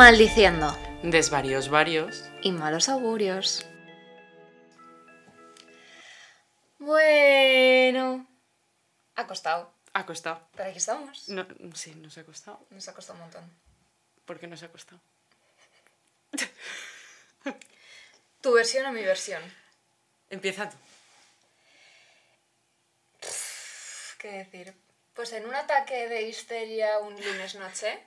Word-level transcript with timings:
Maldiciendo. 0.00 0.74
Desvarios 1.02 1.68
varios. 1.68 2.24
Y 2.40 2.52
malos 2.52 2.88
augurios. 2.88 3.66
Bueno. 6.78 8.26
Ha 9.14 9.26
costado. 9.26 9.74
Ha 9.92 10.06
costado. 10.06 10.48
Pero 10.56 10.70
aquí 10.70 10.78
estamos. 10.78 11.28
No, 11.28 11.46
sí, 11.74 11.94
nos 11.96 12.16
ha 12.16 12.24
costado. 12.24 12.66
Nos 12.70 12.88
ha 12.88 12.94
costado 12.94 13.18
un 13.18 13.24
montón. 13.24 13.44
¿Por 14.24 14.40
qué 14.40 14.46
nos 14.46 14.62
ha 14.62 14.68
costado? 14.68 15.02
Tu 18.40 18.54
versión 18.54 18.86
o 18.86 18.92
mi 18.92 19.02
versión. 19.02 19.42
Empieza 20.30 20.70
tú. 20.70 20.78
¿Qué 24.18 24.28
decir? 24.28 24.72
Pues 25.12 25.34
en 25.34 25.44
un 25.44 25.54
ataque 25.54 26.08
de 26.08 26.22
histeria 26.22 27.00
un 27.00 27.12
lunes 27.22 27.54
noche, 27.56 28.02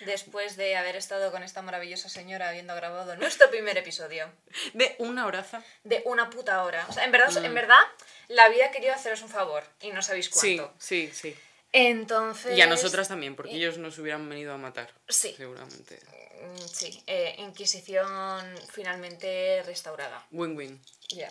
después 0.00 0.56
de 0.56 0.76
haber 0.76 0.96
estado 0.96 1.30
con 1.30 1.42
esta 1.42 1.62
maravillosa 1.62 2.08
señora 2.08 2.48
habiendo 2.48 2.74
grabado 2.74 3.16
nuestro 3.16 3.50
primer 3.50 3.76
episodio, 3.78 4.30
De 4.74 4.94
una 4.98 5.26
horaza. 5.26 5.62
de 5.84 6.02
una 6.04 6.30
puta 6.30 6.62
hora. 6.64 6.86
O 6.88 6.92
sea, 6.92 7.04
en 7.04 7.12
verdad, 7.12 7.44
en 7.44 7.54
verdad, 7.54 7.80
la 8.28 8.48
vida 8.48 8.66
ha 8.66 8.70
querido 8.70 8.92
haceros 8.94 9.22
un 9.22 9.28
favor 9.28 9.64
y 9.80 9.90
no 9.92 10.02
sabéis 10.02 10.30
Sí, 10.32 10.56
cuánto. 10.56 10.74
sí, 10.78 11.10
sí. 11.12 11.36
Entonces. 11.72 12.58
Y 12.58 12.60
a 12.62 12.66
nosotras 12.66 13.06
también, 13.08 13.36
porque 13.36 13.54
ellos 13.54 13.78
nos 13.78 13.96
hubieran 13.98 14.28
venido 14.28 14.52
a 14.52 14.56
matar. 14.58 14.90
Sí. 15.08 15.34
Seguramente. 15.36 15.98
Mm, 16.42 16.66
Sí, 16.66 17.02
eh, 17.06 17.34
Inquisición 17.38 18.42
finalmente 18.72 19.62
restaurada. 19.64 20.26
Win-win. 20.32 20.80
Ya. 21.10 21.30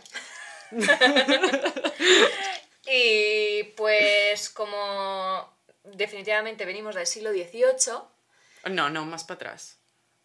y 2.86 3.64
pues 3.76 4.50
como 4.50 5.52
definitivamente 5.84 6.66
venimos 6.66 6.96
del 6.96 7.08
siglo 7.08 7.32
XVIII, 7.32 8.00
No, 8.66 8.90
no, 8.90 9.06
más 9.06 9.24
para 9.24 9.36
atrás. 9.36 9.80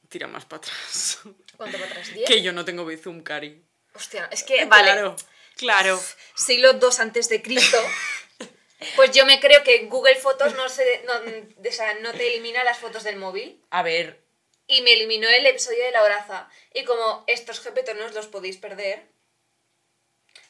Tira 0.08 0.26
más 0.26 0.44
para 0.44 0.58
atrás. 0.58 1.18
¿cuánto 1.56 1.78
para 1.78 1.90
atrás? 1.90 2.12
¿10? 2.12 2.26
que 2.26 2.42
yo 2.42 2.52
no 2.52 2.64
tengo 2.64 2.84
Bizum 2.84 3.22
Cari. 3.22 3.64
Hostia, 3.94 4.28
es 4.30 4.42
que, 4.42 4.64
vale, 4.64 4.90
Claro, 4.90 5.16
claro. 5.56 6.02
siglo 6.34 6.72
II 6.72 6.88
antes 6.98 7.28
de 7.28 7.42
Cristo, 7.42 7.78
pues 8.96 9.12
yo 9.12 9.24
me 9.24 9.38
creo 9.38 9.62
que 9.62 9.86
Google 9.86 10.16
Fotos 10.16 10.54
no, 10.56 10.68
se, 10.68 11.04
no, 11.04 11.12
o 11.68 11.72
sea, 11.72 11.94
no 12.00 12.12
te 12.12 12.26
elimina 12.26 12.64
las 12.64 12.78
fotos 12.78 13.04
del 13.04 13.16
móvil 13.16 13.62
A 13.70 13.82
ver, 13.84 14.24
y 14.66 14.82
me 14.82 14.94
eliminó 14.94 15.28
el 15.28 15.46
episodio 15.46 15.84
de 15.84 15.92
la 15.92 16.02
horaza. 16.02 16.48
Y 16.72 16.84
como 16.84 17.24
estos 17.26 17.62
GPT 17.62 17.94
no 17.96 18.06
os 18.06 18.14
los 18.14 18.26
podéis 18.26 18.56
perder, 18.56 19.06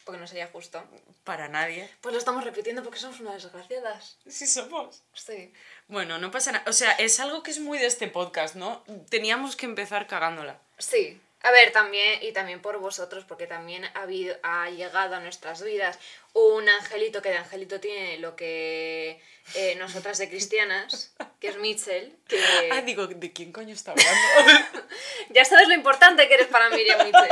porque 0.04 0.20
no 0.20 0.26
sería 0.26 0.46
justo, 0.48 0.84
para 1.24 1.48
nadie. 1.48 1.88
pues 2.00 2.12
lo 2.12 2.18
estamos 2.18 2.44
repitiendo 2.44 2.82
porque 2.82 2.98
somos 2.98 3.20
unas 3.20 3.42
desgraciadas. 3.42 4.18
Sí 4.28 4.46
somos. 4.46 5.02
Sí. 5.14 5.52
Bueno, 5.88 6.18
no 6.18 6.30
pasa 6.30 6.52
nada. 6.52 6.64
O 6.68 6.72
sea, 6.72 6.92
es 6.92 7.20
algo 7.20 7.42
que 7.42 7.50
es 7.50 7.58
muy 7.58 7.78
de 7.78 7.86
este 7.86 8.08
podcast, 8.08 8.54
¿no? 8.54 8.84
Teníamos 9.08 9.56
que 9.56 9.66
empezar 9.66 10.06
cagándola. 10.06 10.58
Sí. 10.78 11.20
A 11.44 11.50
ver, 11.50 11.72
también, 11.72 12.22
y 12.22 12.32
también 12.32 12.62
por 12.62 12.78
vosotros, 12.78 13.24
porque 13.28 13.46
también 13.46 13.84
ha, 13.84 14.02
habido, 14.02 14.34
ha 14.42 14.70
llegado 14.70 15.14
a 15.14 15.20
nuestras 15.20 15.62
vidas 15.62 15.98
un 16.32 16.66
angelito 16.66 17.20
que 17.20 17.28
de 17.28 17.36
angelito 17.36 17.80
tiene 17.80 18.16
lo 18.16 18.34
que 18.34 19.20
eh, 19.54 19.74
nosotras 19.76 20.16
de 20.16 20.30
cristianas, 20.30 21.12
que 21.44 21.50
es 21.50 21.58
Mitchell, 21.58 22.16
que 22.26 22.40
Ah, 22.72 22.80
digo, 22.80 23.06
¿de 23.06 23.32
quién 23.34 23.52
coño 23.52 23.74
está 23.74 23.92
hablando? 23.92 24.62
ya 25.30 25.44
sabes 25.44 25.68
lo 25.68 25.74
importante 25.74 26.26
que 26.26 26.34
eres 26.34 26.46
para 26.46 26.70
Miriam 26.70 27.04
Mitchell. 27.04 27.28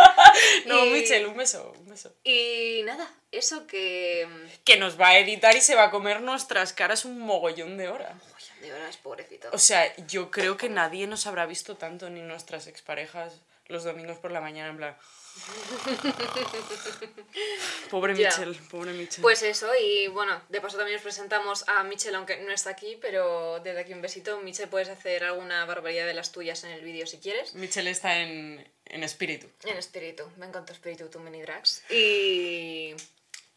no, 0.66 0.84
Y- 0.84 0.90
Michel, 0.90 1.24
un 1.26 1.34
beso, 1.36 1.72
un 1.78 1.88
beso. 1.88 2.14
Y 2.22 2.82
nada, 2.84 3.10
eso 3.30 3.66
que... 3.66 4.28
Que 4.64 4.76
nos 4.76 5.00
va 5.00 5.08
a 5.08 5.18
editar 5.18 5.56
y 5.56 5.62
se 5.62 5.74
va 5.74 5.84
a 5.84 5.90
comer 5.90 6.20
nuestras 6.20 6.74
caras 6.74 7.06
un 7.06 7.18
mogollón 7.20 7.78
de 7.78 7.88
horas. 7.88 8.12
Uy, 8.36 8.60
de 8.66 8.70
verdad 8.70 8.88
es 8.90 8.98
pobrecito. 8.98 9.48
O 9.52 9.58
sea, 9.58 9.96
yo 10.06 10.30
creo 10.30 10.58
que 10.58 10.68
nadie 10.68 11.06
nos 11.06 11.26
habrá 11.26 11.46
visto 11.46 11.78
tanto, 11.78 12.10
ni 12.10 12.20
nuestras 12.20 12.66
exparejas, 12.66 13.40
los 13.66 13.84
domingos 13.84 14.18
por 14.18 14.30
la 14.30 14.42
mañana, 14.42 14.68
en 14.68 14.76
plan... 14.76 14.96
Pobre 17.90 18.16
Ya. 18.16 18.28
Michel, 18.28 18.54
pobre 18.70 18.92
Michel. 18.92 19.22
Pues 19.22 19.42
eso, 19.42 19.68
y 19.80 20.08
bueno, 20.08 20.40
de 20.48 20.60
paso 20.60 20.76
también 20.76 20.96
os 20.96 21.02
presentamos 21.02 21.66
a 21.68 21.82
Michelle, 21.84 22.16
aunque 22.16 22.38
no 22.38 22.52
está 22.52 22.70
aquí, 22.70 22.98
pero 23.00 23.60
desde 23.60 23.80
aquí 23.80 23.92
un 23.92 24.02
besito. 24.02 24.40
Michelle, 24.40 24.68
puedes 24.68 24.88
hacer 24.88 25.24
alguna 25.24 25.64
barbaridad 25.64 26.06
de 26.06 26.14
las 26.14 26.32
tuyas 26.32 26.64
en 26.64 26.70
el 26.70 26.82
vídeo 26.82 27.06
si 27.06 27.18
quieres. 27.18 27.54
Michel 27.54 27.88
está 27.88 28.18
en, 28.18 28.68
en 28.86 29.04
espíritu. 29.04 29.48
En 29.64 29.76
espíritu, 29.76 30.24
ven 30.36 30.52
con 30.52 30.64
tu 30.66 30.72
espíritu, 30.72 31.08
tu 31.08 31.20
mini 31.20 31.42
drags. 31.42 31.82
Y. 31.90 32.94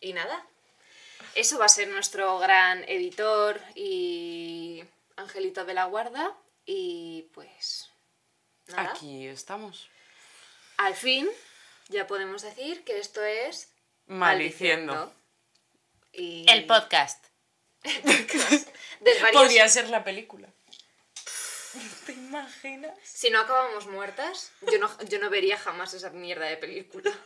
Y 0.01 0.13
nada. 0.13 0.45
Eso 1.35 1.57
va 1.59 1.65
a 1.65 1.69
ser 1.69 1.87
nuestro 1.89 2.39
gran 2.39 2.83
editor 2.87 3.59
y. 3.75 4.83
Angelito 5.17 5.65
de 5.65 5.73
la 5.73 5.85
Guarda. 5.85 6.33
Y 6.65 7.27
pues. 7.33 7.89
Nada. 8.67 8.91
Aquí 8.91 9.27
estamos. 9.27 9.89
Al 10.77 10.95
fin, 10.95 11.29
ya 11.89 12.07
podemos 12.07 12.41
decir 12.41 12.83
que 12.83 12.99
esto 12.99 13.23
es. 13.23 13.69
Maldiciendo. 14.07 15.13
Y. 16.11 16.45
podcast. 16.67 17.25
Desvarios- 19.01 19.33
Podría 19.33 19.67
ser 19.67 19.89
la 19.89 20.03
película. 20.03 20.47
¿Te 22.05 22.13
imaginas? 22.13 22.97
Si 23.03 23.29
no 23.29 23.39
acabamos 23.41 23.87
muertas, 23.87 24.51
yo 24.71 24.79
no, 24.79 24.89
yo 25.03 25.19
no 25.19 25.29
vería 25.29 25.57
jamás 25.57 25.93
esa 25.93 26.09
mierda 26.11 26.45
de 26.45 26.57
película. 26.57 27.11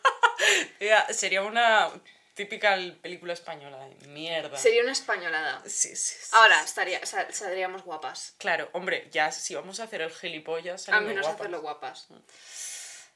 Ya, 0.80 1.06
sería 1.14 1.42
una 1.42 1.92
típica 2.34 2.78
película 3.02 3.34
española 3.34 3.78
de 3.90 4.08
mierda. 4.08 4.58
Sería 4.58 4.82
una 4.84 4.94
españolada. 4.94 5.62
Sí, 5.66 5.94
sí, 5.98 6.16
sí. 6.18 6.30
Ahora 6.32 6.64
estaría, 6.64 7.06
sal- 7.06 7.34
saldríamos 7.34 7.84
guapas. 7.84 8.36
Claro, 8.38 8.70
hombre, 8.72 9.10
ya 9.12 9.34
si 9.34 9.54
vamos 9.56 9.82
a 9.82 9.84
hacer 9.84 10.02
el 10.02 10.10
gilipollas, 10.12 10.84
A 10.84 10.86
salimos 10.86 11.08
menos 11.10 11.26
guapas. 11.26 11.40
hacerlo 11.42 11.62
guapas. 11.62 12.08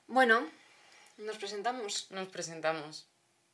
Bueno, 0.08 0.52
nos 1.18 1.38
presentamos. 1.38 2.07
Nos 2.12 2.28
presentamos. 2.29 3.07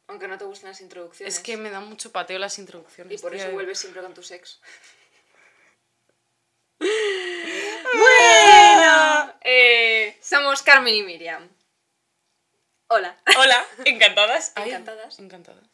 Aunque 0.07 0.27
no 0.27 0.37
te 0.37 0.45
gusten 0.45 0.69
las 0.69 0.81
introducciones. 0.81 1.35
Es 1.35 1.39
que 1.41 1.55
me 1.57 1.69
dan 1.69 1.87
mucho 1.87 2.11
pateo 2.11 2.39
las 2.39 2.57
introducciones. 2.59 3.13
Y 3.13 3.21
por 3.21 3.35
eso 3.35 3.51
vuelves 3.51 3.79
siempre 3.79 4.01
con 4.01 4.13
tus 4.13 4.31
ex. 4.31 4.59
bueno, 7.93 9.33
eh, 9.41 10.17
somos 10.21 10.61
Carmen 10.63 10.95
y 10.95 11.03
Miriam. 11.03 11.47
Hola. 12.87 13.17
Hola, 13.37 13.65
encantadas. 13.85 14.51
Ay, 14.55 14.69
Encantadas. 14.69 15.19
encantadas. 15.19 15.67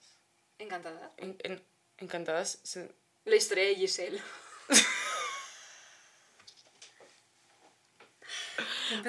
Encantada. 0.58 1.12
En- 1.18 1.38
en- 1.44 1.66
encantadas. 1.98 2.60
se- 2.64 2.92
La 3.24 3.36
historia 3.38 3.66
de 3.66 3.76
Giselle. 3.76 4.22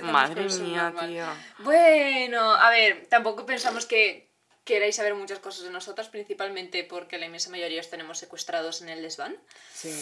Madre 0.02 0.44
mía, 0.60 0.92
tía. 0.98 1.34
Bueno, 1.58 2.54
a 2.54 2.70
ver, 2.70 3.06
tampoco 3.08 3.44
pensamos 3.46 3.86
que 3.86 4.30
queráis 4.64 4.96
saber 4.96 5.14
muchas 5.14 5.38
cosas 5.38 5.64
de 5.64 5.70
nosotras, 5.70 6.08
principalmente 6.08 6.82
porque 6.84 7.18
la 7.18 7.26
inmensa 7.26 7.50
mayoría 7.50 7.80
os 7.80 7.90
tenemos 7.90 8.18
secuestrados 8.18 8.82
en 8.82 8.88
el 8.88 9.02
desván. 9.02 9.36
Sí. 9.72 9.94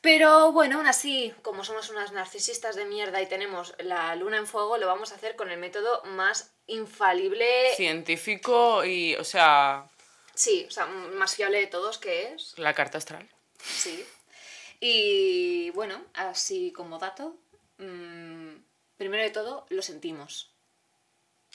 Pero 0.00 0.50
bueno, 0.52 0.78
aún 0.78 0.86
así, 0.86 1.32
como 1.42 1.62
somos 1.62 1.90
unas 1.90 2.10
narcisistas 2.12 2.74
de 2.74 2.86
mierda 2.86 3.20
y 3.20 3.26
tenemos 3.28 3.74
la 3.78 4.14
luna 4.16 4.38
en 4.38 4.46
fuego, 4.46 4.78
lo 4.78 4.86
vamos 4.86 5.12
a 5.12 5.16
hacer 5.16 5.36
con 5.36 5.50
el 5.50 5.58
método 5.58 6.02
más 6.06 6.52
infalible. 6.66 7.74
Científico 7.76 8.84
y, 8.84 9.14
o 9.16 9.24
sea, 9.24 9.86
Sí, 10.34 10.64
o 10.66 10.70
sea, 10.70 10.86
más 10.86 11.34
fiable 11.36 11.58
de 11.60 11.66
todos 11.66 11.98
que 11.98 12.32
es. 12.32 12.54
la 12.58 12.72
carta 12.72 12.96
astral. 12.96 13.28
Sí. 13.62 14.06
Y 14.80 15.68
bueno, 15.70 16.02
así 16.14 16.72
como 16.72 16.98
dato, 16.98 17.36
mm, 17.76 18.29
primero 19.00 19.22
de 19.22 19.30
todo, 19.30 19.64
lo 19.70 19.80
sentimos. 19.80 20.50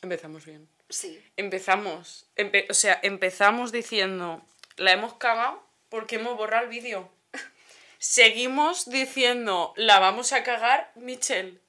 Empezamos 0.01 0.45
bien. 0.45 0.67
Sí. 0.89 1.23
Empezamos, 1.37 2.25
empe- 2.35 2.65
o 2.69 2.73
sea, 2.73 2.99
empezamos 3.03 3.71
diciendo, 3.71 4.41
la 4.77 4.91
hemos 4.93 5.13
cagado 5.13 5.61
porque 5.89 6.15
hemos 6.15 6.35
borrado 6.37 6.63
el 6.63 6.69
vídeo. 6.69 7.07
Seguimos 7.99 8.89
diciendo, 8.89 9.73
la 9.77 9.99
vamos 9.99 10.33
a 10.33 10.43
cagar, 10.43 10.91
Michelle. 10.95 11.59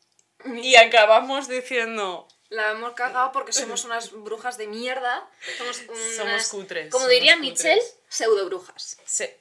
Y 0.63 0.77
acabamos 0.77 1.47
diciendo, 1.49 2.27
La 2.49 2.71
hemos 2.71 2.93
cagado 2.95 3.33
porque 3.33 3.53
somos 3.53 3.85
unas 3.85 4.13
brujas 4.13 4.57
de 4.57 4.67
mierda. 4.69 5.29
Somos, 5.59 5.83
unas, 5.89 6.17
Somos 6.17 6.49
cutres, 6.49 6.91
Como 6.91 7.05
somos 7.05 7.11
diría 7.11 7.35
cutres. 7.35 7.51
Mitchell, 7.53 7.81
pseudo 8.09 8.47
brujas. 8.47 8.97
se- 9.05 9.39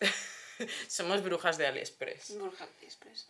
somos 0.88 1.22
brujas 1.22 1.58
de 1.58 1.66
AliExpress. 1.66 2.36
Brujas 2.38 2.68
de 2.80 2.86
Express. 2.86 3.28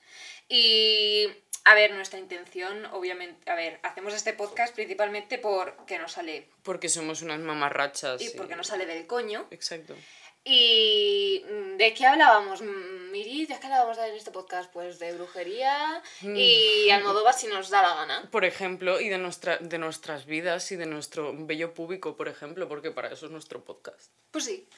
Y 0.48 1.26
a 1.64 1.74
ver, 1.74 1.92
nuestra 1.94 2.18
intención, 2.18 2.84
obviamente, 2.86 3.50
a 3.50 3.54
ver, 3.54 3.80
hacemos 3.82 4.12
este 4.14 4.32
podcast 4.34 4.74
principalmente 4.74 5.38
porque 5.38 5.98
nos 5.98 6.12
sale 6.12 6.48
Porque 6.62 6.88
somos 6.88 7.22
unas 7.22 7.40
mamarrachas. 7.40 8.20
y 8.20 8.30
porque 8.30 8.54
nos 8.56 8.66
sale 8.66 8.84
del 8.86 9.06
coño. 9.06 9.46
Exacto. 9.50 9.94
¿Y 10.46 11.42
mm, 11.50 11.76
de 11.78 11.94
qué 11.94 12.04
hablábamos, 12.04 12.60
Miri? 12.60 13.46
¿De 13.46 13.58
qué 13.58 13.64
hablábamos 13.64 13.96
en 13.96 14.14
este 14.14 14.30
podcast? 14.30 14.70
Pues 14.70 14.98
de 14.98 15.14
brujería 15.14 16.02
Mm. 16.20 16.36
y 16.36 16.90
Almodóvar 16.90 17.32
si 17.32 17.46
nos 17.46 17.70
da 17.70 17.80
la 17.80 17.94
gana. 17.94 18.28
Por 18.30 18.44
ejemplo, 18.44 19.00
y 19.00 19.08
de, 19.08 19.16
nuestra, 19.16 19.56
de 19.56 19.78
nuestras 19.78 20.26
vidas 20.26 20.70
y 20.70 20.76
de 20.76 20.84
nuestro 20.84 21.32
bello 21.34 21.72
público, 21.72 22.14
por 22.14 22.28
ejemplo, 22.28 22.68
porque 22.68 22.90
para 22.90 23.08
eso 23.10 23.24
es 23.24 23.32
nuestro 23.32 23.64
podcast. 23.64 24.12
Pues 24.32 24.44
sí. 24.44 24.68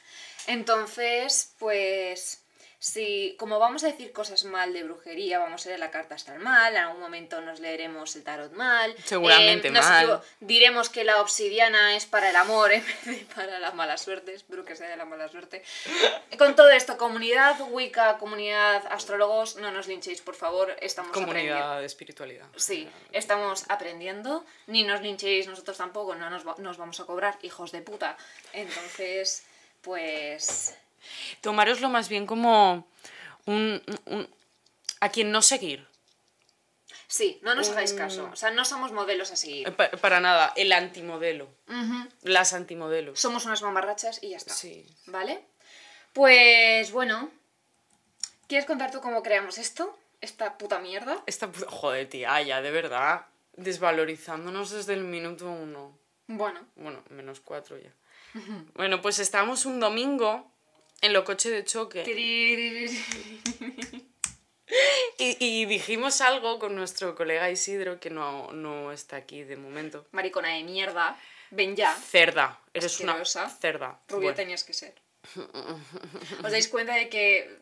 Entonces, 0.47 1.53
pues 1.59 2.45
si, 2.79 3.35
como 3.39 3.57
vamos 3.57 3.83
a 3.83 3.87
decir 3.87 4.11
cosas 4.13 4.43
mal 4.43 4.71
de 4.71 4.83
brujería, 4.83 5.39
vamos 5.39 5.65
a 5.65 5.69
leer 5.69 5.79
la 5.79 5.89
carta 5.89 6.13
hasta 6.13 6.33
el 6.35 6.39
mal, 6.39 6.75
en 6.75 6.81
algún 6.83 6.99
momento 7.01 7.41
nos 7.41 7.59
leeremos 7.59 8.15
el 8.15 8.23
tarot 8.23 8.51
mal. 8.51 8.95
Seguramente 9.03 9.69
eh, 9.69 9.71
nos 9.71 9.85
mal. 9.85 10.05
equivo- 10.05 10.21
diremos 10.41 10.89
que 10.89 11.03
la 11.03 11.19
obsidiana 11.21 11.95
es 11.95 12.05
para 12.05 12.29
el 12.29 12.35
amor 12.35 12.71
en 12.71 12.85
vez 12.85 13.05
de 13.05 13.25
para 13.35 13.57
la 13.59 13.71
mala 13.71 13.97
suerte. 13.97 14.33
Espero 14.35 14.63
que 14.63 14.75
sea 14.75 14.89
de 14.89 14.95
la 14.97 15.05
mala 15.05 15.27
suerte. 15.27 15.63
Con 16.37 16.55
todo 16.55 16.69
esto, 16.69 16.97
comunidad 16.97 17.59
Wicca, 17.71 18.17
comunidad 18.19 18.83
astrólogos, 18.91 19.55
no 19.55 19.71
nos 19.71 19.87
linchéis, 19.87 20.21
por 20.21 20.35
favor. 20.35 20.75
Estamos 20.79 21.09
aprendiendo. 21.17 21.53
Comunidad 21.55 21.79
de 21.79 21.85
espiritualidad. 21.87 22.45
Sí, 22.57 22.87
estamos 23.11 23.65
aprendiendo. 23.69 24.45
Ni 24.67 24.83
nos 24.83 25.01
linchéis 25.01 25.47
nosotros 25.47 25.77
tampoco, 25.77 26.13
no 26.13 26.29
nos, 26.29 26.47
va- 26.47 26.55
nos 26.59 26.77
vamos 26.77 26.99
a 26.99 27.05
cobrar, 27.05 27.39
hijos 27.41 27.71
de 27.71 27.81
puta. 27.81 28.17
Entonces, 28.53 29.43
pues. 29.81 30.75
Tomároslo 31.41 31.89
más 31.89 32.09
bien 32.09 32.25
como 32.25 32.87
un, 33.45 33.81
un- 34.05 34.29
a 34.99 35.09
quien 35.09 35.31
no 35.31 35.41
seguir. 35.41 35.87
Sí, 37.09 37.39
no 37.41 37.55
nos 37.55 37.69
hagáis 37.69 37.93
caso. 37.93 38.29
O 38.33 38.35
sea, 38.35 38.51
no 38.51 38.65
somos 38.65 38.91
modelos 38.91 39.31
a 39.31 39.35
Eh, 39.47 39.71
pa- 39.71 39.89
para 39.91 40.19
nada, 40.19 40.51
el 40.57 40.71
antimodelo. 40.73 41.47
Ujú. 41.69 42.07
Las 42.23 42.53
antimodelos. 42.53 43.19
Somos 43.19 43.45
unas 43.45 43.61
mamarrachas 43.61 44.21
y 44.21 44.29
ya 44.29 44.37
está. 44.37 44.53
Sí. 44.53 44.85
¿Vale? 45.05 45.41
Pues 46.13 46.91
bueno. 46.91 47.31
¿Quieres 48.47 48.65
contar 48.65 48.91
tú 48.91 48.99
cómo 49.01 49.23
creamos 49.23 49.57
esto? 49.57 49.97
Esta 50.19 50.57
puta 50.57 50.79
mierda. 50.79 51.21
Esta 51.27 51.51
puta... 51.51 51.69
Joder, 51.69 52.09
tía, 52.09 52.41
ya, 52.41 52.61
de 52.61 52.71
verdad. 52.71 53.25
Desvalorizándonos 53.55 54.71
desde 54.71 54.93
el 54.93 55.03
minuto 55.03 55.49
uno. 55.49 55.97
Bueno. 56.27 56.59
Bueno, 56.75 57.03
menos 57.09 57.39
cuatro 57.39 57.77
ya. 57.77 57.91
Bueno, 58.75 59.01
pues 59.01 59.19
estábamos 59.19 59.65
un 59.65 59.79
domingo 59.79 60.51
en 61.01 61.13
lo 61.13 61.23
coche 61.23 61.49
de 61.49 61.63
choque 61.63 62.03
y, 65.17 65.37
y 65.39 65.65
dijimos 65.65 66.21
algo 66.21 66.59
con 66.59 66.75
nuestro 66.75 67.15
colega 67.15 67.49
Isidro, 67.49 67.99
que 67.99 68.09
no, 68.09 68.51
no 68.51 68.91
está 68.91 69.15
aquí 69.15 69.43
de 69.43 69.55
momento. 69.55 70.05
Maricona 70.11 70.49
de 70.49 70.63
mierda. 70.63 71.17
Ven 71.51 71.75
ya. 71.75 71.95
Cerda, 71.95 72.59
eres 72.73 72.93
Asquerosa. 72.93 73.43
una 73.45 73.49
cerda. 73.55 73.99
Rubia 74.09 74.27
Bueno, 74.27 74.35
tenías 74.35 74.63
que 74.65 74.73
ser. 74.73 74.93
¿Os 76.43 76.51
dais 76.51 76.67
cuenta 76.67 76.93
de 76.93 77.09
que 77.09 77.59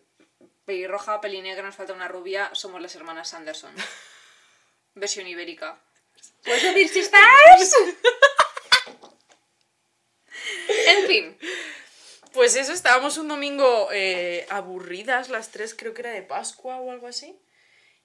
pelirroja, 0.65 1.21
pelinegra, 1.21 1.63
nos 1.63 1.75
falta 1.75 1.93
una 1.93 2.07
rubia? 2.07 2.49
Somos 2.53 2.81
las 2.81 2.95
hermanas 2.95 3.29
Sanderson. 3.29 3.73
Versión 4.95 5.27
ibérica. 5.27 5.79
¿Puedes 6.43 6.63
decir 6.63 6.89
si 6.89 6.99
estás? 6.99 7.19
en 10.87 11.07
fin. 11.07 11.37
Pues 12.35 12.55
eso, 12.57 12.73
estábamos 12.73 13.17
un 13.17 13.27
domingo 13.29 13.87
eh, 13.91 14.45
aburridas 14.49 15.29
las 15.29 15.51
tres, 15.51 15.73
creo 15.73 15.93
que 15.93 16.01
era 16.01 16.11
de 16.11 16.21
Pascua 16.21 16.77
o 16.81 16.91
algo 16.91 17.07
así. 17.07 17.39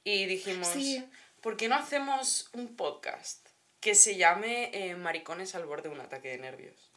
Y 0.05 0.25
dijimos, 0.27 0.69
Sí. 0.69 1.05
¿por 1.43 1.57
qué 1.57 1.69
no 1.69 1.75
hacemos 1.75 2.49
un 2.53 2.77
podcast 2.77 3.45
que 3.81 3.95
se 3.95 4.17
llame 4.17 4.71
eh, 4.73 4.95
Maricones 4.95 5.55
al 5.55 5.67
borde 5.67 5.89
de 5.89 5.95
un 5.97 6.01
ataque 6.01 6.29
de 6.29 6.39
nervios? 6.39 6.91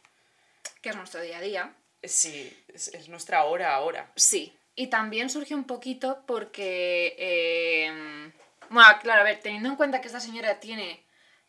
Que 0.80 0.90
es 0.90 0.96
nuestro 0.96 1.20
día 1.20 1.38
a 1.38 1.40
día. 1.40 1.74
Sí, 2.04 2.56
es, 2.72 2.88
es 2.88 3.08
nuestra 3.08 3.44
hora 3.44 3.74
ahora. 3.74 4.12
Sí. 4.16 4.56
Y 4.76 4.86
también 4.86 5.28
surgió 5.28 5.56
un 5.56 5.64
poquito 5.64 6.22
porque... 6.26 7.14
eh, 7.18 8.32
Bueno, 8.70 8.88
claro, 9.02 9.22
a 9.22 9.24
ver, 9.24 9.40
teniendo 9.40 9.68
en 9.68 9.76
cuenta 9.76 10.00
que 10.00 10.06
esta 10.06 10.20
señora 10.20 10.60
tiene 10.60 11.02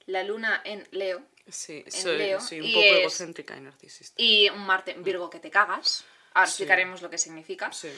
la 0.08 0.24
luna 0.24 0.62
en 0.66 0.88
Leo 0.92 1.22
Sí, 1.48 1.84
soy, 1.90 2.18
Leo, 2.18 2.42
soy 2.42 2.62
un 2.62 2.72
poco 2.74 2.86
es- 2.86 2.92
egocéntrica 3.02 3.56
y 3.56 3.62
narcisista. 3.62 4.16
y 4.22 4.50
un 4.50 4.66
Marte 4.66 4.92
en 4.92 5.04
Virgo 5.04 5.30
que 5.30 5.40
te 5.40 5.52
cagas. 5.52 6.04
Ahora 6.34 6.48
Sí. 6.48 6.52
explicaremos 6.54 7.02
lo 7.02 7.10
que 7.10 7.18
significa. 7.18 7.72
Sí. 7.72 7.90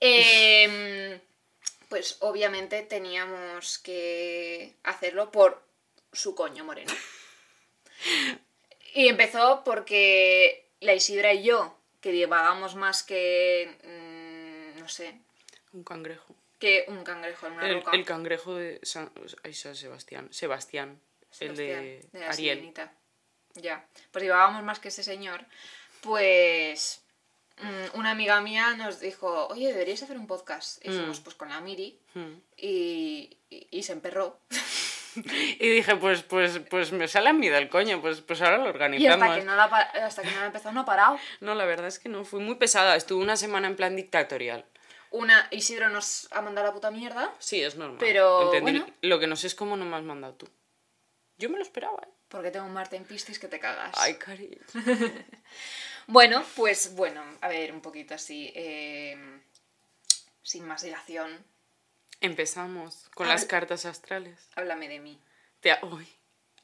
Em, 0.00 1.20
pues 1.88 2.16
obviamente 2.20 2.82
teníamos 2.82 3.78
que 3.78 4.74
hacerlo 4.82 5.30
por 5.30 5.62
su 6.12 6.34
coño 6.34 6.64
moreno. 6.64 6.92
Y 8.94 9.08
empezó 9.08 9.62
porque 9.64 10.68
la 10.80 10.94
Isidra 10.94 11.32
y 11.32 11.44
yo, 11.44 11.76
que 12.00 12.10
divagamos 12.12 12.74
más 12.74 13.02
que, 13.02 13.76
mm, 13.84 14.78
no 14.80 14.88
sé, 14.88 15.18
Un 15.72 15.84
cangrejo. 15.84 16.34
que 16.58 16.84
un 16.88 17.02
cangrejo 17.04 17.46
en 17.46 17.52
una 17.54 17.66
El, 17.68 17.74
roca. 17.76 17.90
el 17.96 18.04
cangrejo 18.04 18.54
de 18.54 18.80
San, 18.82 19.10
ay, 19.42 19.54
San 19.54 19.74
Sebastián. 19.76 20.28
Sebastián. 20.32 21.00
El 21.40 21.56
de, 21.56 21.66
Sebastián, 22.02 22.20
la 22.22 22.30
Ariel. 22.30 22.34
sirenita. 22.56 22.92
Ya, 23.54 23.86
pues 24.10 24.22
divagábamos 24.22 24.62
más 24.64 24.78
que 24.80 24.88
ese 24.88 25.02
señor. 25.02 25.44
Pues 26.00 27.02
mm, 27.62 27.98
una 27.98 28.10
amiga 28.10 28.40
mía 28.40 28.74
nos 28.76 29.00
dijo, 29.00 29.46
oye, 29.48 29.68
deberías 29.68 30.02
hacer 30.02 30.18
un 30.18 30.26
podcast. 30.26 30.84
Y 30.84 30.90
Mm. 30.90 30.92
fuimos 30.92 31.20
pues 31.20 31.36
con 31.36 31.48
la 31.48 31.60
Miri 31.60 31.98
Hmm. 32.14 32.34
y, 32.56 33.38
y, 33.50 33.68
y 33.70 33.82
se 33.82 33.92
emperró. 33.92 34.40
Y 35.16 35.68
dije, 35.68 35.94
pues, 35.94 36.24
pues, 36.24 36.58
pues 36.68 36.90
me 36.90 37.06
sale 37.06 37.28
a 37.28 37.32
mí 37.32 37.48
del 37.48 37.68
coño, 37.68 38.00
pues, 38.00 38.20
pues 38.20 38.42
ahora 38.42 38.58
lo 38.58 38.66
Y 38.66 38.70
organizamos. 38.70 39.22
hasta 39.22 39.38
que 39.38 39.44
no 39.44 39.54
la, 39.54 39.64
hasta 39.64 40.22
que 40.22 40.30
no 40.32 40.40
la 40.40 40.46
empezó 40.46 40.72
no 40.72 40.80
ha 40.80 40.84
parado. 40.84 41.20
No, 41.38 41.54
la 41.54 41.64
verdad 41.66 41.86
es 41.86 42.00
que 42.00 42.08
no, 42.08 42.24
fui 42.24 42.40
muy 42.40 42.56
pesada. 42.56 42.96
Estuve 42.96 43.22
una 43.22 43.36
semana 43.36 43.68
en 43.68 43.76
plan 43.76 43.94
dictatorial. 43.94 44.64
Una, 45.12 45.46
Isidro 45.52 45.88
nos 45.88 46.26
ha 46.32 46.42
mandado 46.42 46.66
la 46.66 46.72
puta 46.74 46.90
mierda. 46.90 47.32
Sí, 47.38 47.62
es 47.62 47.76
normal. 47.76 47.98
Pero, 48.00 48.52
Entendí. 48.52 48.80
bueno. 48.80 48.92
Lo 49.02 49.20
que 49.20 49.28
no 49.28 49.36
sé 49.36 49.46
es 49.46 49.54
cómo 49.54 49.76
no 49.76 49.84
me 49.84 49.94
has 49.96 50.02
mandado 50.02 50.34
tú. 50.34 50.48
Yo 51.38 51.48
me 51.50 51.56
lo 51.58 51.62
esperaba, 51.62 51.98
¿eh? 52.02 52.08
Porque 52.28 52.50
tengo 52.50 52.66
un 52.66 52.72
Marte 52.72 52.96
en 52.96 53.04
Piscis 53.04 53.38
que 53.38 53.48
te 53.48 53.58
cagas. 53.60 53.94
Ay, 53.98 54.14
cariño. 54.14 54.58
Bueno, 56.06 56.44
pues 56.54 56.94
bueno, 56.94 57.22
a 57.40 57.48
ver, 57.48 57.72
un 57.72 57.80
poquito 57.80 58.14
así. 58.14 58.52
eh, 58.54 59.16
sin 60.42 60.66
más 60.66 60.82
dilación, 60.82 61.42
Empezamos 62.20 63.08
con 63.14 63.26
las 63.28 63.44
cartas 63.46 63.86
astrales. 63.86 64.38
háblame 64.54 64.88
de 64.88 64.98
mí. 65.00 65.18
Te... 65.60 65.74
Uy, 65.82 66.06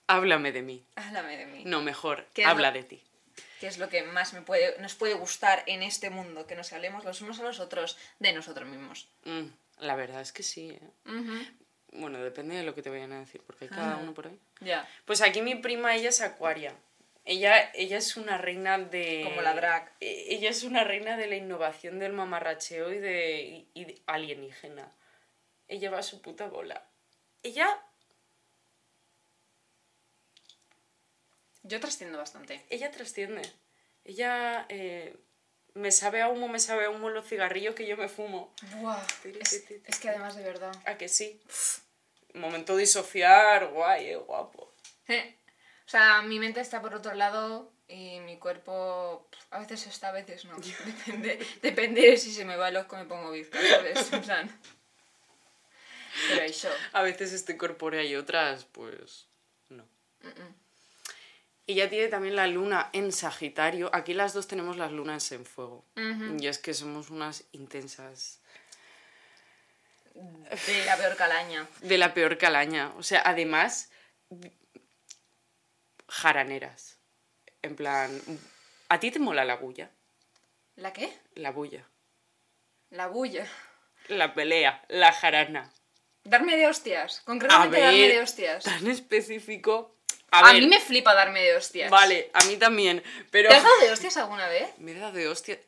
háblame 0.06 0.52
de 0.52 0.60
mí. 0.62 0.84
Háblame 0.96 1.36
de 1.38 1.46
mí. 1.46 1.62
No, 1.64 1.80
mejor, 1.82 2.26
¿Qué 2.34 2.44
habla 2.44 2.68
lo- 2.70 2.74
de 2.76 2.84
ti. 2.84 3.02
que 3.60 3.66
es 3.66 3.78
lo 3.78 3.88
que 3.88 4.02
más 4.02 4.32
me 4.34 4.42
puede, 4.42 4.78
nos 4.80 4.94
puede 4.94 5.14
gustar 5.14 5.62
en 5.66 5.82
este 5.82 6.10
mundo, 6.10 6.46
que 6.46 6.54
nos 6.56 6.72
hablemos 6.74 7.04
los 7.04 7.20
unos 7.22 7.40
a 7.40 7.42
los 7.42 7.60
otros 7.60 7.96
de 8.18 8.32
nosotros 8.34 8.68
mismos. 8.68 9.08
Mm, 9.24 9.46
la 9.78 9.96
verdad 9.96 10.20
es 10.20 10.32
que 10.32 10.42
sí, 10.42 10.70
¿eh? 10.70 10.80
Bueno, 11.92 12.18
depende 12.22 12.54
de 12.56 12.62
lo 12.62 12.74
que 12.74 12.82
te 12.82 12.90
vayan 12.90 13.12
a 13.12 13.20
decir, 13.20 13.42
porque 13.46 13.64
hay 13.64 13.70
cada 13.70 13.96
uno 13.96 14.14
por 14.14 14.28
ahí. 14.28 14.38
Ya. 14.60 14.88
Pues 15.04 15.22
aquí 15.22 15.42
mi 15.42 15.56
prima, 15.56 15.94
ella 15.96 16.10
es 16.10 16.20
acuaria. 16.20 16.72
Ella, 17.24 17.70
ella 17.74 17.98
es 17.98 18.16
una 18.16 18.38
reina 18.38 18.78
de... 18.78 19.22
Como 19.24 19.42
la 19.42 19.54
drag. 19.54 19.92
E- 20.00 20.26
Ella 20.34 20.50
es 20.50 20.62
una 20.64 20.84
reina 20.84 21.16
de 21.16 21.26
la 21.26 21.36
innovación 21.36 21.98
del 21.98 22.12
mamarracheo 22.12 22.92
y 22.92 22.98
de, 22.98 23.40
y- 23.42 23.68
y 23.74 23.84
de 23.86 24.02
alienígena. 24.06 24.90
Ella 25.68 25.90
va 25.90 25.98
a 25.98 26.02
su 26.02 26.22
puta 26.22 26.46
bola. 26.48 26.88
Ella, 27.42 27.68
Yo 31.62 31.78
trasciendo 31.80 32.18
bastante. 32.18 32.64
ella 32.70 32.90
trasciende. 32.90 33.42
Ella 34.04 34.64
eh, 34.68 35.14
me 35.80 35.90
sabe 35.90 36.22
a 36.22 36.28
humo, 36.28 36.48
me 36.48 36.60
sabe 36.60 36.84
a 36.84 36.90
humo 36.90 37.10
los 37.10 37.26
cigarrillos 37.26 37.74
que 37.74 37.86
yo 37.86 37.96
me 37.96 38.08
fumo. 38.08 38.54
Buah, 38.76 39.02
es, 39.24 39.64
es 39.84 39.98
que 39.98 40.08
además 40.08 40.36
de 40.36 40.44
verdad. 40.44 40.72
¿A 40.84 40.96
que 40.96 41.08
sí? 41.08 41.40
Momento 42.34 42.76
disociar, 42.76 43.68
guay, 43.68 44.10
eh, 44.10 44.16
guapo. 44.16 44.72
O 45.08 45.90
sea, 45.90 46.22
mi 46.22 46.38
mente 46.38 46.60
está 46.60 46.80
por 46.80 46.94
otro 46.94 47.14
lado 47.14 47.72
y 47.88 48.20
mi 48.20 48.38
cuerpo 48.38 49.28
a 49.50 49.58
veces 49.58 49.86
está, 49.88 50.10
a 50.10 50.12
veces 50.12 50.44
no. 50.44 50.56
Depende, 50.86 51.44
depende 51.62 52.02
de 52.02 52.16
si 52.16 52.32
se 52.32 52.44
me 52.44 52.56
va 52.56 52.68
el 52.68 52.76
ojo 52.76 52.96
me 52.96 53.06
pongo 53.06 53.32
bizca, 53.32 53.58
¿sabes? 53.60 54.12
En 54.12 54.22
plan. 54.22 54.60
Pero 56.28 56.42
eso. 56.42 56.68
A 56.92 57.02
veces 57.02 57.32
estoy 57.32 57.56
corpórea 57.56 58.04
y 58.04 58.14
otras, 58.14 58.64
pues, 58.66 59.26
no. 59.68 59.84
Ella 61.70 61.88
tiene 61.88 62.08
también 62.08 62.34
la 62.34 62.48
luna 62.48 62.90
en 62.92 63.12
Sagitario. 63.12 63.90
Aquí 63.94 64.12
las 64.12 64.32
dos 64.32 64.48
tenemos 64.48 64.76
las 64.76 64.90
lunas 64.90 65.30
en 65.30 65.44
fuego. 65.46 65.84
Y 66.36 66.48
es 66.48 66.58
que 66.58 66.74
somos 66.74 67.10
unas 67.10 67.44
intensas. 67.52 68.40
De 70.14 70.84
la 70.84 70.96
peor 70.96 71.14
calaña. 71.16 71.68
De 71.80 71.96
la 71.96 72.12
peor 72.12 72.38
calaña. 72.38 72.92
O 72.96 73.04
sea, 73.04 73.22
además, 73.24 73.88
jaraneras. 76.08 76.98
En 77.62 77.76
plan, 77.76 78.20
¿a 78.88 78.98
ti 78.98 79.12
te 79.12 79.20
mola 79.20 79.44
la 79.44 79.54
bulla? 79.54 79.92
¿La 80.74 80.92
qué? 80.92 81.16
La 81.36 81.52
bulla. 81.52 81.86
La 82.90 83.06
bulla. 83.06 83.46
La 84.08 84.34
pelea, 84.34 84.84
la 84.88 85.12
jarana. 85.12 85.72
Darme 86.24 86.56
de 86.56 86.66
hostias. 86.66 87.20
A 87.20 87.24
Concretamente 87.26 87.80
darme 87.80 88.08
de 88.08 88.20
hostias. 88.20 88.64
tan 88.64 88.88
específico. 88.88 89.94
A, 90.32 90.40
A, 90.40 90.52
ver, 90.52 90.62
mí 90.62 90.68
me 90.68 90.80
flipa 90.80 91.14
darme 91.14 91.42
de 91.42 91.56
hostias. 91.56 91.90
Vale, 91.90 92.30
a 92.32 92.44
mí 92.44 92.56
también. 92.56 93.02
Pero. 93.30 93.48
¿Te 93.48 93.56
has 93.56 93.62
dado 93.64 93.78
de 93.80 93.90
hostias 93.90 94.16
alguna 94.16 94.48
vez? 94.48 94.68
Me 94.78 94.92
he 94.92 94.98
dado 94.98 95.12
de 95.12 95.28
hostia. 95.28 95.58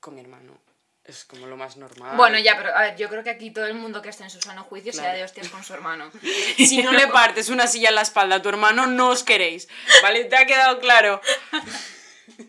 Con 0.00 0.14
mi 0.14 0.20
hermano. 0.20 0.58
Es 1.04 1.24
como 1.24 1.48
lo 1.48 1.56
más 1.56 1.76
normal. 1.76 2.16
Bueno, 2.16 2.38
ya, 2.38 2.56
pero 2.56 2.72
a 2.74 2.82
ver, 2.82 2.96
yo 2.96 3.08
creo 3.08 3.24
que 3.24 3.30
aquí 3.30 3.50
todo 3.50 3.66
el 3.66 3.74
mundo 3.74 4.00
que 4.02 4.08
esté 4.10 4.22
en 4.22 4.30
su 4.30 4.40
sano 4.40 4.62
juicio 4.62 4.92
se 4.92 4.98
da 4.98 5.04
Claro. 5.06 5.18
de 5.18 5.24
hostias 5.24 5.48
con 5.48 5.64
su 5.64 5.74
hermano. 5.74 6.10
Si 6.56 6.80
no 6.82 6.92
le 6.92 7.08
partes 7.08 7.48
una 7.48 7.66
silla 7.66 7.88
en 7.88 7.96
la 7.96 8.02
espalda 8.02 8.36
a 8.36 8.42
tu 8.42 8.48
hermano, 8.48 8.86
no 8.86 9.08
os 9.08 9.24
queréis. 9.24 9.68
¿Vale? 10.02 10.24
¿Te 10.26 10.36
ha 10.36 10.46
quedado 10.46 10.78
claro? 10.78 11.20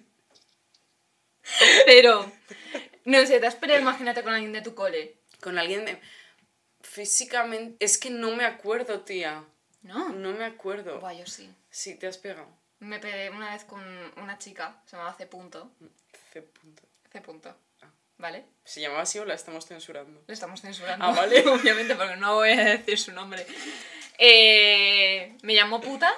Pero, 1.86 2.32
no 3.06 3.26
sé, 3.26 3.40
te 3.40 3.48
has 3.48 3.56
peleado, 3.56 3.82
imagínate 3.82 4.24
con 4.24 4.34
alguien 4.34 4.54
de 4.54 4.62
tu 4.62 4.76
cole. 4.76 5.18
Con 5.42 5.58
alguien 5.58 5.86
de... 5.86 6.00
Físicamente... 6.94 7.84
Es 7.84 7.98
que 7.98 8.12
no 8.12 8.36
me 8.36 8.46
acuerdo, 8.46 9.02
tía. 9.02 9.44
¿No? 9.82 10.10
No 10.10 10.32
me 10.34 10.46
acuerdo. 10.46 11.00
Buah, 11.00 11.14
yo 11.14 11.26
sí. 11.26 11.52
Sí, 11.72 11.96
te 11.96 12.06
has 12.06 12.20
pegado. 12.20 12.48
Me 12.78 13.00
peleé 13.00 13.32
una 13.32 13.52
vez 13.52 13.64
con 13.64 13.82
una 14.18 14.38
chica, 14.38 14.80
se 14.86 14.96
llamaba 14.96 15.16
C. 15.16 15.26
Punto. 15.26 15.72
C. 16.32 16.44
punto. 16.44 16.84
C. 17.12 17.22
Punto. 17.22 17.58
¿Vale? 18.20 18.46
¿Se 18.64 18.80
llamaba 18.80 19.02
así 19.02 19.18
o 19.18 19.26
la 19.26 19.34
estamos 19.34 19.66
censurando? 19.66 20.22
Le 20.28 20.34
estamos 20.36 20.62
censurando. 20.62 21.04
Ah, 21.04 21.12
vale. 21.14 21.40
Obviamente, 21.50 21.96
porque 21.96 22.16
no 22.18 22.36
voy 22.36 22.52
a 22.52 22.64
decir 22.64 23.00
su 23.00 23.12
nombre. 23.12 23.44
Eh, 24.20 25.36
me 25.42 25.56
llamó 25.56 25.82
puta. 25.82 26.14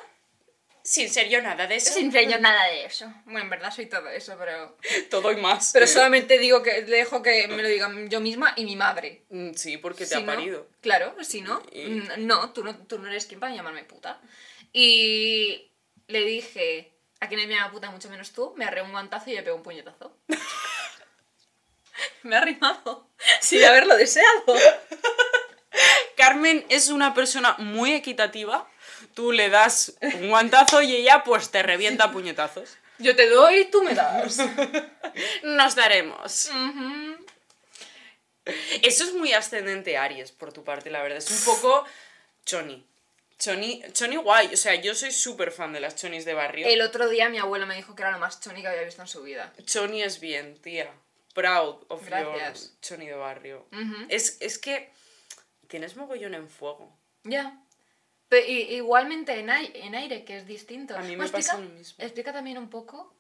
Sin 0.87 1.09
ser 1.09 1.29
yo 1.29 1.41
nada 1.41 1.65
de 1.65 1.77
eso. 1.77 1.91
Sin 1.91 2.11
ser 2.11 2.29
yo 2.29 2.37
nada 2.37 2.65
de 2.67 2.85
eso. 2.85 3.11
Bueno, 3.25 3.41
en 3.41 3.49
verdad 3.49 3.73
soy 3.73 3.87
todo 3.87 4.07
eso, 4.07 4.35
pero. 4.37 4.77
Todo 5.09 5.31
y 5.31 5.35
más. 5.37 5.71
Pero 5.73 5.87
solamente 5.87 6.37
digo 6.37 6.61
que 6.61 6.83
dejo 6.83 7.23
que 7.23 7.47
me 7.47 7.63
lo 7.63 7.67
digan 7.67 8.07
yo 8.07 8.19
misma 8.21 8.53
y 8.55 8.65
mi 8.65 8.75
madre. 8.75 9.23
Mm, 9.29 9.53
Sí, 9.55 9.77
porque 9.77 10.03
te 10.05 10.09
Si 10.11 10.13
ha 10.13 10.19
no- 10.19 10.27
parido. 10.27 10.69
claro, 10.81 11.15
si 11.23 11.41
no, 11.41 11.63
Y- 11.71 11.85
mm, 11.85 12.09
no 12.27 12.53
tú, 12.53 12.63
no, 12.63 12.77
tú 12.85 12.99
no 12.99 13.07
eres 13.09 13.25
quien 13.25 13.39
para 13.39 13.55
llamarme 13.55 13.83
puta. 13.83 14.21
Y 14.73 15.71
le 16.07 16.21
dije, 16.23 16.93
a 17.19 17.27
quien 17.29 17.47
me 17.47 17.55
llama 17.55 17.71
puta, 17.71 17.89
mucho 17.89 18.09
menos 18.11 18.31
tú, 18.31 18.53
me 18.55 18.65
arreó 18.65 18.83
un 18.85 18.91
guantazo 18.91 19.31
y 19.31 19.33
le 19.33 19.41
pegó 19.41 19.55
un 19.55 19.63
puñetazo. 19.63 20.15
me 22.21 22.35
ha 22.35 22.41
rimado, 22.41 23.09
sin 23.41 23.63
haberlo 23.63 23.95
deseado. 23.97 24.55
Carmen 26.15 26.63
es 26.69 26.89
una 26.89 27.15
persona 27.15 27.55
muy 27.57 27.93
equitativa. 27.93 28.69
Tú 29.13 29.31
le 29.31 29.50
das 29.50 29.93
un 30.01 30.29
guantazo 30.29 30.81
y 30.81 30.95
ella 30.95 31.24
pues 31.24 31.50
te 31.51 31.63
revienta 31.63 32.05
a 32.05 32.12
puñetazos. 32.12 32.77
Yo 32.97 33.15
te 33.15 33.27
doy, 33.29 33.65
tú 33.65 33.83
me 33.83 33.93
das. 33.93 34.39
Nos 35.43 35.75
daremos. 35.75 36.50
Eso 38.81 39.03
es 39.03 39.13
muy 39.13 39.33
ascendente 39.33 39.97
Aries 39.97 40.31
por 40.31 40.53
tu 40.53 40.63
parte, 40.63 40.89
la 40.89 41.01
verdad. 41.01 41.17
Es 41.17 41.31
un 41.31 41.53
poco 41.53 41.85
choni. 42.45 42.85
Choni, 43.38 43.83
choni 43.91 44.15
guay. 44.15 44.53
O 44.53 44.57
sea, 44.57 44.75
yo 44.75 44.95
soy 44.95 45.12
súper 45.12 45.51
fan 45.51 45.74
de 45.74 45.79
las 45.81 45.95
chonis 45.95 46.24
de 46.25 46.33
barrio. 46.33 46.67
El 46.67 46.81
otro 46.81 47.09
día 47.09 47.27
mi 47.27 47.38
abuela 47.38 47.65
me 47.65 47.75
dijo 47.75 47.95
que 47.95 48.03
era 48.03 48.12
lo 48.12 48.19
más 48.19 48.39
choni 48.39 48.62
que 48.62 48.67
había 48.67 48.83
visto 48.83 49.01
en 49.01 49.07
su 49.07 49.24
vida. 49.24 49.51
Choni 49.65 50.03
es 50.03 50.19
bien, 50.19 50.57
tía. 50.62 50.89
Proud 51.33 51.83
of 51.89 52.05
Gracias. 52.05 52.69
your 52.69 52.79
choni 52.81 53.07
de 53.07 53.15
barrio. 53.15 53.67
Es, 54.07 54.38
es 54.39 54.57
que 54.57 54.89
tienes 55.67 55.97
mogollón 55.97 56.33
en 56.33 56.47
fuego. 56.47 56.97
Ya. 57.24 57.59
Pe- 58.35 58.47
i- 58.51 58.75
igualmente 58.75 59.39
en, 59.39 59.49
ai- 59.49 59.71
en 59.75 59.95
aire, 59.95 60.25
que 60.25 60.35
es 60.37 60.45
distinto. 60.45 60.95
A 60.97 60.99
mí 61.01 61.15
me 61.15 61.23
pasa 61.29 61.37
explica- 61.37 61.57
lo 61.57 61.69
mismo. 61.77 61.95
Explica 62.03 62.33
también 62.33 62.57
un 62.57 62.69
poco, 62.69 63.15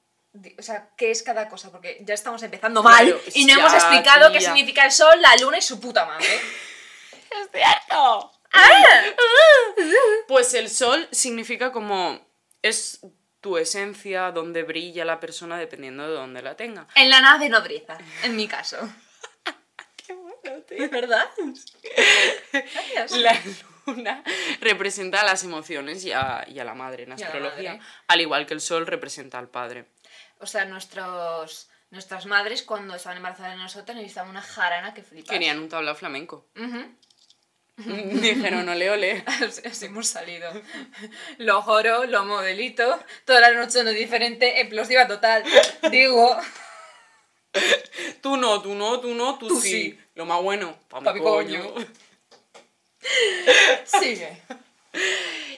o 0.59 0.61
sea, 0.61 0.89
qué 0.97 1.09
es 1.11 1.23
cada 1.23 1.47
cosa, 1.47 1.71
porque 1.71 1.99
ya 2.01 2.13
estamos 2.13 2.43
empezando 2.43 2.81
Claro, 2.81 2.95
mal 3.15 3.21
y 3.33 3.45
no 3.45 3.53
hemos 3.53 3.73
explicado 3.73 4.31
qué 4.33 4.41
significa 4.41 4.83
el 4.85 4.91
sol, 4.91 5.21
la 5.21 5.35
luna 5.37 5.57
y 5.57 5.61
su 5.61 5.79
puta 5.79 6.05
madre. 6.05 6.27
¡Es 7.31 7.49
cierto! 7.53 8.31
Pues 10.27 10.53
el 10.53 10.69
sol 10.69 11.07
significa 11.11 11.71
como 11.71 12.19
es 12.61 12.99
tu 13.41 13.57
esencia, 13.57 14.31
donde 14.31 14.63
brilla 14.63 15.05
la 15.05 15.19
persona 15.19 15.57
dependiendo 15.57 16.07
de 16.07 16.13
dónde 16.13 16.41
la 16.41 16.55
tenga. 16.55 16.87
en 16.95 17.09
la 17.09 17.21
nave 17.21 17.47
nodriza, 17.49 17.97
en 18.23 18.35
mi 18.35 18.47
caso. 18.47 18.77
Qué 20.07 20.13
bueno, 20.13 20.63
¿Es 20.69 20.89
verdad? 20.91 21.29
Gracias. 22.51 23.11
La 23.11 23.33
luna 23.33 23.57
representa 24.61 25.23
las 25.23 25.43
emociones 25.43 26.03
y 26.05 26.11
a, 26.11 26.45
y 26.47 26.59
a 26.59 26.63
la 26.63 26.73
madre 26.73 27.03
en 27.03 27.11
a 27.11 27.15
astrología, 27.15 27.73
madre. 27.75 27.85
al 28.07 28.21
igual 28.21 28.45
que 28.45 28.53
el 28.53 28.61
sol 28.61 28.87
representa 28.87 29.37
al 29.39 29.49
padre. 29.49 29.85
O 30.39 30.45
sea, 30.47 30.65
nuestros, 30.65 31.69
nuestras 31.91 32.25
madres 32.25 32.63
cuando 32.63 32.95
estaban 32.95 33.17
embarazadas 33.17 33.53
de 33.53 33.57
nosotros 33.61 33.95
necesitaban 33.95 34.29
una 34.31 34.41
jarana 34.41 34.93
que 34.93 35.03
flipas. 35.03 35.31
Querían 35.31 35.59
un 35.59 35.69
tablao 35.69 35.95
flamenco. 35.95 36.47
Ujú. 36.55 36.95
Dijeron, 38.21 38.67
ole, 38.69 38.89
ole. 38.89 39.23
Así, 39.45 39.61
así 39.67 39.85
hemos 39.87 40.07
salido. 40.07 40.49
Lo 41.39 41.61
joro, 41.61 42.05
lo 42.05 42.23
modelito, 42.25 42.99
toda 43.25 43.41
la 43.41 43.51
noche 43.51 43.83
no 43.83 43.89
diferente, 43.91 44.61
explosiva 44.61 45.07
total. 45.07 45.43
Digo, 45.91 46.37
Tú 48.21 48.35
no, 48.37 48.61
tú 48.61 48.75
no, 48.75 48.99
tú 48.99 49.13
no, 49.13 49.37
tú, 49.37 49.47
Tú 49.47 49.61
sí. 49.61 49.69
sí. 49.71 49.99
Lo 50.15 50.25
más 50.25 50.41
bueno, 50.41 50.77
pa' 50.89 50.99
mi 50.99 51.05
Pa' 51.05 51.13
mi 51.13 51.19
coño. 51.21 51.73
coño. 51.73 51.85
Sigue. 53.85 54.41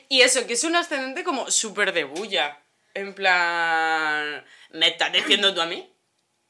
Y 0.10 0.22
eso, 0.22 0.46
que 0.48 0.54
es 0.54 0.64
un 0.64 0.76
ascendente 0.76 1.24
como 1.24 1.50
súper 1.52 1.94
de 1.94 2.04
bulla. 2.04 2.60
En 2.94 3.14
plan... 3.14 4.44
¿Me 4.72 4.88
estás 4.90 5.12
diciendo 5.14 5.54
tú 5.54 5.62
a 5.62 5.66
mí? 5.66 5.92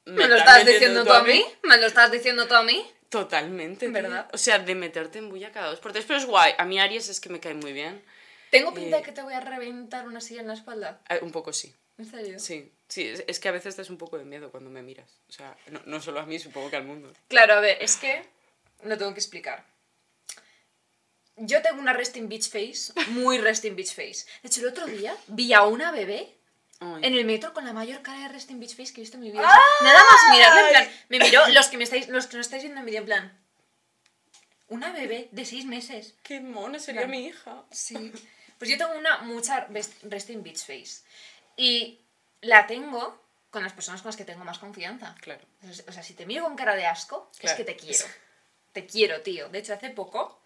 ¿Me 0.06 0.28
lo 0.28 0.36
estás 0.38 0.66
diciendo 0.66 1.04
tú 1.04 1.12
a 1.12 1.24
mí? 1.24 1.44
¿Me 1.64 1.78
lo 1.78 1.86
estás 1.88 2.12
diciendo 2.12 2.48
tú 2.48 2.56
a 2.56 2.64
mí? 2.64 2.86
Totalmente, 3.10 3.88
¿Verdad? 3.90 4.10
¿verdad? 4.10 4.30
O 4.34 4.38
sea, 4.38 4.60
de 4.60 4.76
meterte 4.76 5.20
en 5.20 5.30
bulla 5.30 5.52
cada 5.52 5.68
dos 5.68 5.80
por 5.80 5.92
tres. 5.92 6.06
Pero 6.06 6.20
es 6.20 6.26
guay. 6.26 6.54
A 6.58 6.66
mí 6.66 6.80
Aries 6.80 7.10
es 7.10 7.20
que 7.20 7.30
me 7.30 7.40
cae 7.40 7.54
muy 7.54 7.74
bien. 7.74 8.04
¿Tengo 8.50 8.74
pinta 8.74 8.98
Eh. 8.98 9.00
de 9.00 9.06
que 9.06 9.12
te 9.12 9.22
voy 9.22 9.34
a 9.34 9.42
reventar 9.42 10.08
una 10.08 10.22
silla 10.22 10.42
en 10.42 10.48
la 10.48 10.54
espalda? 10.54 11.02
Ah, 11.10 11.18
Un 11.22 11.32
poco 11.32 11.52
sí. 11.52 11.76
¿En 11.98 12.06
serio? 12.06 12.40
Sí, 12.40 12.72
sí. 12.88 13.08
Es, 13.08 13.24
es 13.28 13.40
que 13.40 13.50
a 13.50 13.52
veces 13.52 13.76
das 13.76 13.90
un 13.90 13.98
poco 13.98 14.18
de 14.18 14.24
miedo 14.24 14.52
cuando 14.52 14.70
me 14.70 14.82
miras. 14.82 15.10
O 15.28 15.34
sea, 15.34 15.58
no, 15.72 15.82
no 15.86 16.02
solo 16.02 16.20
a 16.22 16.26
mí, 16.26 16.38
supongo 16.40 16.70
que 16.70 16.76
al 16.78 16.84
mundo. 16.86 17.12
Claro, 17.28 17.56
a 17.56 17.60
ver, 17.60 17.78
es 17.82 17.98
que 17.98 18.24
lo 18.84 18.98
tengo 18.98 19.14
que 19.14 19.20
explicar. 19.20 19.66
Yo 21.38 21.62
tengo 21.62 21.80
una 21.80 21.94
resting 21.94 22.28
beach 22.28 22.50
face, 22.50 22.92
muy 23.10 23.38
resting 23.38 23.76
beach 23.76 23.94
face. 23.94 24.26
De 24.42 24.50
hecho, 24.50 24.62
el 24.62 24.68
otro 24.68 24.86
día 24.86 25.16
vi 25.28 25.54
a 25.54 25.64
una 25.64 25.92
bebé 25.92 26.36
Ay. 26.80 27.02
en 27.04 27.14
el 27.14 27.26
metro 27.26 27.54
con 27.54 27.64
la 27.64 27.74
mayor 27.74 28.02
cara 28.02 28.22
de 28.22 28.28
resting 28.30 28.60
beach 28.60 28.76
face 28.76 28.94
que 28.94 29.02
he 29.02 29.04
visto 29.04 29.18
en 29.18 29.24
mi 29.24 29.32
vida. 29.32 29.42
O 29.42 29.50
sea, 29.50 29.62
nada 29.84 30.00
más 30.00 30.36
mirarla, 30.36 30.62
en 30.62 30.70
plan, 30.70 30.90
me 31.10 31.20
miró, 31.20 31.48
los 31.54 31.68
que 31.68 31.78
me 31.78 31.84
estáis, 31.84 32.08
los 32.08 32.28
que 32.28 32.38
no 32.38 32.42
estáis 32.42 32.64
viendo 32.64 32.80
en 32.80 32.86
vídeo, 32.86 33.00
en 33.00 33.06
plan, 33.06 33.40
una 34.70 34.92
bebé 34.92 35.30
de 35.32 35.46
seis 35.46 35.66
meses. 35.66 36.16
Qué 36.24 36.42
mono 36.42 36.80
sería 36.80 37.08
mi 37.08 37.26
hija. 37.26 37.64
Sí. 37.72 38.12
Pues 38.58 38.72
yo 38.72 38.78
tengo 38.78 38.98
una 38.98 39.20
mucha 39.20 39.68
resting 40.04 40.44
beach 40.44 40.60
face. 40.66 41.04
Y 41.56 42.02
la 42.42 42.68
tengo 42.68 43.22
con 43.50 43.64
las 43.64 43.74
personas 43.74 44.02
con 44.02 44.10
las 44.10 44.18
que 44.18 44.26
tengo 44.26 44.44
más 44.44 44.60
confianza. 44.60 45.16
Claro. 45.22 45.42
O 45.88 45.92
sea, 45.92 46.04
si 46.04 46.14
te 46.14 46.26
miro 46.26 46.44
con 46.44 46.56
cara 46.56 46.76
de 46.76 46.86
asco, 46.86 47.32
es 47.40 47.54
que 47.54 47.64
te 47.64 47.76
quiero. 47.76 48.06
Te 48.78 48.86
quiero, 48.86 49.22
tío. 49.22 49.50
De 49.50 49.58
hecho, 49.58 49.74
hace 49.74 49.90
poco. 49.90 50.40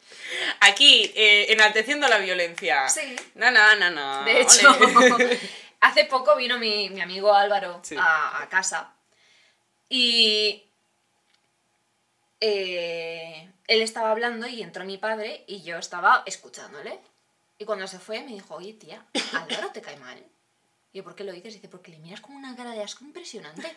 Aquí, 0.62 1.12
eh, 1.16 1.48
enalteciendo 1.50 2.08
la 2.08 2.18
violencia. 2.18 2.88
Sí. 2.88 3.14
Na, 3.36 3.52
na, 3.52 3.76
na, 3.76 3.90
na. 3.90 4.24
De 4.24 4.40
hecho, 4.40 4.70
hace 5.82 6.06
poco 6.06 6.38
vino 6.38 6.58
mi, 6.58 6.90
mi 6.90 7.02
amigo 7.02 7.34
Álvaro 7.34 7.82
Sí. 7.84 7.98
a, 8.00 8.42
a 8.42 8.48
casa. 8.48 8.94
Y. 9.90 10.64
eh, 12.40 13.50
él 13.68 13.82
estaba 13.82 14.12
hablando 14.12 14.48
y 14.48 14.62
entró 14.62 14.86
mi 14.86 14.98
padre 14.98 15.44
y 15.48 15.62
yo 15.62 15.78
estaba 15.78 16.24
escuchándole. 16.26 17.00
Y 17.58 17.66
cuando 17.66 17.86
se 17.88 18.00
fue 18.00 18.22
me 18.22 18.32
dijo, 18.32 18.56
oye 18.56 18.72
tía, 18.74 19.06
Álvaro 19.34 19.72
te 19.74 19.82
cae 19.82 19.98
mal. 19.98 20.24
Y 20.94 21.00
yo, 21.00 21.04
¿por 21.04 21.16
qué 21.16 21.26
lo 21.26 21.34
dices? 21.34 21.54
Dice, 21.56 21.68
porque 21.68 21.92
le 21.92 22.00
miras 22.00 22.22
con 22.22 22.34
una 22.36 22.56
cara 22.56 22.72
de 22.72 22.82
asco 22.82 23.04
impresionante. 23.04 23.76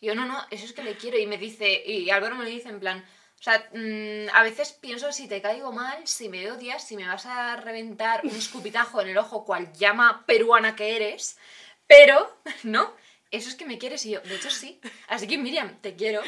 Y 0.00 0.06
yo, 0.06 0.14
no, 0.14 0.24
no, 0.24 0.46
eso 0.50 0.64
es 0.64 0.72
que 0.72 0.82
le 0.82 0.96
quiero. 0.96 1.18
Y 1.18 1.26
me 1.26 1.36
dice, 1.36 1.82
y 1.86 2.08
Álvaro 2.08 2.34
me 2.36 2.44
lo 2.44 2.50
dice 2.50 2.70
en 2.70 2.80
plan, 2.80 3.04
o 3.40 3.42
sea, 3.42 3.68
mm, 3.72 4.28
a 4.34 4.42
veces 4.42 4.72
pienso 4.72 5.10
si 5.12 5.26
te 5.26 5.40
caigo 5.40 5.72
mal, 5.72 6.06
si 6.06 6.28
me 6.28 6.50
odias, 6.52 6.86
si 6.86 6.94
me 6.94 7.06
vas 7.08 7.24
a 7.24 7.56
reventar 7.56 8.20
un 8.24 8.36
escupitajo 8.36 9.00
en 9.00 9.08
el 9.08 9.18
ojo, 9.18 9.46
cual 9.46 9.72
llama 9.72 10.24
peruana 10.26 10.76
que 10.76 10.94
eres. 10.94 11.38
Pero, 11.86 12.36
no, 12.64 12.94
eso 13.30 13.48
es 13.48 13.54
que 13.54 13.64
me 13.64 13.78
quieres 13.78 14.04
y 14.06 14.10
yo, 14.10 14.20
de 14.20 14.36
hecho 14.36 14.50
sí. 14.50 14.78
Así 15.08 15.26
que 15.26 15.38
Miriam, 15.38 15.80
te 15.80 15.96
quiero. 15.96 16.20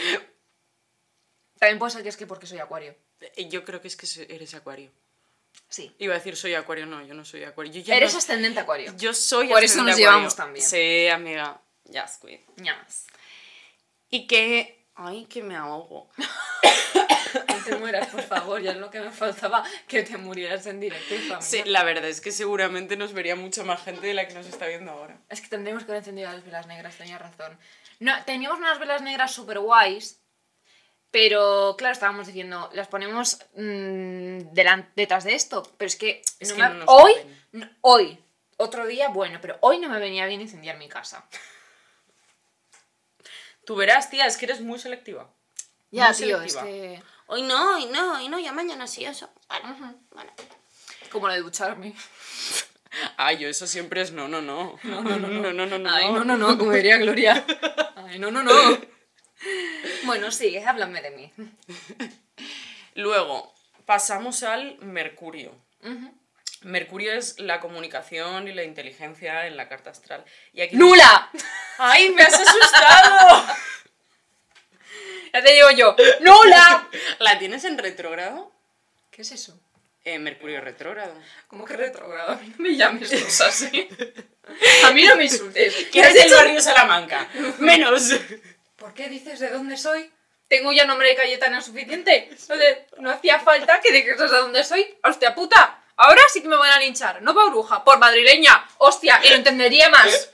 También 1.58 1.78
puede 1.78 1.92
ser 1.92 2.02
que 2.02 2.08
es 2.08 2.16
que 2.16 2.26
porque 2.26 2.46
soy 2.46 2.58
acuario. 2.58 2.96
Eh, 3.20 3.48
Yo 3.48 3.64
creo 3.64 3.80
que 3.80 3.88
es 3.88 3.96
que 3.96 4.06
eres 4.34 4.54
acuario. 4.54 4.90
Sí. 5.68 5.94
Iba 5.98 6.14
a 6.14 6.18
decir 6.18 6.34
soy 6.36 6.54
acuario, 6.54 6.86
no, 6.86 7.04
yo 7.04 7.14
no 7.14 7.24
soy 7.24 7.44
acuario. 7.44 7.72
Yo 7.72 7.80
ya 7.82 7.94
Eres 7.96 8.12
no- 8.12 8.18
ascendente 8.18 8.58
acuario. 8.60 8.92
Yo 8.96 9.12
soy 9.14 9.48
Por 9.48 9.62
eso 9.62 9.76
nos 9.82 9.92
acuario. 9.92 9.98
llevamos 10.06 10.34
tan 10.34 10.52
bien. 10.52 10.64
Sí, 10.66 11.08
amiga. 11.08 11.60
Ya, 11.84 12.08
squid. 12.08 12.40
Ñamas. 12.56 13.06
Y 14.10 14.26
que... 14.26 14.82
Ay, 14.94 15.24
que 15.26 15.42
me 15.42 15.56
ahogo. 15.56 16.10
Te 17.64 17.76
mueras, 17.76 18.08
por 18.08 18.22
favor, 18.22 18.60
ya 18.60 18.72
es 18.72 18.76
lo 18.78 18.90
que 18.90 19.00
me 19.00 19.10
faltaba, 19.10 19.64
que 19.86 20.02
te 20.02 20.16
murieras 20.16 20.66
en 20.66 20.80
directo, 20.80 21.14
hija 21.14 21.40
Sí, 21.40 21.56
mía. 21.56 21.64
la 21.66 21.84
verdad 21.84 22.06
es 22.08 22.20
que 22.20 22.32
seguramente 22.32 22.96
nos 22.96 23.12
vería 23.12 23.36
mucha 23.36 23.62
más 23.64 23.82
gente 23.82 24.06
de 24.06 24.14
la 24.14 24.26
que 24.28 24.34
nos 24.34 24.46
está 24.46 24.66
viendo 24.66 24.90
ahora. 24.92 25.18
Es 25.28 25.40
que 25.40 25.48
tendríamos 25.48 25.84
que 25.84 25.90
haber 25.92 26.00
encendido 26.00 26.30
las 26.32 26.44
velas 26.44 26.66
negras, 26.66 26.96
tenía 26.96 27.18
razón. 27.18 27.58
No, 28.00 28.12
teníamos 28.24 28.58
unas 28.58 28.78
velas 28.78 29.02
negras 29.02 29.32
super 29.32 29.58
guays, 29.60 30.20
pero 31.10 31.74
claro, 31.78 31.92
estábamos 31.92 32.26
diciendo, 32.26 32.70
las 32.72 32.88
ponemos 32.88 33.38
mm, 33.54 34.52
delan- 34.54 34.90
detrás 34.96 35.24
de 35.24 35.34
esto, 35.34 35.62
pero 35.76 35.86
es 35.86 35.96
que, 35.96 36.22
Es 36.40 36.50
no 36.50 36.56
que 36.56 36.62
me- 36.62 36.68
no 36.70 36.74
nos 36.74 36.84
hoy, 36.88 37.12
no, 37.52 37.68
hoy, 37.82 38.18
otro 38.56 38.86
día, 38.86 39.08
bueno, 39.08 39.38
pero 39.42 39.58
hoy 39.60 39.78
no 39.78 39.88
me 39.88 39.98
venía 40.00 40.26
bien 40.26 40.40
incendiar 40.40 40.78
mi 40.78 40.88
casa. 40.88 41.26
Tú 43.64 43.76
verás, 43.76 44.10
tía, 44.10 44.26
es 44.26 44.36
que 44.36 44.46
eres 44.46 44.60
muy 44.60 44.78
selectiva. 44.78 45.30
Ya, 45.90 46.08
Muy 46.08 46.16
tío, 46.16 46.40
es 46.42 46.52
selectiva. 46.52 46.62
que... 46.64 47.02
Hoy 47.32 47.40
no, 47.40 47.76
hoy 47.76 47.86
no, 47.86 48.18
hoy 48.18 48.28
no, 48.28 48.38
ya 48.38 48.52
mañana 48.52 48.86
sí 48.86 49.06
eso. 49.06 49.30
Bueno, 49.48 49.96
bueno. 50.10 50.30
Como 51.10 51.28
lo 51.28 51.32
de 51.32 51.40
ducharme. 51.40 51.94
Ay, 53.16 53.38
yo 53.38 53.48
eso 53.48 53.66
siempre 53.66 54.02
es 54.02 54.12
no, 54.12 54.28
no, 54.28 54.42
no. 54.42 54.78
No, 54.82 55.00
no, 55.00 55.16
no, 55.16 55.28
no, 55.28 55.66
no, 55.66 55.78
no. 55.78 55.90
Ay, 55.90 56.12
no, 56.12 56.24
no, 56.24 56.36
no, 56.36 56.58
como 56.58 56.72
diría 56.72 56.98
Gloria. 56.98 57.42
Ay, 57.96 58.18
no, 58.18 58.30
no, 58.30 58.42
no. 58.42 58.52
bueno, 60.04 60.30
sigue, 60.30 60.62
háblame 60.62 61.00
de 61.00 61.10
mí. 61.12 61.32
Luego, 62.96 63.54
pasamos 63.86 64.42
al 64.42 64.76
Mercurio. 64.80 65.56
Mercurio 66.60 67.14
es 67.14 67.40
la 67.40 67.60
comunicación 67.60 68.46
y 68.46 68.52
la 68.52 68.64
inteligencia 68.64 69.46
en 69.46 69.56
la 69.56 69.70
carta 69.70 69.88
astral. 69.88 70.22
Y 70.52 70.60
aquí... 70.60 70.76
¡Nula! 70.76 71.30
¡Ay, 71.78 72.10
me 72.10 72.24
has 72.24 72.34
asustado! 72.34 73.46
Ya 75.32 75.42
te 75.42 75.52
digo 75.52 75.70
yo, 75.70 75.96
¡nula! 76.20 76.88
¿La 77.18 77.38
tienes 77.38 77.64
en 77.64 77.78
retrógrado? 77.78 78.52
¿Qué 79.10 79.22
es 79.22 79.32
eso? 79.32 79.58
Eh, 80.04 80.18
Mercurio 80.18 80.60
retrógrado. 80.60 81.14
¿Cómo 81.46 81.64
que 81.64 81.76
retrogrado? 81.76 82.32
A 82.32 82.36
mí 82.36 82.48
no 82.48 82.56
me 82.58 82.76
llames 82.76 83.08
cosas 83.24 83.42
así. 83.62 83.88
A 84.84 84.90
mí 84.90 85.04
no 85.04 85.16
me 85.16 85.24
insultes. 85.24 85.74
¿Qué 85.92 86.00
es 86.00 86.14
del 86.14 86.30
barrio 86.32 86.60
Salamanca? 86.60 87.28
Menos. 87.58 88.10
¿Por 88.76 88.92
qué 88.94 89.08
dices 89.08 89.38
de 89.40 89.50
dónde 89.50 89.76
soy? 89.76 90.10
Tengo 90.48 90.72
ya 90.72 90.84
nombre 90.84 91.08
de 91.08 91.14
Cayetana 91.16 91.62
suficiente. 91.62 92.28
No, 92.48 92.56
de- 92.56 92.86
no 92.98 93.10
hacía 93.10 93.38
falta 93.40 93.80
que 93.80 93.92
digas 93.92 94.18
de 94.18 94.26
dónde 94.26 94.64
soy. 94.64 94.94
¡Hostia 95.04 95.34
puta! 95.34 95.82
Ahora 95.96 96.20
sí 96.32 96.42
que 96.42 96.48
me 96.48 96.56
van 96.56 96.72
a 96.72 96.80
linchar. 96.80 97.22
No 97.22 97.32
por 97.32 97.50
bruja, 97.50 97.84
por 97.84 97.98
madrileña. 97.98 98.66
¡Hostia! 98.78 99.20
Y 99.24 99.28
lo 99.30 99.36
entendería 99.36 99.88
más. 99.88 100.30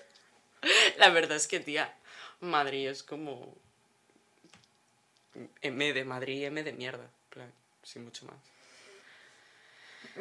La 0.96 1.10
verdad 1.10 1.36
es 1.36 1.46
que, 1.46 1.60
tía, 1.60 1.94
Madrid 2.40 2.88
es 2.88 3.02
como... 3.04 3.54
M 5.62 5.92
de 5.92 6.04
Madrid, 6.04 6.44
M 6.44 6.62
de 6.62 6.72
mierda. 6.72 7.04
en 7.04 7.30
plan, 7.30 7.52
Sin 7.82 8.04
mucho 8.04 8.26
más. 8.26 8.36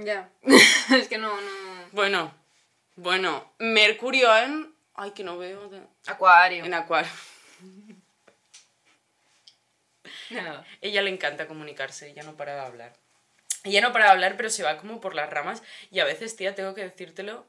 Ya. 0.06 0.30
es 0.96 1.08
que 1.08 1.18
no, 1.18 1.30
no. 1.40 1.88
Bueno, 1.92 2.34
bueno, 2.96 3.52
Mercurio 3.60 4.36
en... 4.38 4.74
Ay, 4.96 5.12
que 5.12 5.24
no 5.24 5.38
veo. 5.38 5.70
de- 5.70 5.82
Acuario. 6.08 6.66
En 6.66 6.74
Acuario. 6.74 7.12
Nada. 10.30 10.66
Ella 10.82 11.02
le 11.02 11.10
encanta 11.10 11.48
comunicarse, 11.48 12.10
ella 12.10 12.24
no 12.24 12.36
para 12.36 12.56
de 12.56 12.62
hablar. 12.62 12.94
Ella 13.64 13.82
no 13.82 13.92
para 13.94 14.06
de 14.06 14.12
hablar, 14.12 14.36
pero 14.38 14.50
se 14.50 14.64
va 14.64 14.78
como 14.78 15.00
por 15.02 15.16
las 15.16 15.30
ramas 15.30 15.64
y 15.92 16.00
a 16.00 16.06
veces, 16.06 16.36
tía, 16.36 16.56
tengo 16.56 16.74
que 16.74 16.84
decírtelo. 16.84 17.46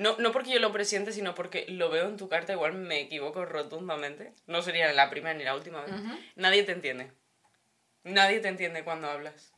No, 0.00 0.16
no 0.16 0.32
porque 0.32 0.50
yo 0.50 0.58
lo 0.60 0.72
presiente, 0.72 1.12
sino 1.12 1.34
porque 1.34 1.66
lo 1.68 1.90
veo 1.90 2.08
en 2.08 2.16
tu 2.16 2.26
carta, 2.26 2.54
igual 2.54 2.72
me 2.72 3.00
equivoco 3.00 3.44
rotundamente. 3.44 4.32
No 4.46 4.62
sería 4.62 4.90
la 4.94 5.10
primera 5.10 5.34
ni 5.34 5.44
la 5.44 5.54
última 5.54 5.82
vez. 5.82 5.92
Nadie 6.36 6.62
te 6.62 6.72
entiende. 6.72 7.12
Nadie 8.02 8.40
te 8.40 8.48
entiende 8.48 8.82
cuando 8.82 9.10
hablas. 9.10 9.52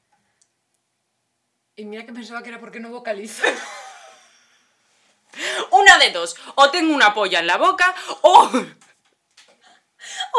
Y 1.76 1.84
mira 1.84 2.04
que 2.04 2.12
pensaba 2.12 2.42
que 2.42 2.48
era 2.48 2.58
porque 2.58 2.80
no 2.80 2.88
vocalizo. 2.88 3.44
Una 5.70 5.96
de 5.98 6.10
dos. 6.10 6.34
O 6.56 6.72
tengo 6.72 6.92
una 6.92 7.14
polla 7.14 7.38
en 7.38 7.46
la 7.46 7.56
boca 7.56 7.94
o... 8.22 8.50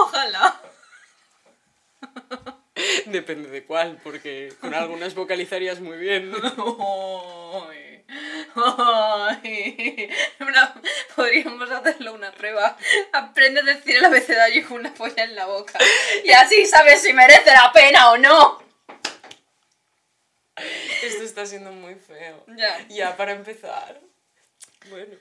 Ojalá. 0.01 0.62
Depende 3.05 3.50
de 3.50 3.63
cuál, 3.63 4.01
porque 4.03 4.53
con 4.60 4.74
algunas 4.74 5.15
vocalizarías 5.15 5.79
muy 5.79 5.98
bien. 5.98 6.29
Ay, 8.55 9.39
ay. 9.46 10.10
Una- 10.39 10.82
podríamos 11.15 11.70
hacerlo 11.72 12.13
una 12.13 12.32
prueba. 12.32 12.77
Aprende 13.12 13.62
a 13.62 13.63
decir 13.63 13.98
el 13.98 14.05
abecedario 14.05 14.67
con 14.67 14.79
una 14.79 14.93
polla 14.93 15.24
en 15.24 15.36
la 15.36 15.46
boca. 15.46 15.79
Y 16.24 16.32
así 16.32 16.65
sabes 16.65 17.01
si 17.01 17.13
merece 17.13 17.51
la 17.51 17.72
pena 17.74 18.12
o 18.12 18.17
no. 18.17 18.63
Esto 21.01 21.24
está 21.24 21.46
siendo 21.46 21.72
muy 21.72 21.96
feo. 21.96 22.46
Ya. 22.55 22.86
Ya, 22.89 23.17
para 23.17 23.31
empezar. 23.33 24.00
Bueno. 24.90 25.16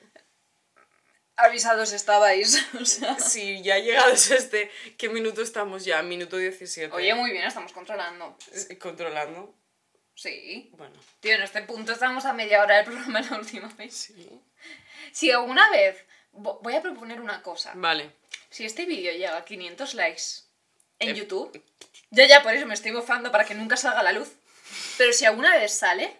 Avisados 1.36 1.92
estabais. 1.92 2.64
O 2.80 2.84
sea. 2.84 3.18
Sí, 3.18 3.62
ya 3.62 3.78
llegados 3.78 4.30
a 4.30 4.36
este... 4.36 4.70
¿Qué 4.98 5.08
minuto 5.08 5.40
estamos 5.42 5.84
ya? 5.84 6.02
Minuto 6.02 6.36
17. 6.36 6.94
Oye, 6.94 7.14
muy 7.14 7.30
bien, 7.32 7.46
estamos 7.46 7.72
controlando. 7.72 8.36
Controlando. 8.80 9.54
Sí. 10.14 10.70
Bueno, 10.76 10.94
Tío, 11.20 11.34
en 11.34 11.42
este 11.42 11.62
punto 11.62 11.92
estamos 11.92 12.24
a 12.24 12.32
media 12.32 12.62
hora 12.62 12.76
del 12.76 12.84
programa 12.86 13.20
la 13.20 13.38
última 13.38 13.68
vez. 13.78 13.94
sí. 13.94 14.28
Si 15.12 15.30
alguna 15.30 15.68
vez. 15.70 16.04
vo- 16.32 16.58
Voy 16.62 16.74
a 16.74 16.82
proponer 16.82 17.20
una 17.20 17.42
cosa. 17.42 17.72
Vale. 17.74 18.12
Si 18.50 18.64
este 18.64 18.84
vídeo 18.86 19.12
llega 19.12 19.36
a 19.36 19.44
500 19.44 19.94
likes 19.94 20.22
en 20.98 21.10
Eh. 21.10 21.14
YouTube, 21.14 21.62
yo 22.10 22.24
ya 22.26 22.42
por 22.42 22.54
eso 22.54 22.66
me 22.66 22.74
estoy 22.74 22.90
bofando 22.92 23.30
para 23.32 23.44
que 23.44 23.54
nunca 23.54 23.76
salga 23.76 24.00
a 24.00 24.04
la 24.04 24.12
luz. 24.12 24.32
Pero 24.98 25.12
si 25.12 25.24
alguna 25.24 25.56
vez 25.56 25.72
sale, 25.76 26.16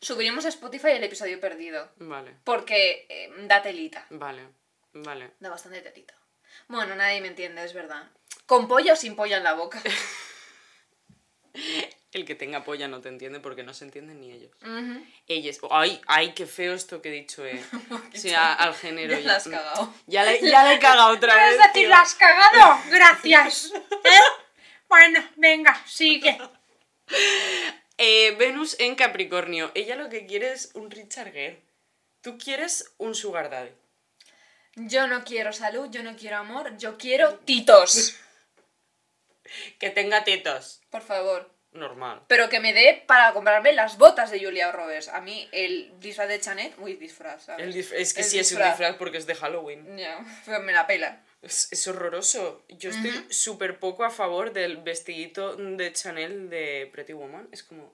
subiremos 0.00 0.44
a 0.44 0.48
Spotify 0.48 0.90
el 0.92 1.04
episodio 1.04 1.40
perdido. 1.40 1.90
Vale. 1.96 2.36
Porque 2.44 3.06
eh, 3.08 3.30
da 3.46 3.60
telita. 3.62 4.06
Vale. 4.10 4.46
Vale. 4.92 5.32
Da 5.40 5.50
bastante 5.50 5.80
telita. 5.82 6.14
Bueno, 6.68 6.94
nadie 6.94 7.20
me 7.20 7.28
entiende, 7.28 7.64
es 7.64 7.72
verdad. 7.74 8.10
¿Con 8.46 8.68
polla 8.68 8.92
o 8.92 8.96
sin 8.96 9.16
polla 9.16 9.38
en 9.38 9.44
la 9.44 9.54
boca? 9.54 9.82
El 12.12 12.24
que 12.24 12.34
tenga 12.36 12.62
polla 12.62 12.86
no 12.86 13.00
te 13.00 13.08
entiende 13.08 13.40
porque 13.40 13.62
no 13.64 13.74
se 13.74 13.84
entienden 13.84 14.20
ni 14.20 14.30
ellos. 14.32 14.50
Ellos. 15.26 15.58
Ay, 15.70 16.00
ay, 16.06 16.32
qué 16.32 16.46
feo 16.46 16.72
esto 16.74 17.02
que 17.02 17.08
he 17.08 17.12
dicho, 17.12 17.44
eh. 17.44 17.60
Sí, 18.14 18.32
a- 18.32 18.52
al 18.54 18.74
género. 18.74 19.12
Ya 19.18 19.20
la 19.26 19.36
has 19.36 19.44
cagado. 19.48 19.94
Ya 20.06 20.24
le, 20.24 20.40
ya 20.48 20.64
le 20.64 20.74
he 20.74 20.78
cagado 20.78 21.14
otra 21.14 21.34
vez. 21.34 21.56
¿Puedes 21.56 21.72
decir 21.72 21.88
la 21.88 22.00
has 22.00 22.14
cagado? 22.14 22.80
Gracias. 22.90 23.72
¿Eh? 23.74 24.20
Bueno, 24.88 25.20
venga, 25.36 25.80
sigue. 25.86 26.38
Eh, 27.98 28.34
Venus 28.38 28.76
en 28.78 28.94
Capricornio. 28.94 29.70
Ella 29.74 29.96
lo 29.96 30.08
que 30.08 30.26
quiere 30.26 30.52
es 30.52 30.70
un 30.74 30.90
Richard 30.90 31.32
Gere. 31.32 31.62
Tú 32.20 32.38
quieres 32.38 32.92
un 32.98 33.14
Sugar 33.14 33.50
Daddy. 33.50 33.70
Yo 34.76 35.06
no 35.06 35.24
quiero 35.24 35.52
salud, 35.52 35.88
yo 35.90 36.02
no 36.02 36.16
quiero 36.16 36.38
amor, 36.38 36.76
yo 36.78 36.96
quiero 36.98 37.34
titos. 37.40 38.16
Que 39.78 39.90
tenga 39.90 40.24
tetas. 40.24 40.80
Por 40.90 41.02
favor. 41.02 41.52
Normal. 41.72 42.22
Pero 42.28 42.48
que 42.48 42.60
me 42.60 42.72
dé 42.72 43.02
para 43.08 43.32
comprarme 43.32 43.72
las 43.72 43.98
botas 43.98 44.30
de 44.30 44.38
Julia 44.42 44.70
Roberts. 44.70 45.08
A 45.08 45.20
mí 45.20 45.48
el 45.50 45.92
disfraz 45.98 46.28
de 46.28 46.38
Chanet, 46.40 46.72
uy, 46.78 46.94
disfraz, 46.94 47.42
¿sabes? 47.46 47.66
El 47.66 47.74
dif- 47.74 47.92
es 47.92 48.14
que 48.14 48.20
El 48.20 48.26
sí 48.28 48.38
es 48.38 48.52
un 48.52 48.62
disfraz. 48.62 48.94
porque 48.96 49.18
es 49.18 49.26
de 49.26 49.34
Halloween. 49.34 49.96
Ya, 49.98 50.24
pues 50.44 50.60
me 50.62 50.72
la 50.72 50.86
pela. 50.86 51.24
Es, 51.42 51.68
es 51.72 51.88
horroroso. 51.88 52.64
Yo 52.68 52.90
estoy 52.90 53.26
súper 53.28 53.80
poco 53.80 54.04
a 54.04 54.10
favor 54.10 54.52
del 54.52 54.76
vestidito 54.78 55.56
de 55.56 55.92
Chanel 55.92 56.48
de 56.48 56.88
Pretty 56.92 57.12
Woman. 57.12 57.48
Es 57.50 57.64
como... 57.64 57.92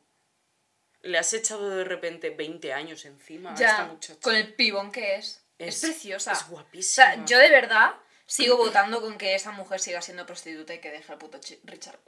Le 1.02 1.16
has 1.16 1.32
echado 1.32 1.70
de 1.70 1.84
repente 1.84 2.28
20 2.28 2.74
años 2.74 3.06
encima 3.06 3.52
a 3.52 3.54
esta 3.54 3.66
Ya, 3.78 3.84
muchacha. 3.86 4.20
con 4.20 4.36
el 4.36 4.52
pibón 4.52 4.92
que 4.92 5.14
es. 5.16 5.42
Es, 5.58 5.76
Es- 5.76 5.80
preciosa. 5.90 6.32
es 6.32 6.42
O 6.42 6.46
guapísima. 6.48 7.06
sea, 7.14 7.24
yo 7.24 7.38
de 7.38 7.48
verdad 7.48 7.94
sigo 8.30 8.56
votando 8.56 9.00
con 9.00 9.18
que 9.18 9.34
esa 9.34 9.50
mujer 9.50 9.80
siga 9.80 10.00
siendo 10.00 10.24
prostituta 10.24 10.72
y 10.72 10.78
que 10.78 10.90
deje 10.92 11.10
al 11.12 11.18
puto 11.18 11.40
Richard. 11.64 11.98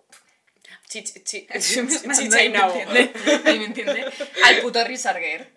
Chicha, 0.88 1.20
chi- 1.24 1.48
y 1.52 2.28
me 2.28 2.48
nabo. 2.50 2.74
me 2.86 3.64
entiende. 3.64 4.10
Al 4.44 4.60
puto 4.60 4.82
Richard 4.84 5.18
Gere. 5.18 5.52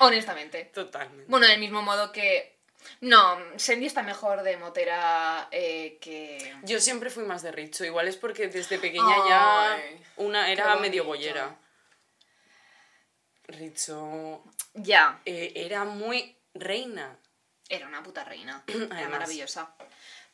Honestamente. 0.00 0.64
Totalmente. 0.66 1.24
Bueno, 1.28 1.46
del 1.46 1.60
mismo 1.60 1.80
modo 1.82 2.10
que. 2.12 2.58
No, 3.00 3.38
Sandy 3.56 3.86
está 3.86 4.02
mejor 4.02 4.42
de 4.42 4.56
motera 4.56 5.48
eh, 5.52 5.98
que. 6.00 6.54
Yo 6.64 6.80
siempre 6.80 7.10
fui 7.10 7.24
más 7.24 7.42
de 7.42 7.52
Richo. 7.52 7.84
Igual 7.84 8.08
es 8.08 8.16
porque 8.16 8.48
desde 8.48 8.78
pequeña 8.78 9.16
ya 9.28 9.78
una 10.16 10.50
era 10.50 10.76
medio 10.76 11.04
bollera. 11.04 11.56
Richo 13.46 14.42
Ya, 14.74 15.20
eh, 15.24 15.52
era 15.56 15.84
muy 15.84 16.36
reina. 16.54 17.18
era 17.68 17.86
una 17.86 18.02
puta 18.02 18.24
reina. 18.24 18.62
Era 18.66 19.08
maravillosa. 19.08 19.74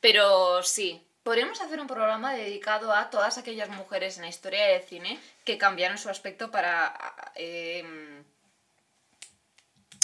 Pero 0.00 0.62
sí, 0.62 1.02
podríamos 1.22 1.60
hacer 1.60 1.80
un 1.80 1.86
programa 1.86 2.34
dedicado 2.34 2.92
a 2.92 3.10
todas 3.10 3.38
aquellas 3.38 3.68
mujeres 3.70 4.16
en 4.16 4.22
la 4.22 4.28
historia 4.28 4.66
del 4.66 4.82
cine 4.82 5.18
que 5.44 5.58
cambiaron 5.58 5.98
su 5.98 6.08
aspecto 6.08 6.50
para. 6.50 7.32
em, 7.34 8.24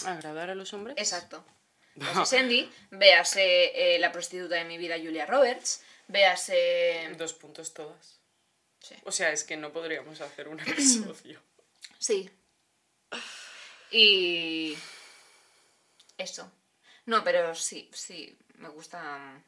¿Agradar 0.04 0.50
a 0.50 0.54
los 0.54 0.72
hombres? 0.74 0.96
exacto. 0.98 1.44
Véase 1.94 2.24
Sandy, 2.24 2.72
véase 2.90 3.94
eh, 3.94 3.98
la 3.98 4.10
prostituta 4.12 4.54
de 4.54 4.64
mi 4.64 4.78
vida, 4.78 4.96
Julia 4.96 5.26
Roberts, 5.26 5.82
véase. 6.08 7.14
Dos 7.18 7.34
puntos 7.34 7.74
todas. 7.74 8.18
Sí. 8.80 8.94
O 9.04 9.12
sea, 9.12 9.30
es 9.30 9.44
que 9.44 9.56
no 9.58 9.72
podríamos 9.72 10.20
hacer 10.22 10.48
un 10.48 10.58
episodio. 10.66 11.40
Sí. 11.98 12.30
Y. 13.90 14.76
Eso. 16.16 16.50
No, 17.04 17.22
pero 17.22 17.54
sí, 17.54 17.90
sí, 17.92 18.38
me 18.54 18.70
gusta 18.70 19.42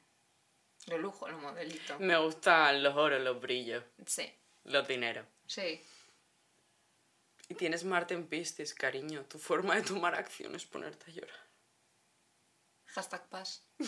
mm, 0.87 0.91
lo 0.91 0.99
lujo, 0.99 1.29
lo 1.29 1.39
modelito. 1.39 1.99
Me 1.99 2.17
gustan 2.19 2.83
los 2.83 2.95
oros, 2.97 3.21
los 3.23 3.41
brillos, 3.41 3.83
Sí, 4.07 4.31
los 4.65 4.87
dineros. 4.89 5.27
sí. 5.47 5.83
Y 7.47 7.55
tienes 7.57 7.85
Marte 7.85 8.15
en 8.15 8.27
Piscis, 8.27 8.73
cariño. 8.73 9.27
Tu 9.27 9.39
forma 9.39 9.75
de 9.77 9.83
tomar 9.83 10.15
acción 10.15 10.55
es 10.55 10.65
ponerte 10.65 11.11
a 11.11 11.15
llorar. 11.15 11.41
Hashtag 12.87 13.29
paz. 13.29 13.63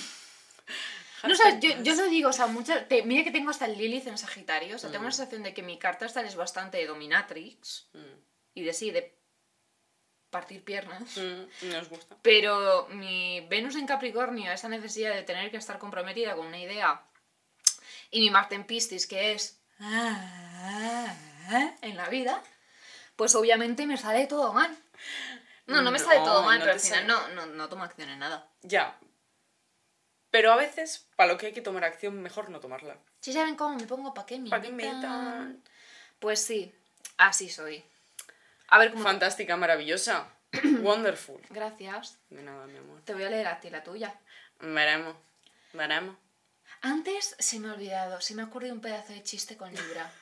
No, 1.23 1.33
o 1.33 1.37
sea, 1.37 1.59
yo, 1.59 1.71
yo 1.83 1.95
lo 1.95 2.05
digo, 2.09 2.29
o 2.29 2.33
sea, 2.33 2.47
muchas, 2.47 2.87
te- 2.89 3.03
mira 3.03 3.25
que 3.25 3.31
tengo 3.31 3.51
hasta 3.51 3.65
el 3.65 3.77
Lilith 3.79 4.07
en 4.07 4.19
Sagitario, 4.19 4.77
o 4.77 4.79
sea, 4.79 4.91
tengo 4.93 5.05
la 5.07 5.11
sensación 5.11 5.43
de 5.43 5.55
que 5.55 5.63
mi 5.63 5.79
carta 5.79 6.05
astral 6.05 6.27
es 6.27 6.37
bastante 6.37 6.77
de 6.77 6.87
dominatrix 6.87 7.89
Mm. 7.95 8.21
y 8.55 8.63
de 8.63 8.73
sí, 8.75 8.91
de 8.91 9.19
partir 10.31 10.65
piernas. 10.65 11.17
Mm, 11.17 11.71
nos 11.71 11.89
gusta. 11.89 12.17
Pero 12.23 12.89
mi 12.91 13.41
Venus 13.49 13.77
en 13.77 13.87
Capricornio, 13.87 14.53
esa 14.53 14.69
necesidad 14.69 15.15
de 15.15 15.23
tener 15.23 15.51
que 15.51 15.57
estar 15.57 15.79
comprometida 15.79 16.35
con 16.35 16.47
una 16.47 16.59
idea 16.59 17.03
y 18.11 18.21
mi 18.21 18.31
Marte 18.31 18.55
en 18.55 18.65
Piscis, 18.65 19.07
que 19.07 19.33
es 19.33 19.61
en 21.83 21.97
la 21.97 22.09
vida, 22.09 22.43
pues 23.17 23.35
obviamente 23.35 23.87
me 23.87 23.97
sale 23.97 24.27
todo 24.27 24.53
mal. 24.53 24.77
No, 25.67 25.83
no 25.83 25.91
me 25.91 25.99
sale 25.99 26.21
todo 26.21 26.43
mal, 26.43 26.59
no 26.59 26.65
pero 26.65 26.75
al 26.75 26.81
final 26.81 27.07
no, 27.07 27.29
no, 27.29 27.47
no 27.47 27.69
tomo 27.69 27.85
acción 27.85 28.09
en 28.09 28.21
nada. 28.21 28.49
Ya. 28.63 28.97
Pero 30.31 30.53
a 30.53 30.57
veces, 30.57 31.09
para 31.17 31.33
lo 31.33 31.39
que 31.39 31.47
hay 31.47 31.53
que 31.53 31.63
tomar 31.63 31.85
acción, 31.85 32.23
mejor 32.23 32.51
no 32.51 32.61
tomarla. 32.61 32.97
Si 33.21 33.33
saben 33.33 33.57
cómo 33.57 33.77
me 33.77 33.87
pongo, 33.87 34.15
¿para 34.15 34.27
qué 34.27 34.39
me 34.39 34.51
¿Para 34.51 34.63
qué? 34.63 34.71
Pues 36.21 36.43
sí, 36.43 36.75
así 37.17 37.49
soy. 37.49 37.85
A 38.69 38.79
ver 38.79 38.93
cómo... 38.93 39.03
Fantástica, 39.03 39.57
maravillosa. 39.57 40.29
Wonderful. 40.83 41.41
Gracias. 41.51 42.19
De 42.31 42.43
nada, 42.43 42.67
mi 42.67 42.79
amor. 42.79 43.01
Te 43.03 43.15
voy 43.15 43.25
a 43.25 43.31
leer 43.31 43.47
a 43.47 43.61
ti 43.61 43.71
la 43.71 43.83
tuya. 43.83 44.15
Veremos. 44.61 45.17
Veremos. 45.73 46.17
Antes 46.83 47.37
se 47.39 47.59
me 47.59 47.69
ha 47.69 47.73
olvidado, 47.75 48.21
se 48.21 48.35
me 48.35 48.43
ha 48.43 48.47
ocurrido 48.47 48.75
un 48.75 48.81
pedazo 48.81 49.13
de 49.13 49.23
chiste 49.23 49.57
con 49.57 49.71
Libra. 49.71 50.13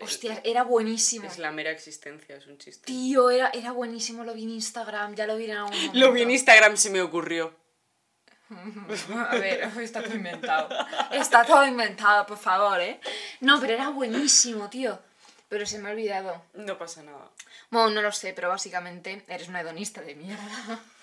Hostia, 0.00 0.40
era 0.44 0.62
buenísimo. 0.64 1.26
Es 1.26 1.38
la 1.38 1.52
mera 1.52 1.70
existencia, 1.70 2.36
es 2.36 2.46
un 2.46 2.58
chiste. 2.58 2.84
Tío, 2.84 3.30
era, 3.30 3.50
era 3.50 3.72
buenísimo, 3.72 4.24
lo 4.24 4.34
vi 4.34 4.44
en 4.44 4.50
Instagram, 4.50 5.14
ya 5.14 5.26
lo 5.26 5.36
vi 5.36 5.44
en 5.46 5.56
algún 5.56 5.74
momento. 5.74 5.98
Lo 5.98 6.12
vi 6.12 6.22
en 6.22 6.30
Instagram, 6.30 6.76
se 6.76 6.90
me 6.90 7.00
ocurrió. 7.00 7.54
A 8.48 9.36
ver, 9.36 9.70
está 9.80 10.02
todo 10.02 10.14
inventado. 10.14 10.68
Está 11.10 11.44
todo 11.44 11.66
inventado, 11.66 12.26
por 12.26 12.38
favor, 12.38 12.80
¿eh? 12.80 13.00
No, 13.40 13.60
pero 13.60 13.74
era 13.74 13.88
buenísimo, 13.88 14.70
tío. 14.70 15.00
Pero 15.48 15.64
se 15.64 15.78
me 15.78 15.88
ha 15.88 15.92
olvidado. 15.92 16.44
No 16.54 16.76
pasa 16.76 17.02
nada. 17.02 17.30
Bueno, 17.70 17.90
no 17.90 18.02
lo 18.02 18.12
sé, 18.12 18.32
pero 18.32 18.48
básicamente 18.48 19.24
eres 19.28 19.48
una 19.48 19.60
hedonista 19.60 20.00
de 20.02 20.14
mierda. 20.14 20.80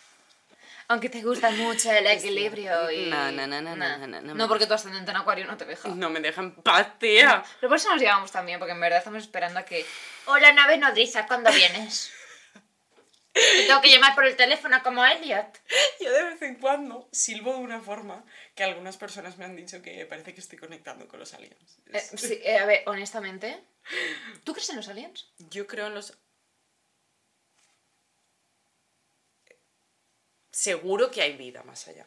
Aunque 0.90 1.10
te 1.10 1.22
gusta 1.22 1.50
mucho 1.52 1.92
el 1.92 2.06
equilibrio 2.08 2.92
y... 2.92 3.10
No, 3.10 3.32
no, 3.32 3.48
no, 3.48 3.62
no, 3.62 3.76
no, 3.76 4.08
no, 4.08 4.22
no, 4.22 4.48
porque 4.48 4.68
tu 4.68 4.74
ascendente 4.74 5.12
en 5.12 5.18
acuario 5.18 5.46
no 5.46 5.56
te 5.56 5.66
deja. 5.66 5.90
No 5.90 6.10
me 6.10 6.20
dejan 6.20 6.46
en 6.46 6.56
paz, 6.56 7.00
tía. 7.00 7.44
Pero 7.60 7.70
por 7.70 7.78
eso 7.78 7.90
nos 7.90 8.02
llevamos 8.02 8.32
también, 8.32 8.60
porque 8.60 8.74
en 8.74 8.82
verdad 8.82 9.00
estamos 9.00 9.24
esperando 9.24 9.60
a 9.60 9.64
que... 9.64 9.86
Hola, 10.26 10.52
nave 10.52 10.78
nodriza, 10.78 11.26
¿cuándo 11.26 11.52
vienes? 11.52 12.12
Te 13.34 13.66
tengo 13.66 13.82
que 13.82 13.90
llamar 13.90 14.14
por 14.14 14.26
el 14.26 14.36
teléfono 14.36 14.84
como 14.84 15.04
Elliot. 15.04 15.60
Yo 16.00 16.12
de 16.12 16.24
vez 16.24 16.42
en 16.44 16.56
cuando 16.56 17.10
silbo 17.12 17.54
de 17.54 17.60
una 17.60 17.82
forma 17.82 18.24
que 18.54 18.64
algunas 18.64 18.98
personas 18.98 19.38
me 19.38 19.46
han 19.46 19.56
dicho 19.56 19.82
que 19.82 20.06
parece 20.06 20.36
que 20.36 20.42
estoy 20.42 20.60
conectando 20.60 21.08
con 21.08 21.20
los 21.20 21.34
aliens. 21.34 21.80
Eh, 21.92 22.00
sí, 22.00 22.40
eh, 22.44 22.60
a 22.60 22.66
ver, 22.66 22.84
honestamente... 22.86 23.64
¿Tú 24.44 24.54
crees 24.54 24.70
en 24.70 24.78
los 24.78 24.88
aliens? 24.88 25.32
Yo 25.38 25.68
creo 25.68 25.88
en 25.88 25.96
los... 25.96 26.18
Seguro 30.52 31.10
que 31.12 31.22
hay 31.22 31.36
vida 31.36 31.64
más 31.64 31.88
allá. 31.88 32.06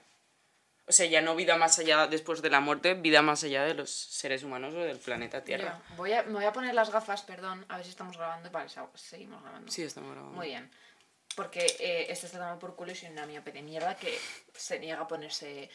O 0.89 0.93
sea, 0.93 1.07
ya 1.07 1.21
no 1.21 1.35
vida 1.35 1.57
más 1.57 1.81
allá 1.81 2.07
después 2.07 2.43
de 2.43 2.51
la 2.51 2.61
muerte, 2.61 2.95
vida 2.95 3.21
más 3.21 3.43
allá 3.43 3.65
de 3.65 3.75
los 3.75 3.91
seres 3.91 4.45
humanos 4.45 4.73
o 4.73 4.79
del 4.79 4.99
planeta 4.99 5.43
Tierra. 5.43 5.83
Ya, 5.89 5.97
Voy 5.97 6.13
a, 6.13 6.23
me 6.23 6.35
voy 6.35 6.45
a 6.45 6.53
poner 6.53 6.75
las 6.75 6.91
gafas, 6.91 7.23
perdón, 7.23 7.67
a 7.69 7.77
ver 7.77 7.85
si 7.85 7.91
estamos 7.91 8.17
grabando. 8.17 8.49
Vale, 8.53 8.71
seguimos 8.95 9.43
grabando. 9.43 9.71
Sí, 9.73 9.83
estamos 9.83 10.13
grabando. 10.13 10.37
Muy 10.37 10.49
bien. 10.49 10.71
Porque 11.35 11.67
eh, 11.81 12.07
este 12.09 12.27
está 12.27 12.39
dando 12.39 12.61
por 12.61 12.77
culo 12.77 12.93
y 12.93 12.95
soy 12.95 13.11
una 13.11 13.27
miope 13.27 13.51
de 13.51 13.63
mierda 13.63 13.97
que 13.97 14.17
se 14.55 14.79
niega 14.79 15.03
a 15.03 15.09
ponerse 15.09 15.69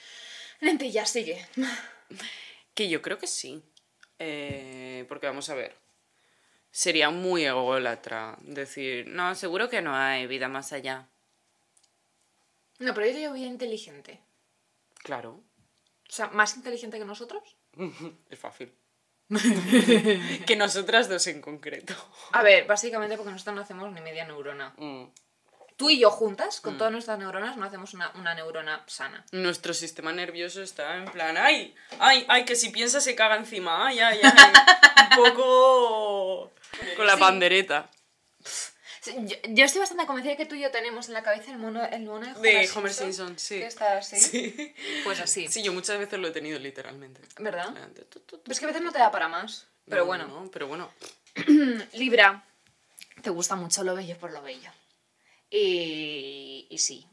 lentillas. 0.61 1.09
Sigue. 1.09 1.45
Que 2.73 2.87
yo 2.87 3.01
creo 3.01 3.17
que 3.17 3.27
sí. 3.27 3.61
Eh, 4.17 5.05
porque 5.09 5.27
vamos 5.27 5.49
a 5.49 5.55
ver. 5.55 5.75
Sería 6.71 7.09
muy 7.09 7.45
ególatra 7.45 8.37
decir, 8.41 9.07
no, 9.07 9.35
seguro 9.35 9.69
que 9.69 9.81
no 9.81 9.93
hay 9.95 10.25
vida 10.25 10.47
más 10.47 10.71
allá. 10.71 11.09
No, 12.79 12.93
pero 12.93 13.07
yo 13.07 13.13
digo 13.15 13.33
bien 13.33 13.49
inteligente. 13.49 14.21
Claro, 14.95 15.43
O 16.09 16.13
sea, 16.13 16.27
más 16.27 16.55
inteligente 16.55 16.97
que 16.97 17.05
nosotros. 17.05 17.43
es 18.29 18.39
fácil. 18.39 18.73
que 20.45 20.55
nosotras 20.57 21.07
dos 21.07 21.25
en 21.27 21.41
concreto. 21.41 21.93
A 22.33 22.43
ver, 22.43 22.65
básicamente 22.67 23.15
porque 23.15 23.31
nosotros 23.31 23.55
no 23.55 23.61
hacemos 23.61 23.91
ni 23.93 24.01
media 24.01 24.25
neurona. 24.25 24.73
Mm. 24.77 25.05
Tú 25.81 25.89
y 25.89 25.97
yo 25.97 26.11
juntas, 26.11 26.61
con 26.61 26.77
todas 26.77 26.93
nuestras 26.93 27.17
neuronas, 27.17 27.57
no 27.57 27.65
hacemos 27.65 27.95
una, 27.95 28.11
una 28.13 28.35
neurona 28.35 28.83
sana. 28.85 29.25
Nuestro 29.31 29.73
sistema 29.73 30.11
nervioso 30.13 30.61
está 30.61 30.95
en 30.97 31.05
plan, 31.05 31.35
ay, 31.37 31.73
ay, 31.97 32.23
ay, 32.27 32.45
que 32.45 32.55
si 32.55 32.69
piensa 32.69 33.01
se 33.01 33.15
caga 33.15 33.35
encima, 33.35 33.87
ay, 33.87 33.99
ay, 33.99 34.19
ay. 34.21 34.53
Un 35.17 35.23
poco 35.33 36.51
con 36.95 37.07
la 37.07 37.15
Sí. 37.15 37.19
pandereta 37.19 37.89
Yo, 39.25 39.35
yo 39.49 39.65
estoy 39.65 39.79
bastante 39.79 40.05
convencida 40.05 40.33
de 40.33 40.37
que 40.37 40.45
tú 40.45 40.53
y 40.53 40.61
yo 40.61 40.69
tenemos 40.69 41.07
en 41.07 41.15
la 41.15 41.23
cabeza 41.23 41.49
el 41.51 41.57
mono, 41.57 41.83
el 41.83 42.03
mono 42.03 42.27
de 42.27 42.33
Homer, 42.35 42.67
de 42.67 42.69
Homer 42.75 42.93
Simpson, 42.93 43.39
sí. 43.39 43.57
Que 43.57 43.65
está 43.65 43.97
así. 43.97 44.19
Sí. 44.19 44.75
Pues 45.03 45.19
así. 45.19 45.47
Sí, 45.47 45.63
yo 45.63 45.73
muchas 45.73 45.97
veces 45.97 46.19
lo 46.19 46.27
he 46.27 46.31
tenido 46.31 46.59
literalmente. 46.59 47.21
¿Verdad? 47.39 47.73
Pero 47.73 48.39
es 48.45 48.59
que 48.59 48.65
a 48.65 48.67
veces 48.67 48.83
no 48.83 48.91
te 48.91 48.99
da 48.99 49.09
para 49.09 49.27
más. 49.29 49.65
Pero 49.89 50.01
No, 50.01 50.05
bueno. 50.05 50.27
no, 50.27 50.51
pero 50.51 50.67
bueno. 50.67 50.91
Libra, 51.93 52.45
te 53.23 53.31
gusta 53.31 53.55
mucho 53.55 53.83
lo 53.83 53.95
bello 53.95 54.15
por 54.19 54.31
lo 54.31 54.43
bello. 54.43 54.69
Y, 55.51 56.65
y 56.69 56.77
sí, 56.77 57.05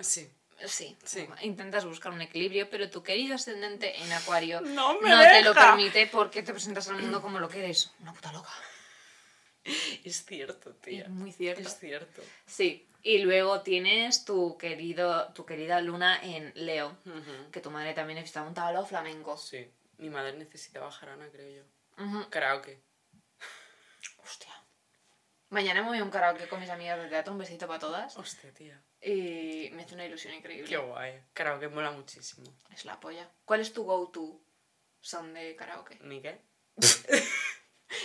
Sí. 0.00 0.30
sí, 0.66 0.96
Sí. 1.04 1.26
Intentas 1.42 1.84
buscar 1.84 2.12
un 2.12 2.22
equilibrio, 2.22 2.70
pero 2.70 2.88
tu 2.88 3.02
querido 3.02 3.34
ascendente 3.34 4.00
en 4.00 4.12
Acuario 4.12 4.60
No 4.62 4.98
te 5.00 5.42
lo 5.42 5.52
permite 5.52 6.06
porque 6.06 6.42
te 6.42 6.52
presentas 6.52 6.88
al 6.88 6.96
mundo 7.02 7.20
como 7.20 7.38
lo 7.40 7.48
que 7.48 7.58
eres. 7.58 7.90
Una 8.00 8.12
puta 8.14 8.32
loca. 8.32 8.50
Es 10.04 10.24
cierto, 10.24 10.74
tía. 10.76 11.02
Es 11.04 11.08
muy 11.10 11.30
cierto. 11.32 11.62
Es 11.62 11.78
cierto. 11.78 12.22
Sí. 12.46 12.88
Y 13.04 13.18
luego 13.18 13.62
tienes 13.62 14.24
tu 14.24 14.56
querido, 14.58 15.32
tu 15.34 15.44
querida 15.44 15.80
luna 15.80 16.20
en 16.22 16.52
Leo, 16.54 16.96
que 17.52 17.60
tu 17.60 17.70
madre 17.70 17.94
también 17.94 18.16
necesita 18.16 18.42
un 18.42 18.54
tablo 18.54 18.84
flamenco. 18.86 19.36
Sí. 19.36 19.68
Mi 19.98 20.08
madre 20.10 20.32
necesitaba 20.36 20.90
jarana, 20.90 21.28
creo 21.30 21.62
yo. 21.64 22.04
Ujú. 22.04 22.28
Karaoke. 22.30 22.80
Hostia. 24.24 24.51
Mañana 25.52 25.82
me 25.82 25.88
voy 25.88 25.98
a 25.98 26.02
un 26.02 26.10
karaoke 26.10 26.48
con 26.48 26.60
mis 26.60 26.70
amigas 26.70 26.98
de 26.98 27.08
teatro, 27.10 27.30
un 27.30 27.38
besito 27.38 27.66
para 27.66 27.78
todas. 27.78 28.16
Hostia, 28.16 28.50
tía. 28.54 28.82
Y 29.02 29.68
me 29.74 29.82
hace 29.82 29.94
una 29.94 30.06
ilusión 30.06 30.32
increíble. 30.32 30.66
Qué 30.66 30.78
guay. 30.78 31.24
Karaoke 31.34 31.68
mola 31.68 31.90
muchísimo. 31.90 32.56
Es 32.74 32.86
la 32.86 32.98
polla. 32.98 33.30
¿Cuál 33.44 33.60
es 33.60 33.70
tu 33.74 33.84
go-to 33.84 34.40
son 35.02 35.34
de 35.34 35.54
karaoke? 35.54 35.98
¿Ni 36.00 36.22
qué? 36.22 36.40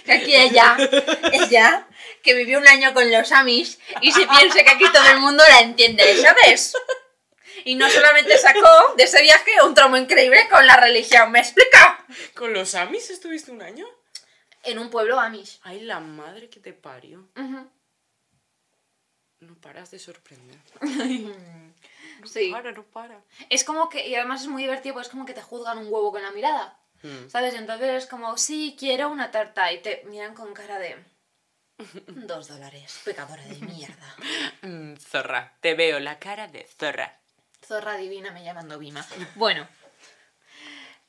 Que 0.03 0.11
aquí 0.11 0.35
ella, 0.35 0.75
ella, 1.31 1.87
que 2.21 2.33
vivió 2.33 2.59
un 2.59 2.67
año 2.67 2.93
con 2.93 3.09
los 3.09 3.31
Amis 3.31 3.79
y 4.01 4.11
se 4.11 4.27
piensa 4.27 4.65
que 4.65 4.71
aquí 4.71 4.91
todo 4.91 5.09
el 5.09 5.19
mundo 5.19 5.41
la 5.47 5.61
entiende, 5.61 6.03
¿sabes? 6.17 6.73
Y 7.63 7.75
no 7.75 7.89
solamente 7.89 8.37
sacó 8.37 8.93
de 8.97 9.05
ese 9.05 9.21
viaje 9.21 9.51
un 9.63 9.73
tramo 9.73 9.95
increíble 9.95 10.49
con 10.51 10.67
la 10.67 10.75
religión, 10.75 11.31
¿me 11.31 11.39
explica? 11.39 12.05
¿Con 12.35 12.51
los 12.51 12.75
Amis 12.75 13.09
estuviste 13.09 13.51
un 13.51 13.61
año? 13.61 13.87
En 14.67 14.79
un 14.79 14.89
pueblo 14.89 15.17
Amish. 15.17 15.59
Ay, 15.63 15.79
la 15.79 16.01
madre 16.01 16.49
que 16.49 16.59
te 16.59 16.73
parió. 16.73 17.29
No 19.39 19.55
paras 19.61 19.91
de 19.91 19.99
sorprender. 19.99 20.59
Sí. 22.25 22.49
Para, 22.51 22.71
no 22.71 22.81
para. 22.83 23.21
Es 23.47 23.63
como 23.63 23.89
que, 23.89 24.07
y 24.07 24.15
además 24.15 24.41
es 24.41 24.47
muy 24.47 24.63
divertido, 24.63 24.95
porque 24.95 25.05
es 25.05 25.11
como 25.11 25.23
que 25.23 25.35
te 25.35 25.43
juzgan 25.43 25.77
un 25.77 25.85
huevo 25.87 26.11
con 26.11 26.23
la 26.23 26.31
mirada. 26.31 26.79
Mm. 27.03 27.29
¿Sabes? 27.29 27.53
Entonces 27.53 27.89
es 27.91 28.09
como, 28.09 28.37
sí, 28.37 28.75
quiero 28.77 29.09
una 29.09 29.29
tarta. 29.29 29.71
Y 29.71 29.83
te 29.83 30.03
miran 30.05 30.33
con 30.33 30.51
cara 30.55 30.79
de. 30.79 30.95
Dos 32.07 32.47
dólares, 32.47 33.01
pecadora 33.05 33.43
de 33.43 33.55
mierda. 33.57 34.15
Mm, 34.63 34.95
zorra. 34.95 35.55
Te 35.61 35.75
veo 35.75 35.99
la 35.99 36.17
cara 36.17 36.47
de 36.47 36.65
zorra. 36.65 37.21
Zorra 37.63 37.95
divina 37.97 38.31
me 38.31 38.43
llamando 38.43 38.79
Bima. 38.79 39.05
Bueno. 39.35 39.67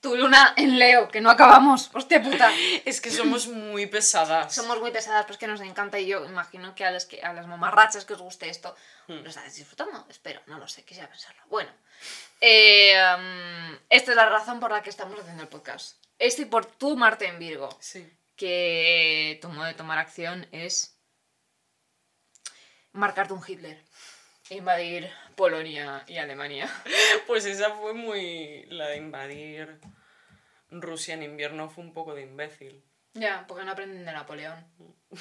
Tu 0.00 0.14
luna 0.16 0.54
en 0.56 0.78
Leo, 0.78 1.08
que 1.08 1.20
no 1.20 1.28
acabamos. 1.28 1.90
Hostia 1.92 2.22
puta. 2.22 2.52
Es 2.84 3.00
que 3.00 3.10
somos 3.10 3.48
muy 3.48 3.86
pesadas. 3.86 4.54
Somos 4.54 4.78
muy 4.80 4.92
pesadas, 4.92 5.22
pero 5.24 5.32
es 5.32 5.38
que 5.38 5.46
nos 5.48 5.60
encanta 5.60 5.98
y 5.98 6.06
yo 6.06 6.24
imagino 6.24 6.74
que 6.76 6.84
a 6.84 6.90
las, 6.92 7.04
que, 7.04 7.20
a 7.20 7.32
las 7.32 7.46
mamarrachas 7.48 8.04
que 8.04 8.12
os 8.14 8.20
guste 8.20 8.48
esto, 8.48 8.74
Hmm. 9.08 9.22
lo 9.24 9.28
estáis 9.30 9.54
disfrutando. 9.56 10.06
Espero, 10.10 10.40
no 10.46 10.58
lo 10.58 10.68
sé, 10.68 10.84
quisiera 10.84 11.08
pensarlo. 11.08 11.42
Bueno, 11.48 11.70
eh, 12.42 12.94
um, 13.16 13.78
esta 13.88 14.10
es 14.12 14.16
la 14.16 14.28
razón 14.28 14.60
por 14.60 14.70
la 14.70 14.82
que 14.82 14.90
estamos 14.90 15.18
haciendo 15.18 15.42
el 15.42 15.48
podcast. 15.48 15.96
Esto 16.18 16.42
y 16.42 16.44
por 16.44 16.66
tu 16.66 16.94
Marte 16.96 17.26
en 17.26 17.38
Virgo, 17.38 17.70
Sí. 17.80 18.06
que 18.36 19.38
tu 19.40 19.48
modo 19.48 19.64
de 19.64 19.72
tomar 19.74 19.96
acción 19.98 20.46
es 20.52 20.94
marcarte 22.92 23.32
un 23.32 23.42
Hitler, 23.46 23.82
invadir 24.50 25.10
Polonia 25.36 26.04
y 26.06 26.16
Alemania. 26.18 26.68
Pues 27.26 27.44
esa 27.44 27.70
fue 27.76 27.92
muy. 27.94 28.64
La 28.70 28.88
de 28.88 28.96
invadir 28.96 29.78
Rusia 30.70 31.14
en 31.14 31.22
invierno 31.22 31.68
fue 31.68 31.84
un 31.84 31.92
poco 31.92 32.14
de 32.14 32.22
imbécil. 32.22 32.82
Ya, 33.14 33.44
porque 33.46 33.64
no 33.64 33.72
aprenden 33.72 34.04
de 34.04 34.12
Napoleón. 34.12 34.66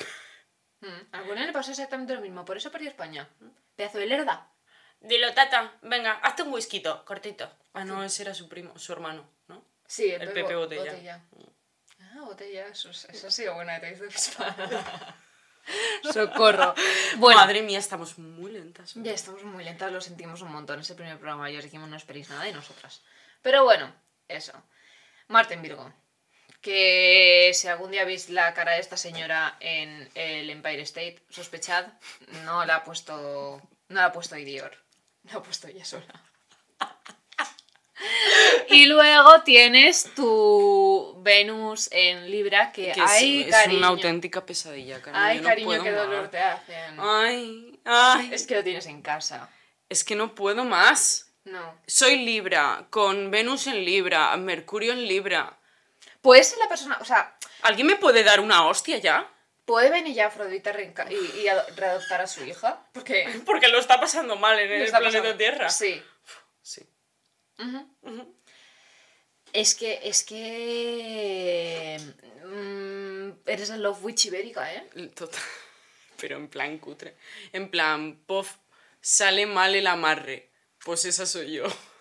Mm, 0.80 0.86
A 1.12 1.18
Napoleón 1.22 1.48
le 1.48 1.54
pasó 1.54 1.72
exactamente 1.72 2.14
lo 2.14 2.22
mismo, 2.22 2.46
por 2.46 2.56
eso 2.56 2.72
perdió 2.72 2.88
España. 2.90 3.28
Pedazo 3.76 3.98
de 3.98 4.06
lerda. 4.06 4.48
Dilo, 5.00 5.34
tata, 5.34 5.74
venga, 5.82 6.12
hazte 6.22 6.44
un 6.44 6.54
whisky, 6.54 6.84
cortito. 7.04 7.52
Ah, 7.74 7.84
no, 7.84 8.04
ese 8.04 8.22
era 8.22 8.36
su 8.36 8.48
primo, 8.48 8.78
su 8.78 8.94
hermano, 8.94 9.28
¿no? 9.48 9.66
Sí, 9.88 10.12
El 10.12 10.32
Pepe 10.32 10.54
Botella. 10.56 11.20
Ah, 12.00 12.22
botella, 12.22 12.68
eso, 12.68 12.92
es- 12.92 13.06
eso 13.06 13.26
ha 13.28 13.32
sido 13.32 13.56
buena 13.56 13.80
de 13.80 13.90
Socorro. 16.14 16.74
Bueno, 17.18 17.40
Madre 17.40 17.62
mía, 17.62 17.80
estamos 17.80 18.18
muy 18.18 18.52
lentas. 18.52 18.96
hoy. 18.96 19.04
ya 19.04 19.12
estamos 19.12 19.44
muy 19.44 19.64
lentas, 19.64 19.92
lo 19.92 20.02
sentimos 20.02 20.42
un 20.42 20.52
montón. 20.52 20.80
Es 20.80 20.90
el 20.90 20.96
primer 20.96 21.18
programa, 21.18 21.50
ya 21.50 21.60
os 21.60 21.64
dijimos 21.64 21.90
no 21.90 21.98
esperéis 21.98 22.30
nada 22.30 22.44
de 22.44 22.54
nosotras. 22.54 23.02
Pero 23.42 23.64
bueno, 23.64 23.94
eso. 24.28 24.54
Martin 25.28 25.62
Virgo. 25.62 25.94
Que 26.62 27.52
si 27.54 27.68
algún 27.68 27.92
día 27.92 28.04
veis 28.04 28.30
la 28.30 28.54
cara 28.54 28.74
de 28.74 28.80
esta 28.80 28.98
señora 28.98 29.58
en 29.60 30.10
el 30.16 30.50
Empire 30.50 30.82
State, 30.82 31.24
sospechad, 31.30 31.86
no 32.44 32.66
la 32.66 32.78
ha 32.78 32.84
puesto. 32.84 33.62
No 33.90 33.96
la 34.02 34.06
ha 34.06 34.12
puesto 34.12 34.38
Idior. 34.38 34.76
La 35.24 35.36
ha 35.36 35.44
puesto 35.44 35.68
ella 35.68 35.86
sola. 35.86 36.24
Y 38.70 38.86
luego 38.86 39.42
tienes 39.44 40.14
tu 40.16 41.16
Venus 41.22 41.90
en 41.92 42.30
Libra, 42.30 42.72
que, 42.72 42.92
Que 42.92 43.02
hay 43.02 43.42
es, 43.50 43.68
una 43.68 43.88
auténtica 43.88 44.46
pesadilla, 44.46 45.02
cariño. 45.02 45.24
Ay, 45.24 45.38
no 45.40 45.48
cariño, 45.48 45.84
qué 45.84 45.92
dolor 45.92 46.22
más. 46.24 46.32
te 46.32 46.38
hacen. 46.40 46.98
Ay, 47.00 47.80
ay. 47.86 48.30
Es 48.34 48.46
que 48.46 48.56
lo 48.56 48.64
tienes 48.64 48.86
en 48.88 49.02
casa. 49.02 49.50
Es 49.90 50.04
que 50.04 50.16
no 50.16 50.36
puedo 50.36 50.64
más. 50.66 51.32
No. 51.46 51.80
Soy 51.88 52.18
Libra, 52.26 52.88
con 52.90 53.32
Venus 53.32 53.68
en 53.68 53.86
Libra, 53.86 54.36
Mercurio 54.38 54.92
en 54.92 55.08
Libra. 55.08 55.58
Puede 56.22 56.44
ser 56.44 56.60
la 56.60 56.68
persona, 56.68 56.98
o 57.00 57.06
sea, 57.06 57.38
¿Alguien 57.62 57.88
me 57.88 57.96
puede 57.96 58.24
dar 58.24 58.40
una 58.42 58.68
hostia 58.68 58.98
ya? 58.98 59.32
puede 59.66 59.90
venir 59.90 60.14
ya 60.16 60.28
Afrodita 60.28 60.74
y, 61.10 61.42
y 61.42 61.48
ado- 61.50 61.66
readoptar 61.76 62.22
a 62.22 62.28
su 62.28 62.44
hija. 62.46 62.86
Porque 62.94 63.28
Porque 63.46 63.68
lo 63.68 63.80
está 63.80 64.00
pasando 64.00 64.36
mal 64.38 64.58
en 64.60 64.72
el 64.72 64.90
planeta 64.90 65.00
pasando- 65.20 65.38
Tierra. 65.38 65.70
Sí. 65.70 66.02
Sí. 66.62 66.82
Es 69.54 69.76
que, 69.76 70.00
es 70.04 70.24
que. 70.24 71.98
mm, 72.46 73.50
eres 73.50 73.70
la 73.70 73.78
Love 73.78 74.04
Witch 74.04 74.26
ibérica, 74.26 74.74
¿eh? 74.74 74.88
Total. 75.16 75.40
Pero 76.20 76.38
en 76.38 76.48
plan 76.48 76.78
cutre. 76.80 77.16
En 77.54 77.70
plan, 77.70 78.20
pof, 78.26 78.58
sale 79.02 79.46
mal 79.46 79.76
el 79.76 79.88
amarre. 79.88 80.50
Pues 80.84 81.06
esa 81.06 81.26
soy 81.26 81.54
yo. 81.54 81.66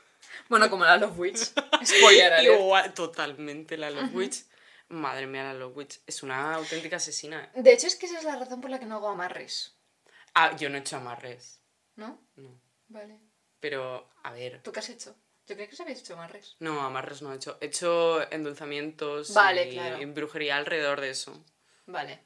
Bueno, 0.48 0.70
como 0.70 0.84
la 0.84 0.96
Love 0.96 1.18
Witch. 1.18 1.38
Spoiler. 1.84 2.44
Igual, 2.44 2.94
totalmente 2.94 3.76
la 3.76 3.90
Love 3.90 4.14
Witch. 4.14 4.44
Madre 4.88 5.26
mía, 5.26 5.42
la 5.42 5.54
Love 5.54 5.76
Witch. 5.76 6.00
Es 6.06 6.22
una 6.22 6.54
auténtica 6.54 6.96
asesina. 6.96 7.50
¿eh? 7.52 7.62
De 7.62 7.72
hecho, 7.72 7.88
es 7.88 7.96
que 7.96 8.06
esa 8.06 8.18
es 8.18 8.24
la 8.24 8.36
razón 8.36 8.60
por 8.60 8.70
la 8.70 8.78
que 8.78 8.86
no 8.86 8.96
hago 8.96 9.08
amarres. 9.08 9.74
Ah, 10.34 10.54
yo 10.56 10.68
no 10.68 10.76
he 10.76 10.80
hecho 10.80 10.98
amarres. 10.98 11.60
¿No? 11.96 12.22
No. 12.36 12.60
Vale. 12.86 13.18
Pero, 13.58 14.08
a 14.22 14.30
ver. 14.30 14.62
¿Tú 14.62 14.70
qué 14.70 14.78
has 14.78 14.88
hecho? 14.90 15.16
Yo 15.46 15.54
creo 15.54 15.68
que 15.68 15.76
se 15.76 15.82
habéis 15.82 16.00
hecho 16.00 16.14
amarres. 16.14 16.56
No, 16.58 16.80
amarres 16.80 17.22
no 17.22 17.32
he 17.32 17.36
hecho. 17.36 17.56
He 17.60 17.66
hecho 17.66 18.20
endulzamientos 18.32 19.32
Vale, 19.32 19.68
y 19.70 19.72
claro. 19.74 19.98
brujería 20.12 20.56
alrededor 20.56 21.00
de 21.00 21.10
eso. 21.10 21.44
Vale. 21.86 22.20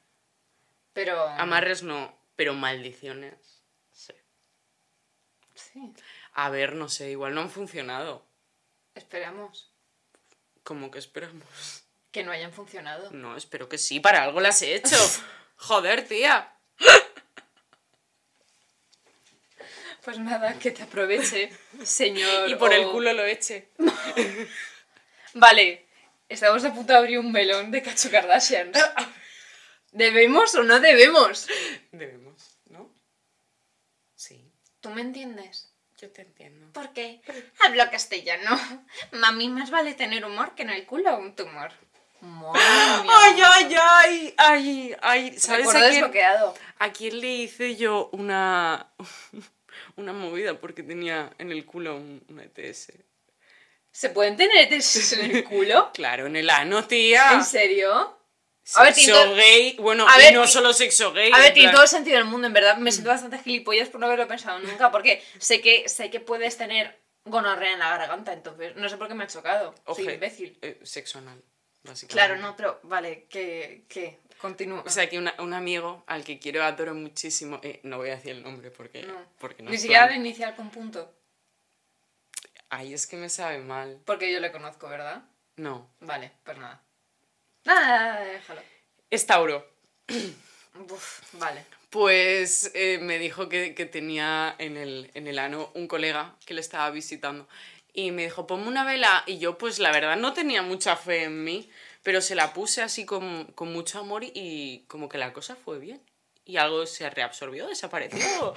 Pero. 0.93 1.21
Amarres 1.27 1.83
no, 1.83 2.17
pero 2.35 2.53
maldiciones. 2.55 3.63
Sí. 3.91 4.13
Sí. 5.53 5.93
A 6.33 6.49
ver, 6.49 6.73
no 6.75 6.89
sé, 6.89 7.11
igual 7.11 7.35
no 7.35 7.41
han 7.41 7.49
funcionado. 7.51 8.25
Esperamos 8.95 9.71
Como 10.63 10.89
que 10.91 10.99
esperamos. 10.99 11.83
que 12.11 12.23
no 12.23 12.31
hayan 12.31 12.51
funcionado. 12.51 13.11
No, 13.11 13.37
espero 13.37 13.69
que 13.69 13.77
sí, 13.77 13.99
para 13.99 14.23
algo 14.23 14.41
las 14.41 14.61
he 14.63 14.75
hecho. 14.75 14.97
Joder, 15.57 16.07
tía. 16.07 16.57
Pues 20.03 20.17
nada, 20.19 20.57
que 20.57 20.71
te 20.71 20.83
aproveche, 20.83 21.51
señor. 21.83 22.49
Y 22.49 22.55
por 22.55 22.73
el 22.73 22.87
culo 22.87 23.13
lo 23.13 23.25
eche. 23.25 23.69
Vale, 25.33 25.85
estamos 26.27 26.65
a 26.65 26.73
punto 26.73 26.93
de 26.93 26.99
abrir 26.99 27.19
un 27.19 27.31
melón 27.31 27.71
de 27.71 27.81
Cacho 27.83 28.09
Kardashian. 28.09 28.71
¿Debemos 29.91 30.55
o 30.55 30.63
no 30.63 30.79
debemos? 30.79 31.47
Debemos, 31.91 32.57
¿no? 32.65 32.91
Sí, 34.15 34.51
¿Tú 34.79 34.89
me 34.89 35.01
entiendes? 35.01 35.71
yo 36.01 36.09
te 36.11 36.23
entiendo. 36.23 36.73
¿Por 36.73 36.93
qué? 36.93 37.21
Hablo 37.63 37.83
castellano. 37.91 38.59
Mami, 39.11 39.49
más 39.49 39.69
vale 39.69 39.93
tener 39.93 40.25
humor 40.25 40.55
que 40.55 40.63
en 40.63 40.71
el 40.71 40.85
culo 40.87 41.15
un 41.17 41.35
tumor. 41.35 41.71
¡Ay, 42.55 43.41
ay, 43.43 43.75
ay! 43.79 44.33
¡Ay, 44.37 44.95
ay! 45.01 45.39
¿Sabes 45.39 45.69
a 45.69 45.71
quién, 45.71 45.91
desbloqueado. 45.91 46.55
a 46.79 46.91
quién 46.91 47.19
le 47.19 47.27
hice 47.27 47.75
yo 47.75 48.09
una, 48.13 48.91
una 49.95 50.13
movida? 50.13 50.59
Porque 50.59 50.83
tenía 50.83 51.31
en 51.37 51.51
el 51.51 51.65
culo 51.65 51.95
un, 51.97 52.21
ETS. 52.55 52.93
¿Se 53.91 54.09
pueden 54.09 54.37
tener 54.37 54.71
ETS 54.73 55.13
en 55.13 55.31
el 55.37 55.43
culo? 55.43 55.91
Claro, 55.93 56.27
en 56.27 56.35
el 56.35 56.49
ano, 56.49 56.85
tía. 56.85 57.33
¿En 57.33 57.43
serio? 57.43 58.17
A 58.75 58.83
ver, 58.83 58.93
Sexo 58.93 59.33
gay. 59.35 59.75
Bueno, 59.79 60.05
A 60.07 60.17
y 60.17 60.21
ver, 60.23 60.33
no 60.33 60.47
solo 60.47 60.71
sexo 60.71 61.11
gay. 61.11 61.31
A 61.33 61.37
ver, 61.39 61.47
en 61.47 61.53
tiene 61.53 61.69
plan- 61.69 61.73
todo 61.75 61.83
el 61.83 61.89
sentido 61.89 62.17
del 62.17 62.25
mundo, 62.25 62.47
en 62.47 62.53
verdad. 62.53 62.77
Me 62.77 62.91
siento 62.91 63.09
bastante 63.09 63.39
gilipollas 63.39 63.89
por 63.89 63.99
no 63.99 64.05
haberlo 64.05 64.27
pensado 64.27 64.59
nunca, 64.59 64.91
porque 64.91 65.23
sé 65.39 65.61
que, 65.61 65.89
sé 65.89 66.09
que 66.09 66.19
puedes 66.19 66.57
tener 66.57 67.01
gonorrea 67.25 67.73
en 67.73 67.79
la 67.79 67.97
garganta, 67.97 68.33
entonces 68.33 68.75
no 68.77 68.87
sé 68.87 68.97
por 68.97 69.07
qué 69.07 69.13
me 69.13 69.25
ha 69.25 69.27
chocado. 69.27 69.75
Soy 69.93 70.07
imbécil. 70.09 70.57
eh, 70.61 70.79
sexo 70.83 71.17
anal, 71.19 71.43
básicamente. 71.83 72.13
Claro, 72.13 72.37
no, 72.41 72.55
pero 72.55 72.79
vale, 72.83 73.25
que 73.29 73.83
continúa. 74.41 74.83
O 74.85 74.89
sea, 74.89 75.07
que 75.09 75.17
una- 75.17 75.35
un 75.39 75.53
amigo 75.53 76.03
al 76.07 76.23
que 76.23 76.39
quiero 76.39 76.63
adoro 76.63 76.93
muchísimo, 76.95 77.59
eh, 77.63 77.79
no 77.83 77.97
voy 77.97 78.09
a 78.09 78.15
decir 78.15 78.31
el 78.31 78.43
nombre 78.43 78.71
porque 78.71 79.03
no. 79.03 79.13
porque 79.39 79.61
no 79.63 79.69
Ni 79.71 79.77
siquiera 79.77 80.07
plan- 80.07 80.19
inicial 80.19 80.55
con 80.55 80.69
punto, 80.71 81.13
Ay, 82.69 82.93
es 82.93 83.05
que 83.07 83.17
me 83.17 83.29
sabe 83.29 83.59
mal. 83.59 83.99
porque 84.05 84.31
yo 84.31 84.39
le 84.39 84.51
conozco, 84.51 84.87
¿verdad? 84.87 85.23
No. 85.57 85.89
Vale, 85.99 86.31
pues 86.43 86.57
nada. 86.57 86.81
Nada, 87.65 88.21
déjalo. 88.21 88.61
Es 89.09 89.25
Tauro. 89.27 89.67
Uf, 90.89 91.33
vale. 91.33 91.65
Pues 91.89 92.71
eh, 92.73 92.97
me 93.01 93.19
dijo 93.19 93.49
que, 93.49 93.75
que 93.75 93.85
tenía 93.85 94.55
en 94.57 94.77
el, 94.77 95.11
en 95.13 95.27
el 95.27 95.37
ano 95.37 95.69
un 95.75 95.87
colega 95.87 96.35
que 96.45 96.53
le 96.53 96.61
estaba 96.61 96.89
visitando. 96.91 97.47
Y 97.93 98.11
me 98.11 98.23
dijo, 98.23 98.47
ponme 98.47 98.69
una 98.69 98.85
vela. 98.85 99.23
Y 99.27 99.37
yo, 99.37 99.57
pues 99.57 99.77
la 99.79 99.91
verdad, 99.91 100.15
no 100.15 100.31
tenía 100.33 100.61
mucha 100.61 100.95
fe 100.95 101.25
en 101.25 101.43
mí, 101.43 101.69
pero 102.03 102.21
se 102.21 102.35
la 102.35 102.53
puse 102.53 102.81
así 102.81 103.05
con, 103.05 103.45
con 103.53 103.71
mucho 103.73 103.99
amor 103.99 104.23
y, 104.23 104.31
y 104.33 104.85
como 104.87 105.07
que 105.09 105.17
la 105.17 105.33
cosa 105.33 105.55
fue 105.55 105.79
bien. 105.79 106.01
Y 106.45 106.57
algo 106.57 106.85
se 106.87 107.09
reabsorbió, 107.09 107.67
desapareció. 107.67 108.53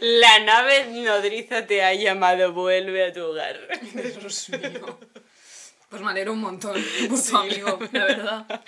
La 0.00 0.38
nave 0.40 0.86
nodriza 0.92 1.66
te 1.66 1.82
ha 1.82 1.92
llamado, 1.94 2.52
vuelve 2.52 3.06
a 3.06 3.12
tu 3.12 3.22
hogar. 3.24 3.56
Dios 3.92 4.48
mío. 4.50 4.98
Pues 5.88 6.02
me 6.02 6.10
alegro 6.10 6.32
un 6.34 6.40
montón 6.40 6.76
por 7.08 7.22
tu 7.22 7.36
amigo, 7.36 7.78
la 7.92 8.04
verdad. 8.04 8.64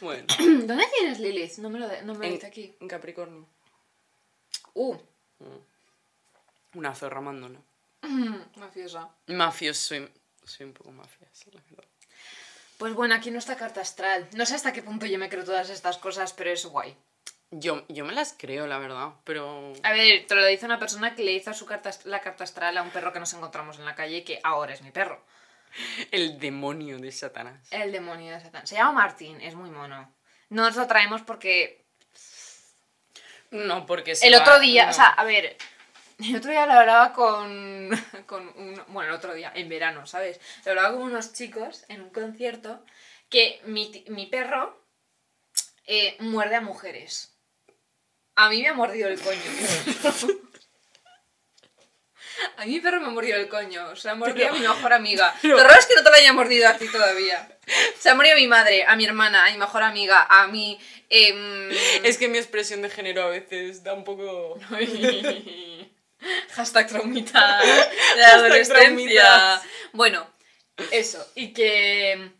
Bueno, 0.00 0.26
¿Dónde 0.38 0.84
tienes 0.98 1.20
Lilith? 1.20 1.58
No 1.58 1.70
me 1.70 1.78
lo, 1.78 1.88
de- 1.88 2.02
no 2.02 2.14
me 2.14 2.18
lo 2.18 2.24
en, 2.26 2.32
dice 2.34 2.46
aquí. 2.46 2.76
en 2.80 2.88
Capricornio. 2.88 3.48
Uh, 4.74 4.96
Una 6.74 6.94
zorra 6.94 7.20
mandona. 7.20 7.60
mafiosa. 8.56 9.08
Mafioso, 9.28 9.80
soy, 9.80 10.12
soy 10.44 10.66
un 10.66 10.72
poco 10.72 10.90
mafiosa, 10.92 11.50
la 11.52 11.60
verdad. 11.70 11.84
Pues 12.78 12.92
bueno, 12.94 13.14
aquí 13.14 13.30
nuestra 13.30 13.56
carta 13.56 13.80
astral. 13.80 14.28
No 14.32 14.44
sé 14.46 14.56
hasta 14.56 14.72
qué 14.72 14.82
punto 14.82 15.06
yo 15.06 15.18
me 15.18 15.28
creo 15.28 15.44
todas 15.44 15.70
estas 15.70 15.96
cosas, 15.98 16.32
pero 16.32 16.50
es 16.50 16.66
guay. 16.66 16.96
Yo, 17.50 17.84
yo 17.88 18.04
me 18.04 18.12
las 18.14 18.34
creo, 18.36 18.66
la 18.66 18.78
verdad, 18.78 19.10
pero... 19.22 19.72
A 19.84 19.92
ver, 19.92 20.26
te 20.26 20.34
lo 20.34 20.44
dice 20.44 20.66
una 20.66 20.80
persona 20.80 21.14
que 21.14 21.22
le 21.22 21.32
hizo 21.32 21.54
su 21.54 21.66
carta, 21.66 21.90
la 22.04 22.20
carta 22.20 22.42
astral 22.42 22.76
a 22.76 22.82
un 22.82 22.90
perro 22.90 23.12
que 23.12 23.20
nos 23.20 23.32
encontramos 23.32 23.78
en 23.78 23.84
la 23.84 23.94
calle 23.94 24.16
y 24.18 24.24
que 24.24 24.40
ahora 24.42 24.74
es 24.74 24.82
mi 24.82 24.90
perro. 24.90 25.24
El 26.10 26.40
demonio 26.40 26.98
de 26.98 27.12
Satanás. 27.12 27.68
El 27.70 27.92
demonio 27.92 28.32
de 28.32 28.40
Satán. 28.40 28.66
Se 28.66 28.74
llama 28.74 28.92
Martín, 28.92 29.40
es 29.40 29.54
muy 29.54 29.70
mono. 29.70 30.12
No 30.50 30.62
nos 30.64 30.74
lo 30.76 30.86
traemos 30.88 31.22
porque 31.22 31.84
No, 33.50 33.86
porque 33.86 34.16
se 34.16 34.26
el 34.26 34.34
va- 34.34 34.40
otro 34.40 34.58
día, 34.58 34.84
no. 34.86 34.90
o 34.90 34.94
sea, 34.94 35.06
a 35.06 35.22
ver, 35.24 35.56
el 36.24 36.36
otro 36.36 36.50
día 36.50 36.66
lo 36.66 36.72
hablaba 36.72 37.12
con, 37.12 37.90
con 38.26 38.46
un, 38.56 38.82
bueno, 38.88 39.10
el 39.10 39.16
otro 39.16 39.34
día, 39.34 39.52
en 39.54 39.68
verano, 39.68 40.06
¿sabes? 40.06 40.40
Lo 40.64 40.72
hablaba 40.72 40.92
con 40.94 41.02
unos 41.02 41.32
chicos 41.32 41.84
en 41.88 42.02
un 42.02 42.10
concierto 42.10 42.84
que 43.30 43.60
mi, 43.64 44.04
mi 44.08 44.26
perro 44.26 44.80
eh, 45.86 46.16
muerde 46.20 46.56
a 46.56 46.60
mujeres. 46.60 47.36
A 48.36 48.48
mí 48.48 48.62
me 48.62 48.68
ha 48.68 48.74
mordido 48.74 49.08
el 49.08 49.20
coño. 49.20 49.40
A 52.56 52.64
mí 52.66 52.72
mi 52.72 52.80
perro 52.80 53.00
me 53.00 53.06
ha 53.06 53.10
mordido 53.10 53.38
el 53.38 53.48
coño. 53.48 53.94
Se 53.94 54.08
ha 54.10 54.14
mordido 54.14 54.48
a 54.48 54.52
mi 54.52 54.60
mejor 54.60 54.92
amiga. 54.92 55.34
Lo 55.42 55.56
raro 55.56 55.78
es 55.78 55.86
que 55.86 55.94
no 55.94 56.02
te 56.02 56.10
lo 56.10 56.16
haya 56.16 56.32
mordido 56.32 56.68
a 56.68 56.76
ti 56.76 56.88
todavía. 56.90 57.48
Se 57.98 58.10
ha 58.10 58.14
mordido 58.14 58.34
a 58.36 58.38
mi 58.38 58.48
madre, 58.48 58.84
a 58.84 58.96
mi 58.96 59.04
hermana, 59.04 59.46
a 59.46 59.50
mi 59.52 59.58
mejor 59.58 59.82
amiga, 59.82 60.26
a 60.28 60.48
mi... 60.48 60.78
em, 61.10 61.70
Es 62.02 62.18
que 62.18 62.28
mi 62.28 62.38
expresión 62.38 62.82
de 62.82 62.90
género 62.90 63.22
a 63.22 63.28
veces 63.28 63.84
da 63.84 63.94
un 63.94 64.04
poco... 64.04 64.58
Hashtag 66.52 66.88
traumita 66.88 67.60
de 68.16 68.24
adolescencia. 68.24 69.62
Bueno, 69.92 70.26
eso. 70.90 71.26
Y 71.34 71.52
que... 71.52 72.30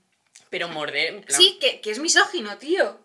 Pero 0.50 0.68
morder, 0.68 1.14
en 1.14 1.22
plan... 1.22 1.40
Sí, 1.40 1.58
que, 1.60 1.80
que 1.80 1.90
es 1.90 1.98
misógino, 1.98 2.56
tío. 2.58 3.00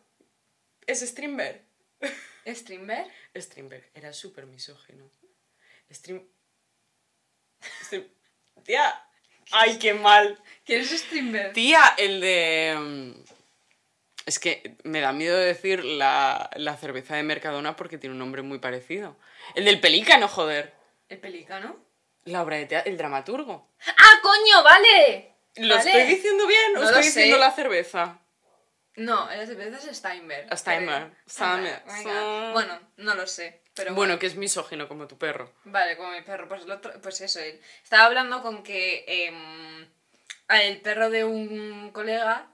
Es 0.86 1.02
Strindberg. 1.02 1.62
¿Strindberg? 2.48 3.08
Strindberg 3.36 3.90
era 3.94 4.14
súper 4.14 4.46
misógino. 4.46 5.10
Strim- 5.92 6.28
Tía. 8.64 9.04
Ay, 9.52 9.80
qué 9.80 9.94
mal. 9.94 10.40
¿Quién 10.66 10.82
es 10.82 10.92
Strindberg? 10.92 11.54
Tía, 11.54 11.96
el 11.98 12.22
de... 12.22 12.76
mm, 12.78 13.12
Es 14.30 14.38
que 14.38 14.76
me 14.84 15.02
da 15.02 15.12
miedo 15.12 15.36
decir 15.40 15.84
la, 15.84 16.52
la 16.56 16.78
cerveza 16.78 17.16
de 17.16 17.24
Mercadona 17.24 17.76
porque 17.76 17.98
tiene 17.98 18.14
un 18.14 18.20
nombre 18.20 18.44
muy 18.44 18.60
parecido. 18.60 19.18
El 19.56 19.66
del 19.66 19.80
pelícano, 19.80 20.28
joder. 20.28 20.72
¿El 21.08 21.18
pelícano? 21.18 21.76
La 22.26 22.44
obra 22.44 22.58
de 22.58 22.68
teatro, 22.68 22.92
el 22.92 22.98
dramaturgo. 23.00 23.68
¡Ah, 23.88 24.20
coño! 24.22 24.64
¡Vale! 24.64 25.34
¿Lo 25.56 25.76
Vale. 25.78 25.90
estoy 25.90 26.04
diciendo 26.16 26.46
bien 26.46 26.78
o 26.78 26.82
No 26.82 26.82
lo 26.82 26.88
estoy 26.90 27.04
sé. 27.06 27.10
diciendo 27.22 27.40
la 27.40 27.52
cerveza? 27.52 28.20
No, 28.98 29.32
el 29.32 29.48
cerveza 29.48 29.78
es 29.90 29.98
Steinberg. 29.98 30.56
Steinberg. 30.56 31.12
Steinberg. 31.28 32.54
Bueno, 32.54 32.80
no 32.98 33.16
lo 33.16 33.26
sé. 33.26 33.64
Pero 33.74 33.96
Bueno, 33.96 34.20
que 34.20 34.28
es 34.28 34.36
misógino 34.36 34.88
como 34.88 35.08
tu 35.08 35.18
perro. 35.18 35.52
Vale, 35.64 35.98
como 35.98 36.12
mi 36.12 36.22
perro, 36.22 36.48
pues 36.48 36.66
el 36.66 36.72
otro, 36.72 36.92
pues 37.02 37.20
eso, 37.22 37.40
él. 37.40 37.60
Estaba 37.82 38.06
hablando 38.06 38.44
con 38.44 38.62
que 38.62 39.06
em, 39.08 39.88
el 40.50 40.82
perro 40.82 41.10
de 41.10 41.24
un 41.24 41.90
colega 41.94 42.46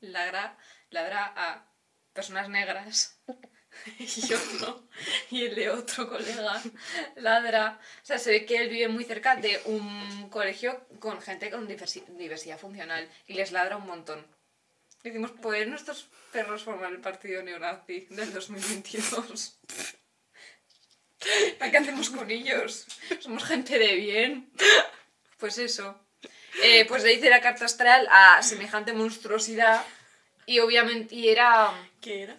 ladra, 0.00 0.56
ladra 0.90 1.32
a 1.36 1.66
personas 2.12 2.48
negras 2.48 3.18
y 3.98 4.32
otro, 4.32 4.88
y 5.30 5.44
el 5.44 5.54
de 5.54 5.70
otro 5.70 6.08
colega 6.08 6.62
ladra. 7.16 7.78
O 8.02 8.06
sea, 8.06 8.18
se 8.18 8.30
ve 8.30 8.46
que 8.46 8.56
él 8.56 8.68
vive 8.70 8.88
muy 8.88 9.04
cerca 9.04 9.36
de 9.36 9.60
un 9.66 10.28
colegio 10.30 10.86
con 10.98 11.20
gente 11.20 11.50
con 11.50 11.68
diversi- 11.68 12.06
diversidad 12.16 12.58
funcional 12.58 13.08
y 13.26 13.34
les 13.34 13.52
ladra 13.52 13.76
un 13.76 13.86
montón. 13.86 14.26
Decimos, 15.02 15.32
pues 15.40 15.68
nuestros 15.68 16.08
perros 16.32 16.64
forman 16.64 16.92
el 16.94 17.00
partido 17.00 17.42
neonazi 17.42 18.06
del 18.10 18.32
2022. 18.32 19.58
¿Para 21.58 21.70
qué 21.70 21.78
hacemos 21.78 22.10
con 22.10 22.30
ellos? 22.30 22.86
Somos 23.20 23.44
gente 23.44 23.78
de 23.78 23.94
bien. 23.94 24.50
Pues 25.38 25.58
eso. 25.58 26.00
Eh, 26.62 26.84
pues 26.86 27.02
le 27.04 27.12
hice 27.12 27.28
la 27.30 27.40
carta 27.40 27.64
astral 27.66 28.08
a 28.10 28.42
semejante 28.42 28.92
monstruosidad 28.92 29.84
y 30.46 30.58
obviamente 30.60 31.14
y 31.14 31.28
era 31.28 31.72
¿Qué 32.00 32.22
era? 32.22 32.36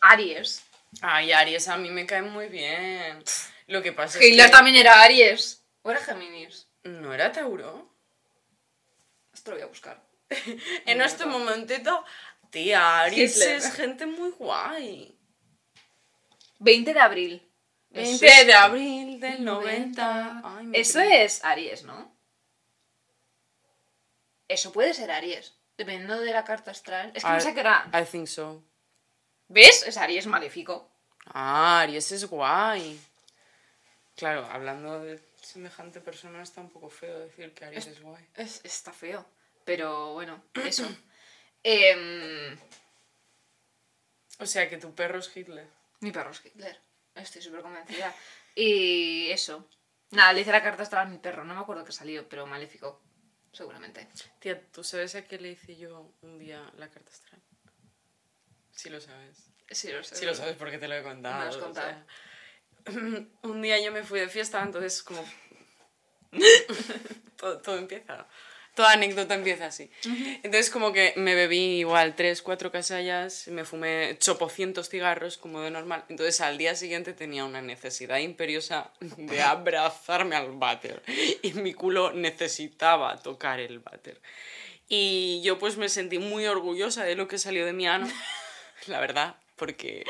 Aries. 0.00 0.64
Ay, 1.02 1.32
Aries 1.32 1.68
a 1.68 1.76
mí 1.76 1.90
me 1.90 2.06
cae 2.06 2.22
muy 2.22 2.48
bien. 2.48 3.22
Lo 3.66 3.82
que 3.82 3.92
pasa 3.92 4.18
es 4.18 4.24
que... 4.36 4.48
también 4.50 4.76
era 4.76 5.02
Aries. 5.02 5.62
¿O 5.82 5.90
era 5.90 6.00
Géminis? 6.00 6.66
¿No 6.84 7.12
era 7.14 7.30
Tauro? 7.32 7.88
Esto 9.32 9.50
lo 9.52 9.56
voy 9.58 9.64
a 9.64 9.68
buscar. 9.68 10.02
En 10.86 10.98
No, 10.98 11.04
este 11.04 11.24
no. 11.26 11.38
momentito, 11.38 12.04
tía, 12.50 13.00
Aries 13.02 13.36
Hitler. 13.36 13.56
es 13.56 13.72
gente 13.72 14.06
muy 14.06 14.30
guay. 14.30 15.16
20 16.58 16.92
de 16.94 17.00
abril. 17.00 17.52
Eso 17.92 18.20
20 18.20 18.26
es- 18.26 18.46
de 18.46 18.54
abril 18.54 19.20
del 19.20 19.44
90. 19.44 20.40
Ay, 20.44 20.66
mi 20.66 20.78
Eso 20.78 21.00
es 21.00 21.44
Aries, 21.44 21.82
¿no? 21.84 22.14
Eso 24.48 24.72
puede 24.72 24.94
ser 24.94 25.10
Aries. 25.10 25.54
Dependiendo 25.80 26.20
de 26.20 26.30
la 26.34 26.44
carta 26.44 26.72
astral. 26.72 27.10
Es 27.14 27.24
que 27.24 27.30
no 27.30 27.40
sé 27.40 27.54
qué 27.54 27.60
era. 27.60 27.88
I 27.98 28.04
think 28.04 28.26
so. 28.26 28.62
¿Ves? 29.48 29.82
Es 29.86 29.96
Aries 29.96 30.26
maléfico. 30.26 30.90
Ah, 31.24 31.80
Aries 31.80 32.12
es 32.12 32.26
guay. 32.26 33.00
Claro, 34.14 34.44
hablando 34.44 35.00
de 35.02 35.18
semejante 35.40 36.02
persona 36.02 36.42
está 36.42 36.60
un 36.60 36.68
poco 36.68 36.90
feo 36.90 37.18
decir 37.20 37.54
que 37.54 37.64
Aries 37.64 37.86
es 37.86 38.02
guay. 38.02 38.28
Es- 38.36 38.60
está 38.62 38.92
feo. 38.92 39.24
Pero 39.64 40.12
bueno, 40.12 40.42
eso. 40.66 40.86
Em, 41.62 42.58
O 44.38 44.44
sea 44.44 44.68
que 44.68 44.76
tu 44.76 44.94
perro 44.94 45.18
es 45.18 45.34
Hitler. 45.34 45.66
mi 46.00 46.12
perro 46.12 46.30
es 46.32 46.44
Hitler. 46.44 46.78
Estoy 47.14 47.40
súper 47.40 47.62
convencida. 47.62 48.14
Y 48.54 49.30
eso. 49.30 49.66
Nada, 50.10 50.34
le 50.34 50.42
hice 50.42 50.52
la 50.52 50.62
carta 50.62 50.82
astral 50.82 51.06
a 51.06 51.10
mi 51.10 51.16
perro. 51.16 51.44
No 51.44 51.54
me 51.54 51.60
acuerdo 51.60 51.86
qué 51.86 51.92
salió, 51.92 52.28
pero 52.28 52.46
maléfico. 52.46 53.00
Seguramente. 53.52 54.08
Tía, 54.38 54.60
¿tú 54.70 54.84
sabes 54.84 55.14
a 55.14 55.24
qué 55.26 55.38
le 55.38 55.50
hice 55.50 55.76
yo 55.76 56.12
un 56.22 56.38
día 56.38 56.70
la 56.76 56.88
carta 56.88 57.10
astral? 57.10 57.40
Sí 58.70 58.88
lo 58.88 59.00
sabes. 59.00 59.50
Sí, 59.70 59.90
lo 59.92 60.02
sé. 60.02 60.16
Sí 60.16 60.24
lo 60.24 60.34
sabes 60.34 60.56
porque 60.56 60.78
te 60.78 60.88
lo 60.88 60.94
he 60.94 61.02
contado. 61.02 61.38
Me 61.38 61.44
lo 61.44 61.50
has 61.50 61.56
o 61.56 61.60
contado. 61.60 61.88
sea. 61.88 62.06
un 63.42 63.62
día 63.62 63.80
yo 63.80 63.92
me 63.92 64.02
fui 64.02 64.20
de 64.20 64.28
fiesta, 64.28 64.62
entonces 64.62 65.02
como... 65.02 65.24
todo, 67.36 67.60
todo 67.60 67.76
empieza. 67.76 68.26
Toda 68.74 68.92
anécdota 68.92 69.34
empieza 69.34 69.66
así. 69.66 69.90
Entonces 70.42 70.70
como 70.70 70.92
que 70.92 71.12
me 71.16 71.34
bebí 71.34 71.80
igual 71.80 72.14
tres, 72.14 72.40
cuatro 72.40 72.70
casallas, 72.70 73.48
me 73.48 73.64
fumé 73.64 74.16
chopocientos 74.18 74.88
cigarros 74.88 75.36
como 75.36 75.60
de 75.60 75.70
normal. 75.70 76.04
Entonces 76.08 76.40
al 76.40 76.56
día 76.56 76.74
siguiente 76.74 77.12
tenía 77.12 77.44
una 77.44 77.62
necesidad 77.62 78.18
imperiosa 78.18 78.92
de 79.00 79.42
abrazarme 79.42 80.36
al 80.36 80.52
váter. 80.52 81.02
Y 81.42 81.52
mi 81.54 81.74
culo 81.74 82.12
necesitaba 82.12 83.16
tocar 83.18 83.60
el 83.60 83.80
váter. 83.80 84.20
Y 84.88 85.40
yo 85.42 85.58
pues 85.58 85.76
me 85.76 85.88
sentí 85.88 86.18
muy 86.18 86.46
orgullosa 86.46 87.04
de 87.04 87.14
lo 87.14 87.28
que 87.28 87.38
salió 87.38 87.64
de 87.64 87.72
mi 87.72 87.86
ano, 87.86 88.08
la 88.86 89.00
verdad, 89.00 89.36
porque 89.56 90.04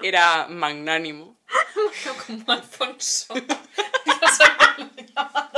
era 0.00 0.46
magnánimo. 0.48 1.36
Como 2.26 2.52
Alfonso. 2.52 3.34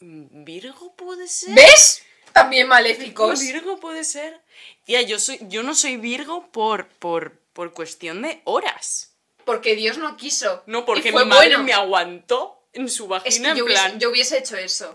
¿Virgo 0.00 0.96
puede 0.96 1.28
ser? 1.28 1.54
¿Ves? 1.54 2.02
También 2.32 2.68
maléficos. 2.68 3.40
Virgo 3.40 3.78
puede 3.80 4.04
ser. 4.04 4.40
Tía, 4.84 5.02
yo, 5.02 5.18
soy, 5.18 5.38
yo 5.42 5.62
no 5.62 5.74
soy 5.74 5.96
Virgo 5.96 6.50
por, 6.50 6.88
por, 6.88 7.38
por 7.52 7.72
cuestión 7.72 8.22
de 8.22 8.40
horas. 8.44 9.12
Porque 9.44 9.74
Dios 9.74 9.98
no 9.98 10.16
quiso. 10.16 10.62
No, 10.66 10.84
porque 10.84 11.12
mi 11.12 11.24
madre 11.24 11.48
bueno. 11.48 11.64
me 11.64 11.72
aguantó 11.72 12.62
en 12.72 12.88
su 12.88 13.08
vagina 13.08 13.28
Es 13.28 13.40
que 13.40 13.48
en 13.48 13.56
yo 13.56 13.64
plan... 13.64 13.84
hubiese, 13.84 13.98
yo 13.98 14.10
hubiese 14.10 14.38
hecho 14.38 14.56
eso. 14.56 14.94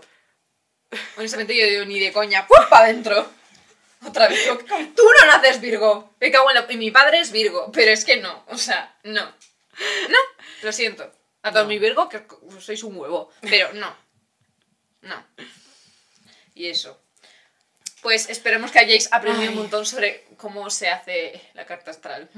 Honestamente, 1.16 1.56
yo 1.56 1.66
digo 1.66 1.84
ni 1.84 1.98
de 1.98 2.12
coña. 2.12 2.46
¡Pum! 2.46 2.58
para 2.70 2.86
adentro! 2.86 3.28
Otra 4.06 4.28
vez. 4.28 4.46
Tú 4.94 5.02
no 5.20 5.26
naces 5.26 5.60
Virgo. 5.60 6.14
Me 6.20 6.30
cago 6.30 6.48
en 6.50 6.54
la... 6.56 6.66
Y 6.70 6.76
mi 6.76 6.90
padre 6.90 7.20
es 7.20 7.32
Virgo. 7.32 7.70
Pero 7.72 7.90
es 7.90 8.04
que 8.04 8.16
no. 8.18 8.44
O 8.48 8.56
sea, 8.58 8.96
no. 9.02 9.24
No. 9.24 10.18
Lo 10.62 10.72
siento. 10.72 11.10
A 11.42 11.50
todos 11.50 11.64
No. 11.64 11.68
mi 11.68 11.78
Virgo, 11.78 12.08
que 12.08 12.24
sois 12.60 12.82
un 12.82 12.96
huevo. 12.96 13.30
Pero 13.40 13.72
no. 13.74 13.96
No. 15.02 15.26
Y 16.54 16.66
eso. 16.68 17.00
Pues 18.06 18.28
esperemos 18.30 18.70
que 18.70 18.78
hayáis 18.78 19.12
aprendido 19.12 19.50
un 19.50 19.58
montón 19.58 19.84
sobre 19.84 20.24
cómo 20.36 20.70
se 20.70 20.88
hace 20.88 21.42
la 21.54 21.66
carta 21.66 21.90
astral. 21.90 22.30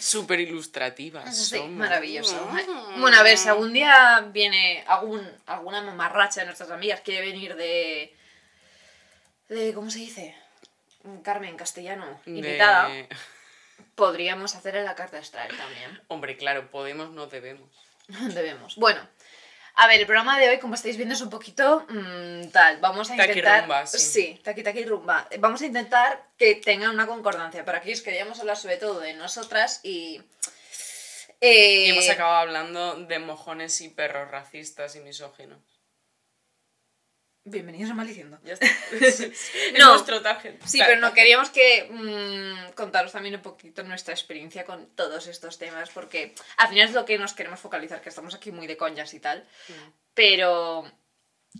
Súper 0.00 0.40
ilustrativas. 0.40 1.36
Sí, 1.36 1.60
maravilloso. 1.60 2.42
Mm. 2.50 3.02
Bueno, 3.02 3.18
a 3.18 3.22
ver, 3.22 3.36
si 3.36 3.50
algún 3.50 3.74
día 3.74 4.30
viene 4.32 4.82
algún, 4.86 5.30
alguna 5.44 5.82
mamarracha 5.82 6.40
de 6.40 6.46
nuestras 6.46 6.70
amigas, 6.70 7.02
quiere 7.02 7.26
venir 7.26 7.54
de. 7.54 8.16
de 9.50 9.74
¿Cómo 9.74 9.90
se 9.90 9.98
dice? 9.98 10.34
Carmen 11.22 11.58
castellano, 11.58 12.06
De- 12.24 12.30
invitada, 12.30 12.88
podríamos 13.94 14.54
hacerle 14.54 14.84
la 14.84 14.94
carta 14.94 15.18
astral 15.18 15.54
también. 15.54 16.00
Hombre, 16.08 16.38
claro, 16.38 16.70
podemos, 16.70 17.10
no 17.10 17.26
debemos. 17.26 17.68
Debemos. 18.08 18.76
Bueno, 18.76 19.06
a 19.82 19.86
ver, 19.86 20.00
el 20.00 20.06
programa 20.06 20.38
de 20.38 20.48
hoy, 20.48 20.58
como 20.58 20.74
estáis 20.74 20.96
viendo, 20.96 21.14
es 21.14 21.20
un 21.20 21.30
poquito 21.30 21.86
mm, 21.88 22.48
tal. 22.50 22.78
Vamos 22.80 23.10
a 23.10 23.16
intentar. 23.16 23.60
Taquirrumba, 23.62 23.86
sí. 23.86 23.98
Sí, 23.98 24.40
taqui 24.44 24.62
taqui 24.62 24.84
rumba. 24.84 25.26
Vamos 25.38 25.62
a 25.62 25.66
intentar 25.66 26.22
que 26.36 26.54
tengan 26.56 26.90
una 26.90 27.06
concordancia. 27.06 27.64
Para 27.64 27.78
aquellos 27.78 28.00
que 28.00 28.10
queríamos 28.10 28.38
hablar 28.40 28.56
sobre 28.56 28.76
todo 28.76 29.00
de 29.00 29.14
nosotras 29.14 29.80
y. 29.82 30.20
eh, 31.40 31.86
Y 31.86 31.90
hemos 31.90 32.08
acabado 32.10 32.36
hablando 32.38 32.94
de 32.96 33.18
mojones 33.18 33.80
y 33.80 33.88
perros 33.88 34.30
racistas 34.30 34.96
y 34.96 35.00
misóginos. 35.00 35.58
Bienvenidos 37.50 37.90
a 37.90 37.94
Maliciendo. 37.94 38.38
Ya 38.44 38.52
está. 38.54 38.66
Es 39.00 39.50
No. 39.78 39.94
nuestro 39.94 40.22
target. 40.22 40.54
Sí, 40.64 40.80
pero 40.86 41.00
no 41.00 41.12
queríamos 41.12 41.50
que 41.50 41.88
mm, 41.90 42.72
contaros 42.74 43.10
también 43.12 43.34
un 43.34 43.42
poquito 43.42 43.82
nuestra 43.82 44.14
experiencia 44.14 44.64
con 44.64 44.86
todos 44.94 45.26
estos 45.26 45.58
temas, 45.58 45.90
porque 45.90 46.34
al 46.58 46.68
final 46.68 46.88
es 46.88 46.94
lo 46.94 47.04
que 47.04 47.18
nos 47.18 47.32
queremos 47.32 47.58
focalizar, 47.58 48.00
que 48.00 48.08
estamos 48.08 48.34
aquí 48.34 48.52
muy 48.52 48.66
de 48.68 48.76
coñas 48.76 49.14
y 49.14 49.20
tal, 49.20 49.48
pero 50.14 50.84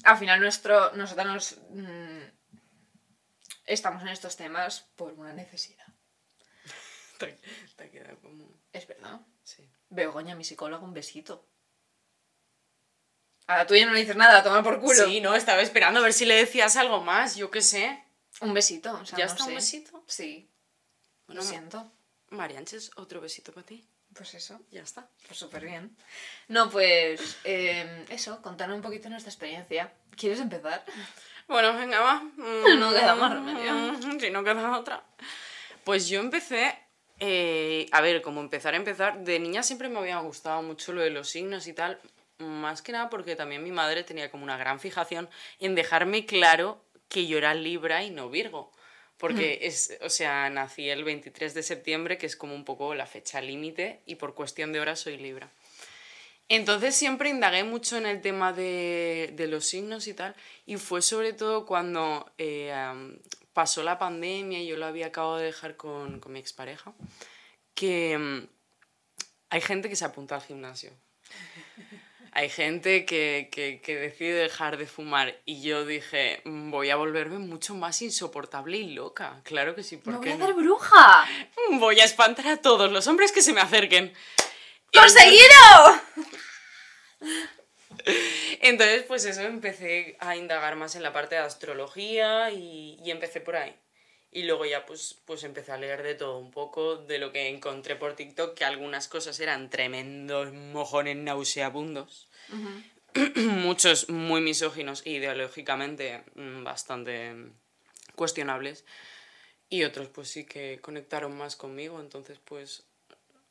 al 0.04 0.16
final 0.18 0.40
nuestro, 0.40 0.92
nosotros 0.94 1.26
nos, 1.26 1.58
mm, 1.70 2.22
estamos 3.66 4.02
en 4.02 4.08
estos 4.08 4.36
temas 4.36 4.86
por 4.94 5.12
una 5.14 5.32
necesidad. 5.32 5.86
Te, 7.18 7.36
te 7.76 7.84
ha 7.84 7.90
quedado 7.90 8.18
como... 8.20 8.48
Es 8.72 8.86
verdad. 8.86 9.20
Sí. 9.42 9.68
Begoña, 9.88 10.36
mi 10.36 10.44
psicóloga, 10.44 10.84
un 10.84 10.94
besito. 10.94 11.49
A 13.50 13.56
la 13.58 13.66
tuya 13.66 13.84
no 13.84 13.92
le 13.92 13.98
dices 14.00 14.14
nada, 14.16 14.44
toma 14.44 14.62
por 14.62 14.80
culo. 14.80 15.04
Sí, 15.06 15.20
no, 15.20 15.34
estaba 15.34 15.60
esperando 15.60 15.98
a 15.98 16.02
ver 16.04 16.12
si 16.12 16.24
le 16.24 16.36
decías 16.36 16.76
algo 16.76 17.00
más, 17.00 17.34
yo 17.34 17.50
qué 17.50 17.62
sé. 17.62 18.00
Un 18.40 18.54
besito, 18.54 18.92
o 18.94 19.04
sea, 19.04 19.18
¿Ya 19.18 19.26
no 19.26 19.32
está 19.32 19.44
un 19.44 19.54
besito? 19.56 20.04
Sí, 20.06 20.48
Bueno, 21.26 21.42
lo 21.42 21.46
siento. 21.48 21.90
Marianches, 22.28 22.92
otro 22.94 23.20
besito 23.20 23.52
para 23.52 23.66
ti. 23.66 23.84
Pues 24.14 24.34
eso. 24.34 24.60
Ya 24.70 24.82
está. 24.82 25.08
Pues 25.26 25.38
súper 25.38 25.64
bien. 25.64 25.96
No, 26.46 26.70
pues 26.70 27.38
eh, 27.42 28.04
eso, 28.08 28.40
contarnos 28.40 28.76
un 28.76 28.82
poquito 28.82 29.08
nuestra 29.08 29.30
experiencia. 29.32 29.92
¿Quieres 30.16 30.38
empezar? 30.38 30.84
Bueno, 31.48 31.74
venga, 31.74 31.98
va. 32.00 32.22
No 32.78 32.92
queda 32.92 33.16
más 33.16 33.32
remedio. 33.32 33.98
Si 34.20 34.30
no 34.30 34.44
queda 34.44 34.78
otra. 34.78 35.02
Pues 35.82 36.08
yo 36.08 36.20
empecé. 36.20 36.78
eh, 37.18 37.86
a 37.90 38.00
ver, 38.00 38.22
como 38.22 38.40
empezar 38.40 38.74
a 38.74 38.76
empezar. 38.76 39.18
De 39.24 39.40
niña 39.40 39.64
siempre 39.64 39.88
me 39.88 39.98
había 39.98 40.18
gustado 40.20 40.62
mucho 40.62 40.92
lo 40.92 41.00
de 41.02 41.10
los 41.10 41.28
signos 41.28 41.66
y 41.66 41.72
tal. 41.72 42.00
Más 42.40 42.82
que 42.82 42.92
nada 42.92 43.10
porque 43.10 43.36
también 43.36 43.62
mi 43.62 43.70
madre 43.70 44.02
tenía 44.02 44.30
como 44.30 44.44
una 44.44 44.56
gran 44.56 44.80
fijación 44.80 45.28
en 45.58 45.74
dejarme 45.74 46.26
claro 46.26 46.82
que 47.08 47.26
yo 47.26 47.38
era 47.38 47.54
Libra 47.54 48.02
y 48.02 48.10
no 48.10 48.30
Virgo. 48.30 48.72
Porque 49.18 49.60
es, 49.62 49.98
o 50.00 50.08
sea, 50.08 50.48
nací 50.48 50.88
el 50.88 51.04
23 51.04 51.52
de 51.52 51.62
septiembre, 51.62 52.16
que 52.16 52.24
es 52.24 52.36
como 52.36 52.54
un 52.54 52.64
poco 52.64 52.94
la 52.94 53.06
fecha 53.06 53.42
límite, 53.42 54.00
y 54.06 54.14
por 54.14 54.34
cuestión 54.34 54.72
de 54.72 54.80
horas 54.80 55.00
soy 55.00 55.18
Libra. 55.18 55.50
Entonces 56.48 56.96
siempre 56.96 57.28
indagué 57.28 57.62
mucho 57.62 57.98
en 57.98 58.06
el 58.06 58.22
tema 58.22 58.52
de, 58.54 59.32
de 59.34 59.46
los 59.46 59.66
signos 59.66 60.06
y 60.06 60.14
tal, 60.14 60.34
y 60.64 60.78
fue 60.78 61.02
sobre 61.02 61.34
todo 61.34 61.66
cuando 61.66 62.32
eh, 62.38 62.72
pasó 63.52 63.82
la 63.82 63.98
pandemia 63.98 64.60
y 64.60 64.66
yo 64.66 64.76
lo 64.76 64.86
había 64.86 65.06
acabado 65.06 65.36
de 65.36 65.44
dejar 65.44 65.76
con, 65.76 66.18
con 66.18 66.32
mi 66.32 66.38
expareja, 66.38 66.94
que 67.74 68.16
mm, 68.18 68.48
hay 69.50 69.60
gente 69.60 69.88
que 69.88 69.96
se 69.96 70.04
apunta 70.04 70.34
al 70.34 70.42
gimnasio. 70.42 70.92
Hay 72.32 72.48
gente 72.48 73.04
que, 73.04 73.48
que, 73.50 73.80
que 73.80 73.96
decide 73.96 74.34
dejar 74.34 74.76
de 74.76 74.86
fumar 74.86 75.36
y 75.44 75.62
yo 75.62 75.84
dije, 75.84 76.40
"Mm, 76.44 76.70
voy 76.70 76.90
a 76.90 76.96
volverme 76.96 77.38
mucho 77.38 77.74
más 77.74 78.00
insoportable 78.02 78.76
y 78.76 78.92
loca. 78.94 79.40
Claro 79.42 79.74
que 79.74 79.82
sí, 79.82 79.96
¿por 79.96 80.12
¡Me 80.12 80.18
voy 80.20 80.28
a 80.30 80.34
hacer 80.34 80.54
bruja! 80.54 81.26
Voy 81.72 81.98
a 82.00 82.04
espantar 82.04 82.46
a 82.46 82.56
todos 82.58 82.90
los 82.92 83.06
hombres 83.08 83.32
que 83.32 83.42
se 83.42 83.52
me 83.52 83.60
acerquen. 83.60 84.12
¡Conseguido! 84.92 86.00
Entonces, 88.60 89.02
pues 89.04 89.24
eso, 89.24 89.42
empecé 89.42 90.16
a 90.20 90.36
indagar 90.36 90.76
más 90.76 90.94
en 90.94 91.02
la 91.02 91.12
parte 91.12 91.34
de 91.34 91.42
astrología 91.42 92.50
y, 92.50 92.98
y 93.04 93.10
empecé 93.10 93.40
por 93.40 93.56
ahí. 93.56 93.74
Y 94.32 94.44
luego 94.44 94.64
ya 94.64 94.86
pues, 94.86 95.16
pues 95.24 95.42
empecé 95.42 95.72
a 95.72 95.76
leer 95.76 96.02
de 96.02 96.14
todo 96.14 96.38
un 96.38 96.52
poco, 96.52 96.96
de 96.96 97.18
lo 97.18 97.32
que 97.32 97.48
encontré 97.48 97.96
por 97.96 98.14
TikTok, 98.14 98.54
que 98.54 98.64
algunas 98.64 99.08
cosas 99.08 99.40
eran 99.40 99.70
tremendos 99.70 100.52
mojones 100.52 101.16
nauseabundos. 101.16 102.28
Muchos 103.34 104.08
muy 104.08 104.40
misóginos 104.40 105.02
e 105.04 105.10
ideológicamente 105.10 106.22
mm, 106.36 106.62
bastante 106.62 107.34
cuestionables. 108.14 108.84
Y 109.68 109.84
otros 109.84 110.08
pues 110.08 110.28
sí 110.28 110.44
que 110.44 110.78
conectaron 110.80 111.36
más 111.36 111.56
conmigo, 111.56 112.00
entonces 112.00 112.38
pues 112.44 112.84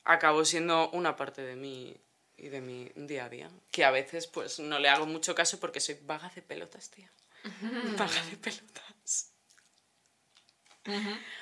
acabó 0.04 0.44
siendo 0.46 0.90
una 0.92 1.16
parte 1.16 1.42
de 1.42 1.56
mí 1.56 1.96
y 2.38 2.50
de 2.50 2.62
mi 2.62 2.92
día 2.96 3.26
a 3.26 3.30
día. 3.30 3.50
Que 3.72 3.84
a 3.84 3.92
veces 3.92 4.28
pues 4.28 4.60
no 4.60 4.80
le 4.80 4.90
hago 4.90 5.06
mucho 5.06 5.36
caso 5.36 5.60
porque 5.60 5.80
soy 5.80 5.98
vaga 6.02 6.32
de 6.34 6.42
pelotas, 6.42 6.90
tía. 6.90 7.12
Vaga 7.98 8.26
de 8.30 8.38
pelotas. 8.38 8.89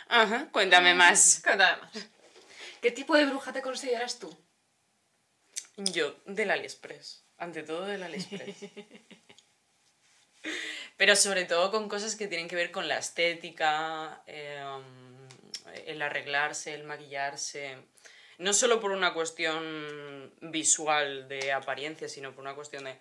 Ajá, 0.08 0.50
cuéntame 0.52 0.94
más. 0.94 1.42
Cuéntame 1.44 1.82
más. 1.82 2.08
¿Qué 2.82 2.92
tipo 2.92 3.16
de 3.16 3.26
bruja 3.26 3.54
te 3.54 3.62
consideras 3.62 4.20
tú? 4.20 4.36
Yo, 5.78 6.16
del 6.26 6.52
AliExpress. 6.52 7.24
Ante 7.38 7.64
todo 7.64 7.86
del 7.86 8.04
AliExpress. 8.04 8.72
Pero 10.98 11.16
sobre 11.16 11.46
todo 11.46 11.70
con 11.72 11.88
cosas 11.90 12.16
que 12.16 12.28
tienen 12.28 12.48
que 12.48 12.56
ver 12.56 12.72
con 12.72 12.88
la 12.88 12.98
estética, 12.98 14.24
eh, 14.26 14.64
el 15.86 16.02
arreglarse, 16.02 16.74
el 16.74 16.84
maquillarse. 16.84 17.78
No 18.40 18.54
solo 18.54 18.80
por 18.80 18.92
una 18.92 19.14
cuestión 19.14 20.34
visual 20.42 21.28
de 21.28 21.52
apariencia, 21.52 22.10
sino 22.10 22.34
por 22.34 22.42
una 22.42 22.56
cuestión 22.56 22.86
de 22.86 22.98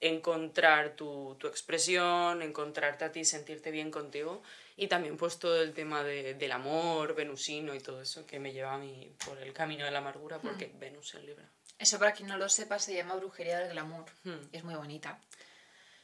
encontrar 0.00 0.96
tu, 0.96 1.36
tu 1.38 1.46
expresión, 1.46 2.42
encontrarte 2.42 3.04
a 3.04 3.12
ti, 3.12 3.24
sentirte 3.24 3.70
bien 3.70 3.90
contigo. 3.90 4.42
Y 4.76 4.88
también 4.88 5.16
pues 5.16 5.38
todo 5.38 5.62
el 5.62 5.72
tema 5.72 6.02
de- 6.02 6.34
del 6.34 6.50
amor, 6.52 7.14
venusino 7.14 7.74
y 7.74 7.80
todo 7.80 8.02
eso 8.02 8.26
que 8.26 8.40
me 8.40 8.52
lleva 8.52 8.74
a 8.74 8.78
mí 8.78 9.14
por 9.24 9.38
el 9.38 9.52
camino 9.52 9.84
de 9.84 9.90
la 9.92 9.98
amargura, 9.98 10.38
porque 10.40 10.72
Venus 10.78 11.14
es 11.14 11.22
Libra. 11.24 11.48
Eso 11.78 11.98
para 11.98 12.12
quien 12.12 12.28
no 12.28 12.36
lo 12.38 12.48
sepa 12.48 12.78
se 12.78 12.94
llama 12.94 13.14
brujería 13.14 13.58
del 13.60 13.70
glamour. 13.70 14.04
Y 14.52 14.56
es 14.56 14.64
muy 14.64 14.74
bonita. 14.74 15.18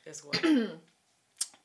Es 0.04 0.22
guay. 0.22 0.40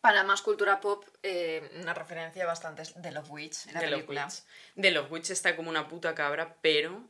Para 0.02 0.24
más 0.24 0.44
cultura 0.44 0.80
pop, 0.80 1.04
eh, 1.24 1.68
una 1.82 1.94
referencia 1.96 2.46
bastante 2.46 2.84
es 2.84 2.94
de 3.02 3.12
Love 3.12 3.32
Witch, 3.32 3.66
la 3.74 3.80
de 3.80 3.88
los 3.88 3.96
película. 3.98 4.26
Witch. 4.26 4.44
De 4.76 4.92
los 4.92 5.10
Witch 5.10 5.32
está 5.32 5.56
como 5.56 5.70
una 5.70 5.88
puta 5.88 6.14
cabra, 6.14 6.58
pero 6.62 7.08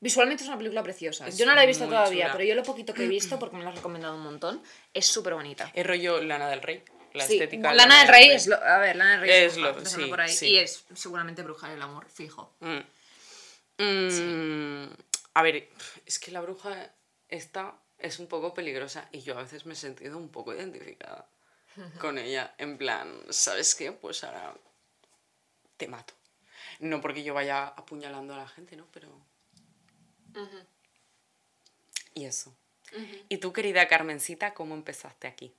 Visualmente 0.00 0.44
es 0.44 0.48
una 0.48 0.56
película 0.56 0.82
preciosa. 0.84 1.26
Es 1.26 1.36
yo 1.36 1.44
no 1.44 1.54
la 1.56 1.64
he 1.64 1.66
visto 1.66 1.84
todavía, 1.86 2.26
chula. 2.26 2.32
pero 2.32 2.44
yo 2.44 2.54
lo 2.54 2.62
poquito 2.62 2.94
que 2.94 3.04
he 3.04 3.08
visto, 3.08 3.36
porque 3.40 3.56
me 3.56 3.64
lo 3.64 3.70
has 3.70 3.74
recomendado 3.74 4.14
un 4.14 4.22
montón, 4.22 4.62
es 4.94 5.06
súper 5.06 5.34
bonita. 5.34 5.70
es 5.74 5.84
rollo 5.86 6.20
Lana 6.22 6.48
del 6.48 6.62
Rey. 6.62 6.82
La 7.14 7.26
Sí, 7.26 7.34
estética. 7.34 7.72
Lana 7.72 8.00
del 8.00 8.08
Rey 8.08 8.30
es 8.30 8.46
lo, 8.46 8.56
a 8.62 8.78
ver, 8.78 8.96
Lana 8.96 9.12
del 9.12 9.20
Rey 9.22 9.30
Es 9.44 9.56
lo- 9.56 9.84
sí, 9.84 10.04
por 10.06 10.20
ahí, 10.20 10.32
sí. 10.34 10.48
y 10.50 10.58
es 10.58 10.84
seguramente 10.94 11.42
bruja 11.42 11.68
del 11.70 11.80
amor, 11.82 12.08
fijo. 12.10 12.54
Mm. 12.60 12.78
Mm, 13.78 14.88
A 15.34 15.42
ver, 15.42 15.68
es 16.04 16.18
que 16.18 16.30
la 16.32 16.40
bruja 16.40 16.90
esta 17.28 17.74
es 17.98 18.18
un 18.18 18.26
poco 18.26 18.52
peligrosa 18.54 19.08
y 19.12 19.22
yo 19.22 19.38
a 19.38 19.42
veces 19.42 19.66
me 19.66 19.74
he 19.74 19.76
sentido 19.76 20.16
un 20.18 20.28
poco 20.30 20.52
identificada 20.54 21.28
con 22.00 22.18
ella. 22.18 22.54
En 22.58 22.76
plan, 22.76 23.22
¿sabes 23.30 23.74
qué? 23.74 23.92
Pues 23.92 24.24
ahora 24.24 24.54
te 25.76 25.86
mato. 25.88 26.14
No 26.80 27.00
porque 27.00 27.22
yo 27.22 27.34
vaya 27.34 27.68
apuñalando 27.68 28.34
a 28.34 28.38
la 28.38 28.48
gente, 28.48 28.76
¿no? 28.76 28.86
Pero... 28.92 29.08
Y 32.14 32.24
eso. 32.24 32.54
¿Y 33.28 33.38
tú, 33.38 33.52
querida 33.52 33.86
Carmencita, 33.86 34.54
cómo 34.54 34.74
empezaste 34.74 35.26
aquí? 35.26 35.54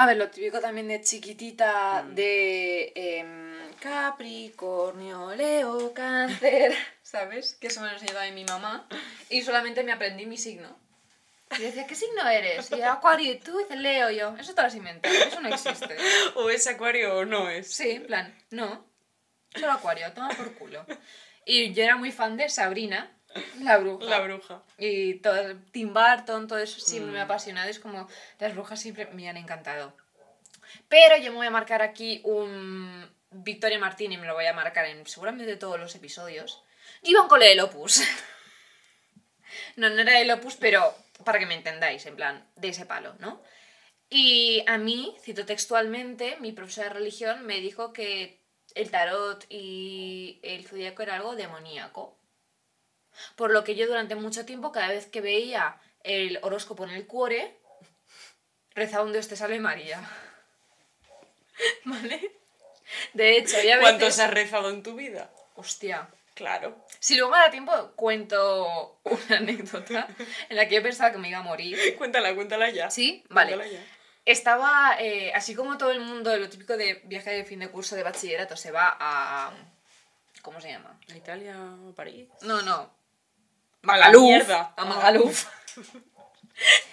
A 0.00 0.06
ver, 0.06 0.16
lo 0.16 0.30
típico 0.30 0.60
también 0.60 0.86
de 0.86 1.00
chiquitita, 1.00 2.06
de 2.08 2.92
em, 2.94 3.74
Capricornio, 3.80 5.34
Leo, 5.34 5.92
Cáncer, 5.92 6.72
¿sabes? 7.02 7.56
Que 7.60 7.66
eso 7.66 7.80
me 7.80 7.88
lo 7.88 7.94
enseñó 7.94 8.12
también 8.12 8.36
mi 8.36 8.44
mamá. 8.44 8.86
Y 9.28 9.42
solamente 9.42 9.82
me 9.82 9.90
aprendí 9.90 10.24
mi 10.24 10.36
signo. 10.36 10.68
Y 11.58 11.62
decía, 11.62 11.84
¿qué 11.88 11.96
signo 11.96 12.28
eres? 12.28 12.70
Y 12.70 12.78
yo, 12.78 12.92
Acuario, 12.92 13.32
y 13.32 13.40
tú 13.40 13.58
dices 13.58 13.76
Leo, 13.76 14.08
yo. 14.10 14.36
Eso 14.38 14.54
te 14.54 14.60
lo 14.60 14.68
has 14.68 14.74
inventado, 14.76 15.12
eso 15.16 15.40
no 15.40 15.48
existe. 15.48 15.96
¿O 16.36 16.48
es 16.48 16.64
acuario 16.68 17.16
o 17.16 17.24
no 17.24 17.50
es? 17.50 17.74
Sí, 17.74 17.90
en 17.90 18.06
plan, 18.06 18.38
no. 18.50 18.86
Solo 19.52 19.72
Acuario, 19.72 20.12
toma 20.12 20.28
por 20.28 20.54
culo. 20.54 20.86
Y 21.44 21.72
yo 21.72 21.82
era 21.82 21.96
muy 21.96 22.12
fan 22.12 22.36
de 22.36 22.48
Sabrina, 22.48 23.17
la 23.60 23.78
bruja. 23.78 24.04
La 24.06 24.20
bruja. 24.20 24.62
Y 24.78 25.14
todo, 25.20 25.56
Tim 25.72 25.92
Burton, 25.92 26.46
todo 26.48 26.58
eso 26.58 26.80
siempre 26.80 27.10
Mm. 27.10 27.14
me 27.14 27.20
ha 27.20 27.24
apasionado. 27.24 27.68
Es 27.68 27.78
como 27.78 28.08
las 28.38 28.54
brujas 28.54 28.80
siempre 28.80 29.06
me 29.06 29.28
han 29.28 29.36
encantado. 29.36 29.94
Pero 30.88 31.16
yo 31.16 31.30
me 31.30 31.38
voy 31.38 31.46
a 31.46 31.50
marcar 31.50 31.82
aquí 31.82 32.20
un 32.24 33.08
Victoria 33.30 33.78
Martini, 33.78 34.16
me 34.16 34.26
lo 34.26 34.34
voy 34.34 34.46
a 34.46 34.52
marcar 34.54 34.86
en 34.86 35.06
seguramente 35.06 35.56
todos 35.56 35.78
los 35.78 35.94
episodios. 35.94 36.62
Iba 37.02 37.22
un 37.22 37.28
cole 37.28 37.46
del 37.48 37.60
Opus. 37.60 38.00
no, 39.76 39.90
no 39.90 40.00
era 40.00 40.18
del 40.18 40.30
Opus, 40.30 40.56
pero 40.56 40.94
para 41.24 41.38
que 41.38 41.46
me 41.46 41.54
entendáis, 41.54 42.06
en 42.06 42.16
plan, 42.16 42.46
de 42.56 42.68
ese 42.68 42.86
palo, 42.86 43.14
¿no? 43.18 43.42
Y 44.10 44.62
a 44.66 44.78
mí, 44.78 45.14
cito 45.22 45.44
textualmente, 45.44 46.36
mi 46.40 46.52
profesora 46.52 46.88
de 46.88 46.94
religión 46.94 47.44
me 47.44 47.60
dijo 47.60 47.92
que 47.92 48.40
el 48.74 48.90
tarot 48.90 49.44
y 49.50 50.40
el 50.42 50.66
zodíaco 50.66 51.02
era 51.02 51.16
algo 51.16 51.36
demoníaco. 51.36 52.17
Por 53.36 53.50
lo 53.50 53.64
que 53.64 53.74
yo 53.74 53.86
durante 53.86 54.14
mucho 54.14 54.44
tiempo, 54.44 54.72
cada 54.72 54.88
vez 54.88 55.06
que 55.06 55.20
veía 55.20 55.80
el 56.02 56.38
horóscopo 56.42 56.84
en 56.84 56.90
el 56.90 57.06
cuore, 57.06 57.56
rezaba 58.74 59.04
un 59.04 59.12
Dios 59.12 59.28
te 59.28 59.36
salve 59.36 59.60
María. 59.60 60.00
¿Vale? 61.84 62.32
De 63.12 63.36
hecho, 63.36 63.60
ya 63.62 63.80
¿Cuántos 63.80 64.18
has 64.18 64.30
rezado 64.30 64.70
en 64.70 64.82
tu 64.82 64.94
vida? 64.94 65.30
Hostia. 65.54 66.08
Claro. 66.34 66.86
Si 67.00 67.16
luego 67.16 67.32
me 67.32 67.38
da 67.38 67.50
tiempo, 67.50 67.72
cuento 67.96 69.00
una 69.02 69.38
anécdota 69.38 70.06
en 70.48 70.56
la 70.56 70.68
que 70.68 70.76
yo 70.76 70.82
pensaba 70.84 71.10
que 71.10 71.18
me 71.18 71.28
iba 71.28 71.38
a 71.38 71.42
morir. 71.42 71.96
Cuéntala, 71.98 72.32
cuéntala 72.34 72.70
ya. 72.70 72.90
¿Sí? 72.90 73.24
Vale. 73.28 73.56
Cuéntala 73.56 73.72
ya. 73.72 73.84
Estaba, 74.24 74.96
eh, 75.00 75.32
así 75.34 75.54
como 75.54 75.78
todo 75.78 75.90
el 75.90 76.00
mundo, 76.00 76.36
lo 76.36 76.48
típico 76.48 76.76
de 76.76 77.00
viaje 77.04 77.30
de 77.30 77.44
fin 77.44 77.58
de 77.58 77.70
curso 77.70 77.96
de 77.96 78.04
bachillerato, 78.04 78.56
se 78.56 78.70
va 78.70 78.96
a... 79.00 79.50
¿Cómo 80.42 80.60
se 80.60 80.68
llama? 80.68 80.96
¿A 81.10 81.16
Italia 81.16 81.56
o 81.88 81.92
París? 81.92 82.28
No, 82.42 82.62
no. 82.62 82.97
Magaluf. 83.82 84.22
mierda. 84.22 84.74
A 84.76 84.84
Magaluf. 84.84 85.46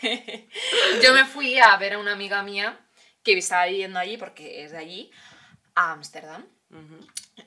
Yo 1.01 1.13
me 1.13 1.25
fui 1.25 1.59
a 1.59 1.75
ver 1.77 1.93
a 1.93 1.99
una 1.99 2.13
amiga 2.13 2.43
mía 2.43 2.79
que 3.23 3.37
estaba 3.37 3.65
viviendo 3.65 3.99
allí, 3.99 4.17
porque 4.17 4.63
es 4.63 4.71
de 4.71 4.77
allí, 4.77 5.11
a 5.73 5.91
Ámsterdam. 5.91 6.45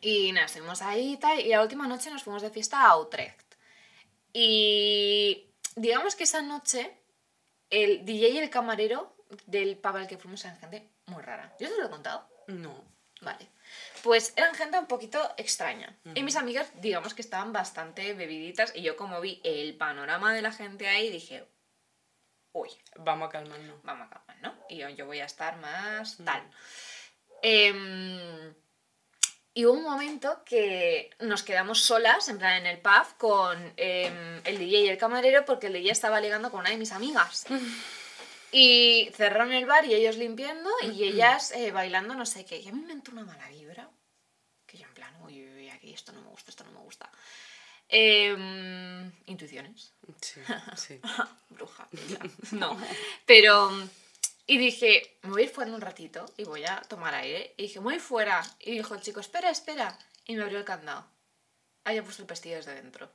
Y 0.01 0.32
nada, 0.32 0.47
estuvimos 0.47 0.80
ahí 0.82 1.12
y 1.12 1.16
tal, 1.18 1.39
y 1.41 1.49
la 1.49 1.62
última 1.62 1.86
noche 1.86 2.11
nos 2.11 2.22
fuimos 2.22 2.43
de 2.43 2.51
fiesta 2.51 2.84
a 2.84 2.97
Utrecht. 2.97 3.55
Y 4.32 5.51
digamos 5.76 6.14
que 6.14 6.24
esa 6.24 6.43
noche 6.43 6.99
el 7.70 8.05
DJ 8.05 8.30
y 8.30 8.39
el 8.39 8.51
camarero 8.51 9.16
del 9.47 9.76
pub 9.76 9.97
al 9.97 10.09
que 10.09 10.18
fuimos 10.18 10.45
eran 10.45 10.59
gente 10.59 10.91
muy 11.07 11.22
rara. 11.22 11.55
¿Yo 11.61 11.68
te 11.68 11.76
lo 11.76 11.86
he 11.86 11.91
contado? 11.91 12.28
No. 12.49 12.84
Vale. 13.20 13.49
Pues 14.09 14.32
eran 14.36 14.54
gente 14.54 14.78
un 14.78 14.86
poquito 14.86 15.20
extraña. 15.36 15.94
Y 16.14 16.22
mis 16.22 16.34
amigas, 16.36 16.72
digamos 16.80 17.12
que 17.12 17.20
estaban 17.20 17.52
bastante 17.52 18.14
bebiditas. 18.14 18.72
Y 18.74 18.80
yo, 18.80 18.96
como 18.96 19.20
vi 19.20 19.38
el 19.44 19.76
panorama 19.76 20.32
de 20.32 20.40
la 20.40 20.50
gente 20.50 20.88
ahí, 20.88 21.11
dije, 21.11 21.44
uy, 22.52 22.70
Vamos 22.96 23.28
a 23.28 23.32
calmarnos. 23.32 23.82
vamos 23.82 24.06
a 24.06 24.09
calmar, 24.09 24.38
¿no? 24.40 24.54
Y 24.70 24.78
yo, 24.78 24.88
yo 24.88 25.04
voy 25.04 25.20
a 25.20 25.26
estar 25.26 25.59
más 25.59 26.16
tal. 26.24 26.42
Em, 27.42 28.54
y 29.52 29.66
hubo 29.66 29.74
un 29.74 29.82
momento 29.82 30.42
que 30.42 31.11
nos 31.18 31.42
quedamos 31.42 31.82
solas, 31.82 32.30
en 32.30 32.38
plan 32.38 32.56
en 32.56 32.66
el 32.66 32.80
pub, 32.80 33.14
con 33.18 33.74
em, 33.76 34.40
el 34.42 34.56
DJ 34.56 34.84
y 34.84 34.88
el 34.88 34.96
camarero, 34.96 35.44
porque 35.44 35.66
el 35.66 35.74
DJ 35.74 35.92
estaba 35.92 36.18
ligando 36.18 36.50
con 36.50 36.61
una 36.61 36.70
de 36.70 36.78
mis 36.78 36.92
amigas. 36.92 37.44
Y 38.50 39.11
cerraron 39.14 39.52
el 39.52 39.66
bar 39.66 39.84
y 39.84 39.92
ellos 39.92 40.16
limpiando 40.16 40.70
y 40.80 41.04
ellas 41.04 41.52
eh, 41.52 41.70
bailando 41.70 42.14
no 42.14 42.24
sé 42.24 42.46
qué. 42.46 42.59
Y 42.59 42.68
a 42.68 42.72
mí 42.72 42.80
me 42.80 42.94
entró 42.94 43.12
una 43.12 43.24
mala 43.24 43.46
vibra. 43.50 43.90
Que 44.68 44.76
yo 44.76 44.86
en 44.86 44.94
plan, 44.94 45.12
uy, 45.22 45.42
uy, 45.42 45.56
uy, 45.56 45.70
aquí 45.70 45.94
esto 45.94 46.12
no 46.12 46.20
me 46.20 46.28
gusta, 46.28 46.50
esto 46.50 46.62
no 46.64 46.72
me 46.72 46.80
gusta. 46.80 47.10
Em, 47.88 49.10
intuiciones. 49.26 49.94
Sí, 50.20 50.40
sí. 50.76 51.00
Bruja. 51.48 51.88
No. 52.52 52.78
Pero. 53.24 53.72
Y 54.46 54.56
dije, 54.56 55.18
me 55.22 55.30
voy 55.30 55.42
a 55.42 55.44
ir 55.44 55.50
fuera 55.50 55.70
un 55.72 55.80
ratito 55.80 56.24
y 56.38 56.44
voy 56.44 56.64
a 56.64 56.80
tomar 56.82 57.14
aire. 57.14 57.54
Y 57.56 57.64
dije, 57.64 57.80
me 57.80 57.84
voy 57.84 57.98
fuera. 57.98 58.42
Y 58.60 58.72
dijo 58.72 58.94
el 58.94 59.00
chico, 59.00 59.20
espera, 59.20 59.50
espera. 59.50 59.98
Y 60.26 60.36
me 60.36 60.42
abrió 60.42 60.58
el 60.58 60.64
candado. 60.64 61.06
Había 61.84 62.02
puesto 62.02 62.22
el 62.22 62.28
pestillo 62.28 62.56
desde 62.56 62.74
dentro. 62.74 63.10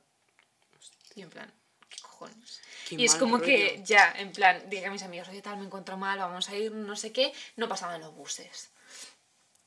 Y 1.16 1.22
en 1.22 1.30
plan, 1.30 1.52
¿qué 1.88 2.00
cojones? 2.02 2.60
Qué 2.88 2.96
y 2.96 3.04
es 3.04 3.16
como 3.16 3.40
que 3.40 3.70
rollo. 3.70 3.84
ya, 3.84 4.12
en 4.16 4.32
plan, 4.32 4.68
dije 4.68 4.86
a 4.86 4.90
mis 4.90 5.02
amigos, 5.02 5.28
oye, 5.28 5.42
tal, 5.42 5.58
me 5.58 5.64
encuentro 5.64 5.96
mal, 5.96 6.18
vamos 6.18 6.48
a 6.48 6.56
ir, 6.56 6.72
no 6.72 6.94
sé 6.94 7.12
qué. 7.12 7.32
No 7.56 7.68
pasaban 7.68 8.00
los 8.00 8.14
buses. 8.14 8.70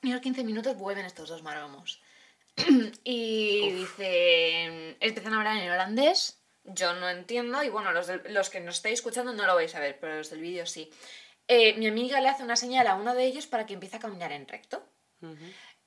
Y 0.04 0.12
a 0.12 0.14
los 0.14 0.22
15 0.22 0.44
minutos 0.44 0.78
vuelven 0.78 1.06
estos 1.06 1.30
dos 1.30 1.44
maromos. 1.44 2.02
y 3.04 3.72
dicen, 3.72 4.98
empiezan 5.00 5.34
a 5.34 5.38
hablar 5.38 5.58
en 5.58 5.72
holandés, 5.72 6.42
yo 6.64 6.94
no 6.96 7.08
entiendo, 7.10 7.64
y 7.64 7.70
bueno, 7.70 7.92
los, 7.92 8.08
los 8.30 8.50
que 8.50 8.60
nos 8.60 8.76
estáis 8.78 8.96
escuchando 8.96 9.34
no 9.34 9.46
lo 9.46 9.56
vais 9.56 9.74
a 9.76 9.80
ver, 9.80 10.00
pero 10.00 10.18
los 10.18 10.30
del 10.30 10.42
vídeo 10.42 10.66
sí. 10.66 10.90
Eh, 11.48 11.76
mi 11.78 11.88
amiga 11.88 12.20
le 12.20 12.30
hace 12.30 12.44
una 12.44 12.56
señal 12.56 12.88
a 12.88 12.96
uno 12.96 13.14
de 13.16 13.26
ellos 13.26 13.48
para 13.48 13.66
que 13.66 13.74
empiece 13.74 13.96
a 13.98 14.00
caminar 14.00 14.32
en 14.32 14.48
recto. 14.48 14.84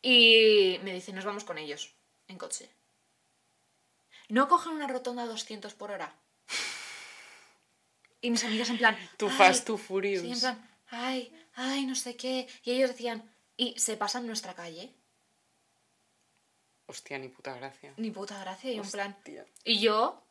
Y 0.02 0.80
me 0.82 0.92
dice, 0.94 1.12
nos 1.12 1.24
vamos 1.24 1.44
con 1.44 1.58
ellos, 1.58 1.94
en 2.28 2.38
coche. 2.38 2.70
¿No 4.28 4.48
cogen 4.48 4.72
una 4.72 4.86
rotonda 4.86 5.24
a 5.24 5.26
200 5.26 5.74
por 5.74 5.90
hora? 5.90 6.14
Y 8.20 8.30
mis 8.30 8.44
amigas 8.44 8.70
en 8.70 8.78
plan... 8.78 8.96
Too 9.18 9.28
"Ay". 9.28 9.36
fast, 9.36 9.66
too 9.66 9.76
furious. 9.78 10.22
Sí, 10.22 10.32
en 10.32 10.40
plan, 10.40 10.70
ay, 10.88 11.32
ay, 11.54 11.84
no 11.86 11.94
sé 11.94 12.16
qué. 12.16 12.48
Y 12.64 12.72
ellos 12.72 12.90
decían, 12.90 13.29
y 13.60 13.78
se 13.78 13.96
pasan 13.98 14.26
nuestra 14.26 14.54
calle. 14.54 14.90
Hostia, 16.86 17.18
ni 17.18 17.28
puta 17.28 17.54
gracia. 17.54 17.92
Ni 17.98 18.10
puta 18.10 18.38
gracia. 18.40 18.72
Y 18.72 18.78
en 18.78 18.90
plan... 18.90 19.16
Y 19.64 19.80
yo, 19.80 20.22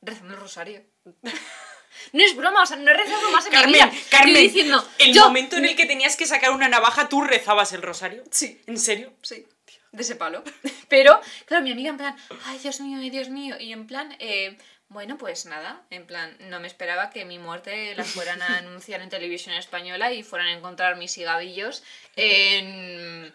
rezando 0.00 0.34
el 0.34 0.40
rosario. 0.40 0.82
no 2.12 2.22
es 2.24 2.36
broma, 2.36 2.62
o 2.62 2.66
sea, 2.66 2.76
no 2.76 2.90
he 2.90 2.94
rezado 2.94 3.30
más 3.32 3.44
en 3.46 3.50
mi 3.50 3.56
Carmen, 3.58 3.72
vida. 3.74 3.92
Carmen, 4.10 4.34
Yo 4.36 4.40
diciendo, 4.40 4.88
el 4.98 5.12
yo- 5.12 5.24
momento 5.26 5.56
en 5.56 5.64
el 5.66 5.74
que 5.76 5.86
tenías 5.86 6.16
que 6.16 6.26
sacar 6.26 6.52
una 6.52 6.68
navaja, 6.68 7.08
¿tú 7.08 7.22
rezabas 7.22 7.72
el 7.72 7.82
rosario? 7.82 8.22
Sí. 8.30 8.60
¿En 8.66 8.78
serio? 8.78 9.12
Sí, 9.22 9.44
de 9.92 10.02
ese 10.02 10.14
palo. 10.14 10.42
Pero, 10.88 11.20
claro, 11.46 11.64
mi 11.64 11.72
amiga 11.72 11.90
en 11.90 11.96
plan, 11.98 12.16
ay, 12.44 12.58
Dios 12.58 12.80
mío, 12.80 12.98
ay, 13.00 13.10
Dios 13.10 13.28
mío. 13.28 13.58
Y 13.58 13.72
en 13.72 13.86
plan, 13.88 14.14
eh, 14.20 14.56
bueno, 14.90 15.16
pues 15.18 15.46
nada, 15.46 15.80
en 15.90 16.04
plan, 16.04 16.36
no 16.40 16.58
me 16.60 16.66
esperaba 16.66 17.10
que 17.10 17.24
mi 17.24 17.38
muerte 17.38 17.94
la 17.94 18.04
fueran 18.04 18.42
a 18.42 18.46
anunciar 18.58 19.00
en 19.00 19.08
televisión 19.08 19.54
española 19.54 20.12
y 20.12 20.22
fueran 20.22 20.48
a 20.48 20.52
encontrar 20.52 20.96
mis 20.96 21.16
higadillos 21.16 21.82
en, 22.16 23.32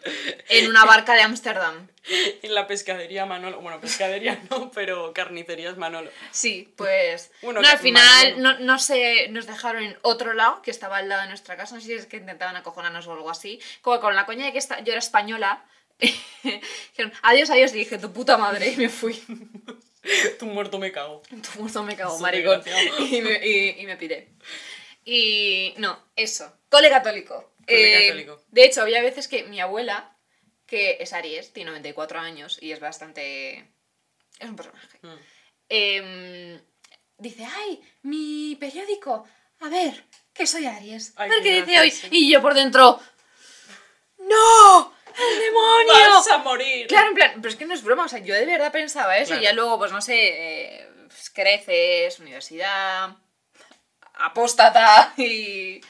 en 0.49 0.68
una 0.70 0.86
barca 0.86 1.14
de 1.14 1.22
Ámsterdam. 1.22 1.88
En 2.43 2.53
la 2.53 2.68
pescadería 2.68 3.26
Manolo. 3.26 3.62
Bueno, 3.62 3.80
pescadería 3.82 4.39
no, 4.49 4.70
pero 4.72 5.14
carnicerías 5.14 5.78
Manolo. 5.78 6.12
Sí, 6.32 6.72
pues. 6.76 7.32
Bueno, 7.41 7.62
no, 7.62 7.68
al 7.68 7.80
final 7.80 8.41
no, 8.41 8.60
no 8.60 8.78
sé, 8.78 9.28
nos 9.30 9.47
dejaron 9.47 9.82
en 9.84 9.97
otro 10.01 10.34
lado, 10.34 10.62
que 10.62 10.72
estaba 10.72 10.97
al 10.97 11.10
lado 11.10 11.22
de 11.24 11.30
nuestra 11.30 11.56
casa. 11.58 11.74
No 11.76 11.82
sé 11.82 11.88
si 11.88 11.93
es 11.93 12.06
que 12.06 12.18
intentaban 12.18 12.56
acojonarnos 12.58 13.08
o 13.08 13.14
algo 13.14 13.30
así. 13.32 13.60
Como 13.82 13.99
con 13.99 14.16
la 14.16 14.26
coña 14.26 14.45
de 14.45 14.51
que 14.51 14.60
esta- 14.60 14.82
yo 14.82 14.91
era 14.91 14.99
española. 14.99 15.64
Dijeron, 16.43 17.14
adiós, 17.24 17.49
adiós. 17.49 17.74
Y 17.74 17.78
dije, 17.80 17.97
tu 17.97 18.12
puta 18.12 18.38
madre. 18.38 18.68
Y 18.72 18.76
me 18.78 18.89
fui. 18.89 19.24
Tu 20.39 20.45
muerto 20.45 20.78
me 20.80 20.91
cago. 20.91 21.22
Tu 21.30 21.60
muerto 21.60 21.84
me 21.84 21.95
cago, 21.95 22.18
maricón. 22.20 22.62
Y 23.12 23.22
me, 23.22 23.45
y, 23.45 23.82
y 23.82 23.86
me 23.86 23.97
piré. 23.97 24.30
Y 25.03 25.74
no, 25.78 25.97
eso. 26.16 26.51
Cole 26.70 26.89
católico. 26.89 27.53
Cole 27.68 28.03
Eh, 28.06 28.08
católico. 28.08 28.43
de 28.47 28.66
hecho, 28.66 28.82
había 28.82 29.01
veces 29.01 29.28
que 29.28 29.43
mi 29.43 29.60
abuela, 29.60 30.18
que 30.66 30.97
es 30.99 31.14
Aries, 31.14 31.53
tiene 31.53 31.72
94 31.72 32.20
años 32.20 32.58
y 32.62 32.72
es 32.72 32.80
bastante. 32.80 33.70
Es 34.39 34.49
un 34.49 34.56
personaje. 34.56 34.99
Mm. 35.01 35.14
Em, 35.70 36.62
dice, 37.18 37.45
ay, 37.45 37.82
mi 38.03 38.56
periódico. 38.60 39.28
A 39.62 39.70
ver, 39.70 40.03
que 40.34 40.45
soy 40.47 40.66
Aries. 40.66 41.14
A 41.16 41.28
ver 41.28 41.41
qué 41.41 41.62
dice 41.62 41.80
hoy. 41.80 41.93
Y 42.12 42.30
yo 42.32 42.41
por 42.41 42.53
dentro. 42.53 42.99
¡No! 44.20 44.95
¡El 45.18 45.39
demonio! 45.39 46.13
¡Vas 46.16 46.28
a 46.30 46.38
morir! 46.39 46.88
Claro, 46.88 47.09
en 47.09 47.13
plan, 47.16 47.32
pero 47.38 47.49
es 47.49 47.55
que 47.55 47.66
no 47.66 47.74
es 47.74 47.84
broma, 47.84 48.05
o 48.05 48.07
sea, 48.09 48.20
yo 48.20 48.34
de 48.36 48.45
verdad 48.45 48.72
pensaba 48.72 49.18
eso 49.18 49.28
Claro. 49.30 49.41
y 49.41 49.45
ya 49.45 49.53
luego, 49.53 49.78
pues 49.78 49.91
no 49.91 50.01
sé, 50.01 50.16
eh, 50.18 50.89
creces, 51.34 52.20
universidad, 52.20 53.16
apóstata 54.13 55.13
y, 55.18 55.82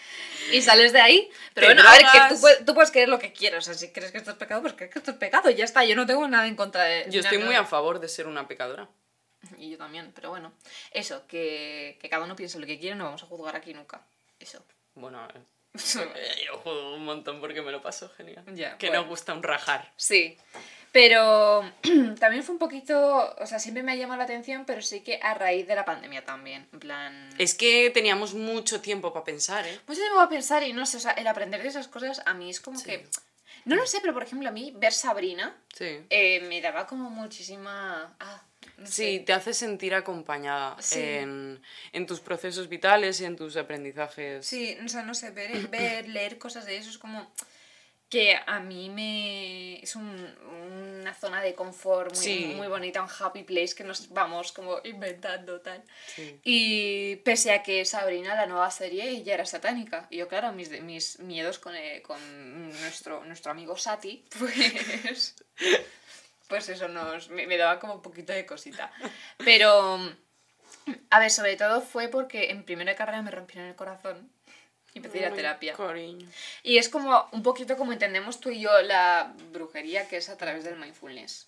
y 0.51 0.61
sales 0.61 0.93
de 0.93 1.01
ahí. 1.01 1.29
Pero 1.53 1.67
bueno, 1.67 1.83
a 1.87 1.91
ver, 1.91 2.01
que 2.01 2.35
tú, 2.35 2.41
puedes- 2.41 2.65
tú 2.65 2.73
puedes 2.73 2.91
creer 2.91 3.09
lo 3.09 3.19
que 3.19 3.31
quieras, 3.33 3.59
o 3.63 3.65
sea, 3.65 3.73
si 3.73 3.91
crees 3.91 4.11
que 4.11 4.17
esto 4.17 4.31
es 4.31 4.37
pecado, 4.37 4.61
pues 4.61 4.73
crees 4.73 4.91
que 4.91 4.99
esto 4.99 5.11
es 5.11 5.17
pecado, 5.17 5.49
y 5.49 5.55
ya 5.55 5.65
está, 5.65 5.83
yo 5.85 5.95
no 5.95 6.05
tengo 6.05 6.27
nada 6.27 6.47
en 6.47 6.55
contra 6.55 6.83
de... 6.83 7.05
Yo 7.09 7.21
estoy 7.21 7.37
muy 7.39 7.55
a 7.55 7.65
favor 7.65 7.99
de 7.99 8.07
ser 8.09 8.27
una 8.27 8.47
pecadora. 8.47 8.87
Y 9.59 9.69
yo 9.69 9.77
también, 9.77 10.11
pero 10.15 10.31
bueno, 10.31 10.53
eso, 10.91 11.27
que, 11.27 11.99
que 12.01 12.09
cada 12.09 12.23
uno 12.25 12.35
piense 12.35 12.59
lo 12.59 12.65
que 12.65 12.79
quiere, 12.79 12.95
no 12.95 13.05
vamos 13.05 13.21
a 13.21 13.27
juzgar 13.27 13.55
aquí 13.55 13.73
nunca. 13.75 14.01
Eso. 14.39 14.65
Bueno, 14.95 15.19
a 15.19 15.27
ver. 15.27 15.41
Yo 16.45 16.57
juego 16.59 16.95
un 16.95 17.05
montón 17.05 17.39
porque 17.39 17.61
me 17.61 17.71
lo 17.71 17.81
paso 17.81 18.09
genial. 18.09 18.43
Que 18.77 18.87
bueno. 18.87 19.01
nos 19.01 19.09
gusta 19.09 19.33
un 19.33 19.43
rajar. 19.43 19.91
Sí, 19.95 20.37
pero 20.91 21.69
también 22.19 22.43
fue 22.43 22.53
un 22.53 22.59
poquito, 22.59 23.35
o 23.37 23.45
sea, 23.45 23.59
siempre 23.59 23.83
me 23.83 23.91
ha 23.91 23.95
llamado 23.95 24.19
la 24.19 24.23
atención, 24.23 24.63
pero 24.65 24.81
sí 24.81 25.01
que 25.01 25.19
a 25.21 25.33
raíz 25.33 25.67
de 25.67 25.75
la 25.75 25.83
pandemia 25.83 26.23
también, 26.23 26.67
en 26.71 26.79
plan... 26.79 27.29
Es 27.37 27.53
que 27.53 27.89
teníamos 27.89 28.33
mucho 28.33 28.79
tiempo 28.79 29.11
para 29.11 29.25
pensar, 29.25 29.67
¿eh? 29.67 29.79
Mucho 29.87 29.99
tiempo 29.99 30.19
a 30.21 30.29
pensar 30.29 30.63
y 30.63 30.71
no 30.71 30.85
sé, 30.85 30.97
o 30.97 30.99
sea, 31.01 31.11
el 31.11 31.27
aprender 31.27 31.61
de 31.61 31.67
esas 31.67 31.87
cosas 31.89 32.21
a 32.25 32.33
mí 32.33 32.49
es 32.49 32.61
como 32.61 32.79
Sí. 32.79 32.85
que... 32.85 33.05
No 33.65 33.75
lo 33.75 33.85
sé, 33.87 33.99
pero 33.99 34.13
por 34.13 34.23
ejemplo 34.23 34.47
a 34.47 34.51
mí 34.51 34.73
ver 34.77 34.93
Sabrina 34.93 35.55
Sí. 35.75 35.99
eh, 36.09 36.39
me 36.47 36.61
daba 36.61 36.87
como 36.87 37.09
muchísima... 37.09 38.15
Ah, 38.19 38.41
Sí, 38.83 39.17
sé. 39.17 39.23
te 39.25 39.33
hace 39.33 39.53
sentir 39.53 39.93
acompañada 39.95 40.75
Sí. 40.81 40.99
en, 41.01 41.61
en 41.93 42.05
tus 42.05 42.19
procesos 42.19 42.67
vitales 42.67 43.21
y 43.21 43.25
en 43.25 43.35
tus 43.35 43.55
aprendizajes. 43.57 44.45
Sí, 44.45 44.77
o 44.83 44.89
sea, 44.89 45.03
no 45.03 45.13
sé, 45.13 45.31
ver, 45.31 45.67
ver, 45.69 46.09
leer 46.09 46.37
cosas 46.37 46.65
de 46.65 46.77
eso 46.77 46.89
es 46.89 46.97
como 46.97 47.31
que 48.09 48.37
a 48.45 48.59
mí 48.59 48.89
me... 48.91 49.79
es 49.81 49.95
un- 49.95 50.35
una 51.01 51.13
zona 51.13 51.41
de 51.41 51.53
confort 51.55 52.13
muy, 52.15 52.23
Sí. 52.23 52.53
muy 52.55 52.67
bonita, 52.67 53.01
un 53.01 53.09
happy 53.09 53.43
place 53.43 53.73
que 53.75 53.83
nos 53.83 54.09
vamos 54.09 54.51
como 54.51 54.79
inventando 54.83 55.59
tal. 55.61 55.83
Sí. 56.15 56.39
Y 56.43 57.15
pese 57.17 57.51
a 57.51 57.63
que 57.63 57.83
Sabrina, 57.85 58.35
la 58.35 58.45
nueva 58.45 58.69
serie, 58.71 59.21
ya 59.23 59.33
era 59.33 59.45
satánica. 59.45 60.07
Y 60.09 60.17
yo, 60.17 60.27
claro, 60.27 60.51
mis, 60.53 60.69
mis 60.81 61.19
miedos 61.19 61.57
con, 61.59 61.75
eh, 61.75 62.01
con 62.03 62.69
nuestro, 62.81 63.23
nuestro 63.25 63.51
amigo 63.51 63.75
Sati, 63.75 64.23
pues... 64.39 65.35
Pues 66.47 66.69
eso, 66.69 66.87
nos, 66.87 67.29
me, 67.29 67.47
me 67.47 67.57
daba 67.57 67.79
como 67.79 67.95
un 67.95 68.01
poquito 68.01 68.31
de 68.33 68.45
cosita. 68.45 68.91
Pero, 69.39 69.99
a 71.09 71.19
ver, 71.19 71.31
sobre 71.31 71.55
todo 71.57 71.81
fue 71.81 72.07
porque 72.07 72.51
en 72.51 72.63
primera 72.63 72.95
carrera 72.95 73.21
me 73.21 73.31
rompieron 73.31 73.67
el 73.67 73.75
corazón 73.75 74.29
y 74.93 74.99
empecé 74.99 75.19
a 75.19 75.21
ir 75.21 75.27
a 75.27 75.35
terapia. 75.35 75.73
Cariño. 75.73 76.27
Y 76.63 76.77
es 76.77 76.89
como 76.89 77.27
un 77.31 77.41
poquito 77.43 77.77
como 77.77 77.93
entendemos 77.93 78.39
tú 78.39 78.49
y 78.49 78.61
yo 78.61 78.81
la 78.83 79.33
brujería, 79.51 80.07
que 80.07 80.17
es 80.17 80.29
a 80.29 80.37
través 80.37 80.63
del 80.63 80.77
mindfulness. 80.77 81.47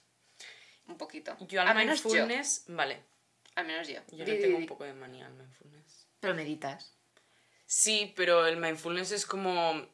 Un 0.87 0.97
poquito. 0.97 1.35
Yo 1.41 1.61
al 1.61 1.67
Al 1.67 1.75
menos 1.75 2.03
yo. 2.03 2.09
mindfulness, 2.09 2.63
vale. 2.67 3.03
Al 3.55 3.65
menos 3.67 3.87
yo. 3.87 3.99
Yo 4.11 4.25
le 4.25 4.35
di, 4.35 4.41
tengo 4.41 4.57
un 4.57 4.65
poco 4.65 4.83
de 4.83 4.93
manía 4.93 5.25
al 5.27 5.33
mindfulness. 5.33 6.07
Pero 6.19 6.33
meditas. 6.33 6.93
Sí, 7.65 8.13
pero 8.15 8.47
el 8.47 8.57
mindfulness 8.57 9.11
es 9.11 9.25
como 9.25 9.85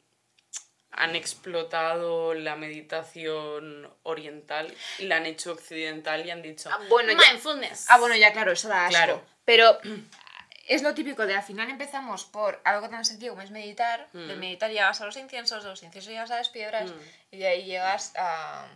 han 0.96 1.16
explotado 1.16 2.34
la 2.34 2.56
meditación 2.56 3.92
oriental 4.04 4.72
y 4.98 5.04
la 5.06 5.16
han 5.16 5.26
hecho 5.26 5.52
occidental 5.52 6.24
y 6.26 6.30
han 6.30 6.42
dicho 6.42 6.70
Ah, 6.72 6.78
bueno, 6.88 7.12
ya- 7.12 7.18
mindfulness. 7.32 7.86
Ah, 7.90 7.98
bueno, 7.98 8.16
ya 8.16 8.32
claro, 8.32 8.52
eso 8.52 8.68
da 8.68 8.86
asco. 8.86 8.90
Claro. 8.96 9.22
Pero 9.44 9.78
es 10.68 10.82
lo 10.82 10.94
típico 10.94 11.26
de 11.26 11.34
al 11.34 11.42
final 11.42 11.68
empezamos 11.70 12.24
por 12.24 12.60
algo 12.64 12.88
tan 12.88 13.04
sencillo 13.04 13.32
como 13.32 13.42
es 13.42 13.50
meditar. 13.50 14.08
De 14.12 14.34
Mm. 14.36 14.38
meditar 14.38 14.70
llegas 14.70 15.00
a 15.00 15.06
los 15.06 15.16
inciensos, 15.16 15.62
de 15.64 15.70
los 15.70 15.82
inciensos 15.82 16.10
llegas 16.12 16.30
a 16.30 16.36
las 16.36 16.48
piedras 16.48 16.90
Mm. 16.90 17.00
y 17.32 17.38
de 17.38 17.48
ahí 17.48 17.64
llegas 17.64 18.12
a... 18.16 18.66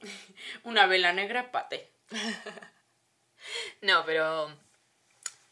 Una 0.64 0.86
vela 0.86 1.12
negra, 1.12 1.50
pate. 1.52 1.90
No, 3.82 4.04
pero... 4.06 4.50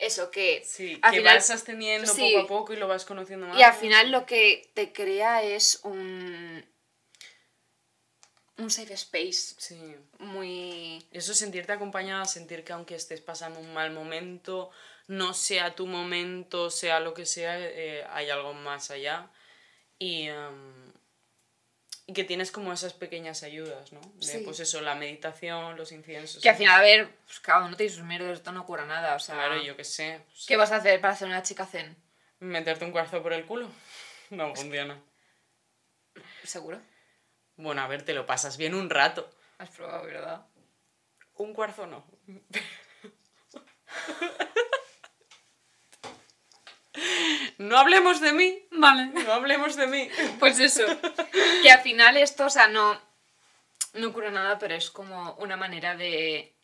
Eso, 0.02 0.32
que 0.32 0.64
Sí, 0.64 0.98
al 1.00 1.12
que 1.12 1.18
final... 1.18 1.36
vas 1.36 1.50
ascendiendo 1.50 2.12
sí. 2.12 2.32
poco 2.34 2.40
a 2.40 2.46
poco 2.48 2.72
y 2.72 2.76
lo 2.76 2.88
vas 2.88 3.04
conociendo 3.04 3.46
más. 3.46 3.56
Y 3.56 3.62
al 3.62 3.72
final 3.72 4.10
lo 4.10 4.26
que 4.26 4.68
te 4.74 4.92
crea 4.92 5.44
es 5.44 5.78
un... 5.84 6.64
un 8.58 8.68
safe 8.68 8.94
space 8.94 9.54
Sí. 9.58 9.94
muy... 10.18 11.06
Eso, 11.12 11.34
sentirte 11.34 11.70
acompañada, 11.70 12.24
sentir 12.24 12.64
que 12.64 12.72
aunque 12.72 12.96
estés 12.96 13.20
pasando 13.20 13.60
un 13.60 13.72
mal 13.72 13.92
momento, 13.92 14.72
no 15.06 15.34
sea 15.34 15.76
tu 15.76 15.86
momento, 15.86 16.68
sea 16.70 16.98
lo 16.98 17.14
que 17.14 17.24
sea, 17.24 17.56
eh, 17.60 18.04
hay 18.10 18.28
algo 18.28 18.54
más 18.54 18.90
allá. 18.90 19.30
Y, 20.00 20.26
em, 20.26 20.81
y 22.06 22.12
que 22.14 22.24
tienes 22.24 22.50
como 22.50 22.72
esas 22.72 22.94
pequeñas 22.94 23.42
ayudas, 23.42 23.92
¿no? 23.92 24.00
De, 24.00 24.26
Sí. 24.26 24.42
Pues 24.44 24.60
eso, 24.60 24.80
la 24.80 24.94
meditación, 24.94 25.76
los 25.76 25.92
inciensos. 25.92 26.42
Que 26.42 26.50
al 26.50 26.56
final, 26.56 26.78
a 26.78 26.82
ver, 26.82 27.10
pues 27.24 27.40
cada 27.40 27.64
uno 27.64 27.76
tiene 27.76 27.92
sus 27.92 28.04
mierdas, 28.04 28.38
esto 28.38 28.52
no 28.52 28.66
cura 28.66 28.84
nada, 28.86 29.14
o 29.14 29.20
sea... 29.20 29.34
Claro, 29.36 29.62
yo 29.62 29.76
qué 29.76 29.84
sé. 29.84 30.22
pues, 30.28 30.44
¿Qué 30.46 30.56
vas 30.56 30.72
a 30.72 30.76
hacer 30.76 31.00
para 31.00 31.14
hacer 31.14 31.28
una 31.28 31.42
chica 31.42 31.66
zen? 31.66 31.96
¿Meterte 32.40 32.84
un 32.84 32.92
cuarzo 32.92 33.22
por 33.22 33.32
el 33.32 33.46
culo? 33.46 33.68
No 34.30 34.54
funciona. 34.54 34.98
¿Seguro? 36.42 36.80
Bueno, 37.56 37.82
a 37.82 37.86
ver, 37.86 38.02
te 38.02 38.14
lo 38.14 38.24
pasas 38.24 38.56
bien 38.56 38.74
un 38.74 38.88
rato. 38.88 39.28
Has 39.58 39.68
probado, 39.68 40.06
¿verdad? 40.06 40.46
Un 41.34 41.52
cuarzo 41.52 41.86
no. 41.86 42.02
No 47.62 47.78
hablemos 47.78 48.20
de 48.20 48.32
mí. 48.32 48.58
Vale. 48.70 49.06
No 49.24 49.32
hablemos 49.32 49.76
de 49.76 49.86
mí. 49.86 50.08
Pues 50.38 50.58
eso. 50.60 50.84
que 51.62 51.70
al 51.70 51.80
final 51.80 52.16
esto, 52.16 52.46
o 52.46 52.50
sea, 52.50 52.66
no, 52.68 53.00
no 53.94 54.12
cura 54.12 54.30
nada, 54.30 54.58
pero 54.58 54.74
es 54.74 54.90
como 54.90 55.34
una 55.34 55.56
manera 55.56 55.96
de 55.96 56.54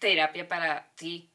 terapia 0.00 0.46
para 0.46 0.90
ti 0.94 1.30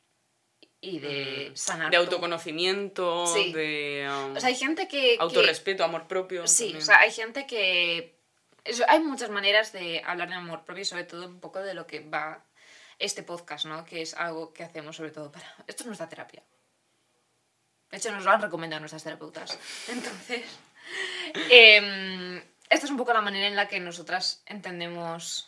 y 0.81 0.99
de 0.99 1.51
sanar. 1.55 1.87
Mm. 1.87 1.91
De 1.91 1.97
tu- 1.97 2.03
autoconocimiento, 2.03 3.25
Sí. 3.27 3.53
de 3.53 4.07
um, 4.09 4.35
O 4.35 4.39
sea, 4.39 4.49
hay 4.49 4.55
gente 4.55 4.87
que... 4.87 5.15
que- 5.15 5.17
autorrespeto, 5.19 5.83
amor 5.83 6.07
propio. 6.07 6.45
Sí, 6.47 6.65
también. 6.65 6.81
o 6.81 6.85
sea, 6.85 6.99
hay 6.99 7.11
gente 7.11 7.47
que... 7.47 8.19
eso- 8.65 8.85
hay 8.87 8.99
muchas 8.99 9.29
maneras 9.29 9.71
de 9.73 10.01
hablar 10.05 10.29
de 10.29 10.35
amor 10.35 10.63
propio 10.65 10.81
y 10.81 10.85
sobre 10.85 11.05
todo 11.05 11.25
un 11.27 11.39
poco 11.39 11.59
de 11.59 11.73
lo 11.73 11.87
que 11.87 12.01
va 12.01 12.43
este 12.99 13.23
podcast, 13.23 13.65
¿no? 13.65 13.83
Que 13.85 14.01
es 14.01 14.13
algo 14.13 14.53
que 14.53 14.63
hacemos 14.63 14.95
sobre 14.97 15.11
todo 15.11 15.31
para... 15.31 15.45
Esto 15.67 15.83
es 15.83 15.87
nuestra 15.87 16.07
terapia. 16.09 16.43
De 17.93 17.99
hecho, 17.99 18.11
nos 18.11 18.23
lo 18.25 18.31
han 18.31 18.41
recomendado 18.41 18.79
nuestras 18.79 19.03
terapeutas. 19.03 19.55
Entonces, 19.87 20.41
em, 21.51 22.37
esta 22.67 22.85
es 22.87 22.89
un 22.89 22.97
poco 22.97 23.13
la 23.13 23.21
manera 23.21 23.45
en 23.45 23.55
la 23.55 23.67
que 23.67 23.79
nosotras 23.79 24.41
entendemos 24.47 25.47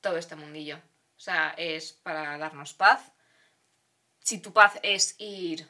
todo 0.00 0.16
este 0.16 0.36
mundillo. 0.36 0.76
O 0.76 1.20
sea, 1.20 1.54
es 1.56 1.92
para 1.92 2.38
darnos 2.38 2.72
paz. 2.72 3.12
Si 4.20 4.38
tu 4.38 4.52
paz 4.52 4.78
es 4.84 5.16
ir 5.18 5.66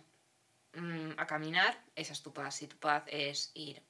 mm, 0.75 1.13
a 1.17 1.27
caminar, 1.27 1.83
esa 1.95 2.13
es 2.13 2.23
tu 2.23 2.31
paz. 2.35 2.57
Si 2.57 2.67
tu 2.67 2.77
paz 2.77 3.05
es 3.07 3.51
ir 3.55 3.83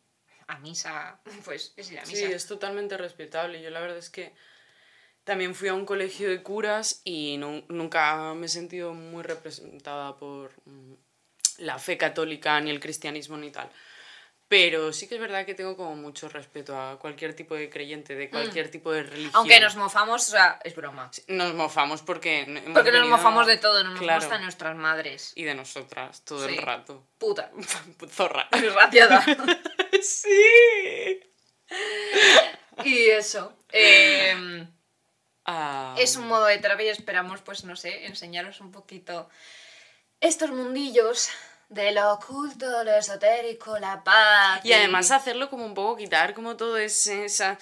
a 0.47 0.61
misa, 0.61 1.21
pues 1.45 1.73
es 1.77 1.91
ir 1.91 1.99
a 1.99 2.03
misa. 2.03 2.15
Sí, 2.17 2.23
es 2.25 2.47
totalmente 2.47 2.97
respetable. 2.97 3.61
Yo 3.63 3.71
la 3.71 3.81
verdad 3.81 3.99
es 3.99 4.11
que 4.11 4.33
también 5.25 5.57
fui 5.57 5.67
a 5.69 5.75
un 5.75 5.87
colegio 5.87 6.29
de 6.31 6.41
curas 6.45 7.01
y 7.03 7.37
nu- 7.39 7.65
nunca 7.69 8.33
me 8.35 8.47
he 8.47 8.49
sentido 8.49 8.95
muy 8.95 9.25
representada 9.25 10.17
por 10.17 10.53
mm, 10.67 10.95
la 11.59 11.79
fe 11.79 11.97
católica, 11.99 12.61
ni 12.61 12.71
el 12.71 12.81
cristianismo, 12.81 13.37
ni 13.37 13.51
tal. 13.51 13.71
Pero 14.49 14.93
sí 14.93 15.09
que 15.09 15.15
es 15.15 15.21
verdad 15.21 15.47
que 15.47 15.55
tengo 15.55 15.77
como 15.79 15.97
mucho 15.97 16.29
respeto 16.29 16.79
a 16.79 16.99
cualquier 16.99 17.33
tipo 17.35 17.55
de 17.55 17.71
creyente, 17.71 18.15
de 18.15 18.29
cualquier 18.29 18.71
tipo 18.71 18.93
de 18.93 19.03
religión. 19.05 19.33
Mm. 19.33 19.37
Aunque 19.37 19.61
nos 19.61 19.77
mofamos, 19.77 20.29
o 20.29 20.31
sea, 20.31 20.59
es 20.63 20.75
broma. 20.77 21.11
Nos 21.29 21.55
mofamos 21.55 22.03
porque... 22.03 22.63
Porque 22.75 22.93
nos 22.93 23.09
mofamos 23.09 23.47
de 23.47 23.57
todo, 23.57 23.77
nos 23.83 23.93
mofamos 23.95 24.01
Claro. 24.07 24.23
hasta 24.23 24.37
de 24.37 24.43
nuestras 24.45 24.77
madres. 24.77 25.33
Y 25.37 25.45
de 25.45 25.55
nosotras, 25.55 26.23
todo 26.27 26.47
Sí. 26.47 26.55
el 26.57 26.63
rato. 26.63 27.03
Puta. 27.17 27.51
Zorra. 28.11 28.47
Desgraciada. 28.53 29.25
sí. 30.03 31.21
y 32.85 33.09
eso. 33.11 33.57
em, 33.71 34.67
Ah, 35.45 35.97
es 35.99 36.15
un 36.17 36.29
modo 36.29 36.45
de 36.47 36.59
terapia 36.59 36.87
y 36.87 36.89
esperamos, 36.91 37.41
pues 37.41 37.65
no 37.65 37.75
sé, 37.75 38.07
enseñaros 38.07 38.61
un 38.61 38.71
poquito 38.71 39.29
estos 40.23 40.51
mundillos 40.51 41.29
de 41.69 41.93
lo 41.93 42.13
oculto, 42.13 42.85
lo 42.85 42.95
esotérico, 42.95 43.79
la 43.79 44.03
paz. 44.03 44.65
Y 44.65 44.73
además 44.73 45.11
hacerlo 45.11 45.51
como 45.51 45.67
un 45.67 45.75
poco 45.75 45.97
quitar 45.97 46.33
como 46.33 46.57
todo 46.57 46.79
ese, 46.79 47.25
esa, 47.25 47.59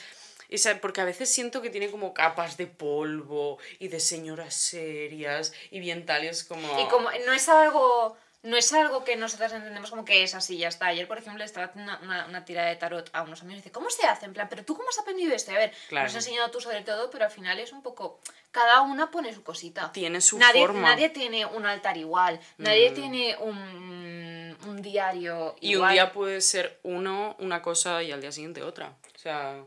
esa... 0.48 0.78
Porque 0.80 1.00
a 1.00 1.04
veces 1.04 1.32
siento 1.32 1.62
que 1.62 1.70
tiene 1.70 1.90
como 1.90 2.12
capas 2.12 2.56
de 2.58 2.66
polvo 2.66 3.58
y 3.78 3.88
de 3.88 3.98
señoras 3.98 4.54
serias 4.54 5.52
y 5.70 5.80
bien 5.80 6.04
tal, 6.04 6.24
y 6.24 6.28
es 6.28 6.44
como... 6.44 6.78
Y 6.78 6.86
como 6.88 7.10
no 7.10 7.32
es 7.32 7.48
algo. 7.48 8.16
No 8.42 8.56
es 8.56 8.72
algo 8.72 9.04
que 9.04 9.16
nosotras 9.16 9.52
entendemos 9.52 9.90
como 9.90 10.04
que 10.06 10.22
es 10.22 10.34
así, 10.34 10.56
ya 10.56 10.68
está. 10.68 10.86
Ayer, 10.86 11.06
por 11.06 11.18
ejemplo, 11.18 11.44
estaba 11.44 11.66
haciendo 11.66 11.92
una, 11.92 12.00
una, 12.02 12.26
una 12.26 12.44
tira 12.46 12.64
de 12.64 12.74
tarot 12.76 13.10
a 13.12 13.20
unos 13.22 13.42
amigos 13.42 13.58
y 13.58 13.60
dice, 13.62 13.70
¿cómo 13.72 13.90
se 13.90 14.06
hace? 14.06 14.24
En 14.24 14.32
plan, 14.32 14.48
¿pero 14.48 14.64
tú 14.64 14.74
cómo 14.74 14.88
has 14.88 14.98
aprendido 14.98 15.34
esto? 15.34 15.52
Y 15.52 15.56
a 15.56 15.58
ver, 15.58 15.72
Claro. 15.90 16.04
nos 16.06 16.16
has 16.16 16.24
enseñado 16.24 16.50
tú 16.50 16.58
sobre 16.58 16.80
todo, 16.82 17.10
pero 17.10 17.26
al 17.26 17.30
final 17.30 17.58
es 17.58 17.70
un 17.72 17.82
poco... 17.82 18.18
Cada 18.50 18.80
una 18.80 19.10
pone 19.10 19.32
su 19.34 19.42
cosita. 19.44 19.92
Tiene 19.92 20.20
su 20.22 20.38
nadie, 20.38 20.62
forma. 20.62 20.80
Nadie 20.88 21.10
tiene 21.10 21.44
un 21.44 21.66
altar 21.66 21.96
igual, 21.98 22.40
nadie 22.58 22.90
Mm. 22.90 22.94
tiene 22.94 23.36
un, 23.38 24.56
un 24.66 24.82
diario 24.82 25.54
Y 25.60 25.72
igual. 25.72 25.90
un 25.90 25.92
día 25.94 26.12
puede 26.12 26.40
ser 26.40 26.80
uno, 26.82 27.36
una 27.40 27.60
cosa, 27.62 28.02
y 28.02 28.10
al 28.10 28.20
día 28.22 28.32
siguiente 28.32 28.62
otra. 28.62 28.96
O 29.14 29.18
sea, 29.18 29.62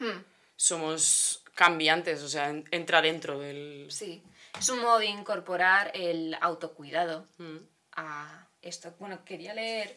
Hmm, 0.00 0.24
somos 0.56 1.42
cambiantes, 1.54 2.22
o 2.22 2.28
sea, 2.28 2.48
en- 2.48 2.66
entra 2.72 3.00
dentro 3.02 3.38
del... 3.38 3.86
sí, 3.90 4.22
es 4.58 4.68
un 4.70 4.80
modo 4.80 4.98
de 4.98 5.06
incorporar 5.06 5.92
el 5.94 6.36
autocuidado 6.40 7.26
Mm. 7.38 7.58
A 7.96 8.46
esto. 8.62 8.94
Bueno, 8.98 9.24
quería 9.24 9.54
leer. 9.54 9.96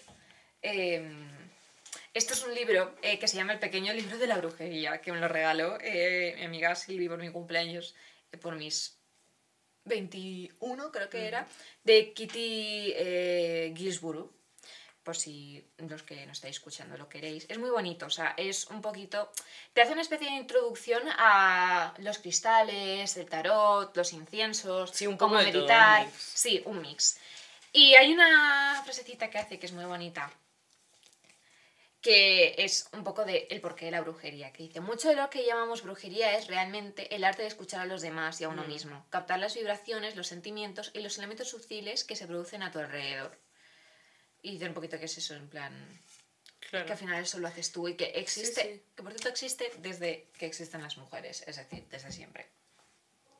eh, 0.61 1.09
esto 2.13 2.33
es 2.33 2.43
un 2.43 2.53
libro 2.55 2.95
eh, 3.03 3.19
que 3.19 3.27
se 3.27 3.35
llama 3.37 3.53
El 3.53 3.59
pequeño 3.59 3.93
libro 3.93 4.17
de 4.17 4.25
la 4.27 4.37
brujería, 4.37 5.01
que 5.01 5.11
me 5.11 5.19
lo 5.19 5.27
regaló 5.27 5.77
eh, 5.81 6.33
mi 6.37 6.45
amiga 6.45 6.73
Silvi 6.75 7.07
por 7.07 7.19
mi 7.19 7.29
cumpleaños, 7.29 7.93
eh, 8.31 8.37
por 8.37 8.55
mis 8.55 8.97
21, 9.85 10.91
creo 10.91 11.09
que 11.09 11.27
era, 11.27 11.47
de 11.83 12.13
Kitty 12.13 12.93
eh, 12.95 13.73
Gilsborough. 13.75 14.31
Por 15.03 15.15
si 15.15 15.65
los 15.77 16.03
que 16.03 16.25
no 16.25 16.33
estáis 16.33 16.57
escuchando 16.57 16.97
lo 16.97 17.07
queréis. 17.07 17.45
Es 17.47 17.57
muy 17.59 17.69
bonito, 17.69 18.07
o 18.07 18.09
sea, 18.09 18.33
es 18.35 18.67
un 18.67 18.81
poquito. 18.81 19.31
Te 19.71 19.81
hace 19.81 19.93
una 19.93 20.01
especie 20.01 20.27
de 20.29 20.35
introducción 20.35 21.01
a 21.17 21.93
los 21.99 22.17
cristales, 22.17 23.15
el 23.15 23.25
tarot, 23.29 23.95
los 23.95 24.11
inciensos, 24.11 24.91
Sí, 24.91 25.07
un 25.07 25.15
cómo 25.15 25.37
un 25.37 25.45
meditar. 25.45 26.05
mix. 26.07 26.13
Sí, 26.35 26.61
un 26.65 26.81
mix. 26.81 27.19
Y 27.73 27.95
hay 27.95 28.13
una 28.13 28.81
frasecita 28.83 29.29
que 29.29 29.37
hace 29.37 29.59
que 29.59 29.65
es 29.65 29.71
muy 29.73 29.85
bonita, 29.85 30.31
que 32.01 32.55
es 32.57 32.87
un 32.93 33.03
poco 33.03 33.25
de 33.25 33.47
el 33.49 33.59
porqué 33.59 33.85
de 33.85 33.91
la 33.91 34.01
brujería, 34.01 34.53
que 34.53 34.63
dice, 34.63 34.79
mucho 34.79 35.09
de 35.09 35.15
lo 35.15 35.29
que 35.29 35.45
llamamos 35.45 35.83
brujería 35.83 36.37
es 36.37 36.47
realmente 36.47 37.13
el 37.15 37.23
arte 37.23 37.41
de 37.41 37.47
escuchar 37.49 37.81
a 37.81 37.85
los 37.85 38.01
demás 38.01 38.39
y 38.39 38.45
a 38.45 38.49
uno 38.49 38.63
Mm. 38.63 38.67
mismo, 38.67 39.05
captar 39.09 39.39
las 39.39 39.55
vibraciones, 39.55 40.15
los 40.15 40.27
sentimientos 40.27 40.91
y 40.93 40.99
los 41.01 41.17
elementos 41.17 41.49
sutiles 41.49 42.03
que 42.03 42.15
se 42.15 42.27
producen 42.27 42.63
a 42.63 42.71
tu 42.71 42.79
alrededor. 42.79 43.37
Y 44.41 44.51
dice 44.51 44.67
un 44.67 44.73
poquito 44.73 44.97
que 44.99 45.05
es 45.05 45.17
eso, 45.17 45.33
en 45.35 45.49
plan, 45.49 45.73
Claro. 46.69 46.85
que 46.85 46.91
al 46.93 46.97
final 46.97 47.23
eso 47.23 47.39
lo 47.39 47.47
haces 47.47 47.71
tú 47.71 47.87
y 47.87 47.95
que 47.95 48.05
existe, 48.15 48.61
sí. 48.61 48.83
que 48.95 49.03
por 49.03 49.11
cierto 49.11 49.29
existe 49.29 49.71
desde 49.79 50.29
que 50.37 50.45
existen 50.45 50.81
las 50.83 50.97
mujeres, 50.97 51.43
es 51.47 51.55
decir, 51.57 51.85
desde 51.89 52.11
siempre. 52.11 52.47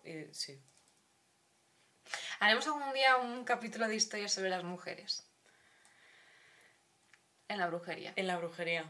Eh, 0.03 0.29
sí. 0.31 0.59
Haremos 2.39 2.65
algún 2.67 2.93
día 2.93 3.17
un 3.17 3.43
capítulo 3.43 3.87
de 3.87 3.95
historias 3.95 4.31
sobre 4.33 4.49
las 4.49 4.63
mujeres. 4.63 5.23
En 7.47 7.57
la 7.59 7.67
brujería. 7.67 8.13
En 8.15 8.27
la 8.27 8.37
brujería. 8.37 8.85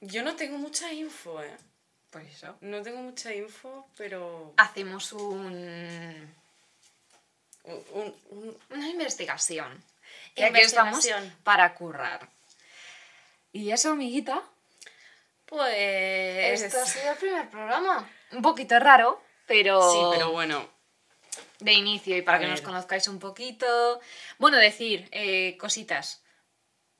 Yo 0.00 0.22
no 0.22 0.36
tengo 0.36 0.58
mucha 0.58 0.92
info, 0.92 1.42
¿eh? 1.42 1.56
Por 2.10 2.22
eso. 2.22 2.56
No 2.60 2.82
tengo 2.82 2.98
mucha 2.98 3.32
info, 3.34 3.86
pero... 3.96 4.52
Hacemos 4.58 5.12
un, 5.12 6.34
un- 7.64 7.84
un- 7.92 8.16
un- 8.30 8.58
una 8.70 8.88
investigación. 8.88 9.82
Y 10.34 10.42
aquí 10.42 10.60
estamos 10.60 10.92
Investigación. 11.04 11.36
para 11.42 11.74
currar. 11.74 12.28
Y 13.52 13.70
eso, 13.70 13.92
amiguita. 13.92 14.42
Pues... 15.46 16.60
Esto 16.62 16.80
ha 16.80 16.86
sido 16.86 17.12
el 17.12 17.18
primer 17.18 17.48
programa. 17.50 18.08
Un 18.32 18.42
poquito 18.42 18.78
raro, 18.78 19.22
pero. 19.46 19.80
Sí, 19.92 19.98
pero 20.12 20.32
bueno. 20.32 20.66
De 21.62 21.72
inicio 21.72 22.16
y 22.16 22.22
para 22.22 22.36
A 22.38 22.40
que 22.40 22.46
ver. 22.46 22.52
nos 22.52 22.60
conozcáis 22.62 23.08
un 23.08 23.18
poquito. 23.18 24.00
Bueno, 24.38 24.56
decir 24.58 25.08
eh, 25.12 25.56
cositas. 25.58 26.22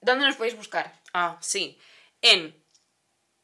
¿Dónde 0.00 0.24
nos 0.26 0.36
podéis 0.36 0.56
buscar? 0.56 0.92
Ah, 1.12 1.38
sí. 1.40 1.78
En 2.22 2.54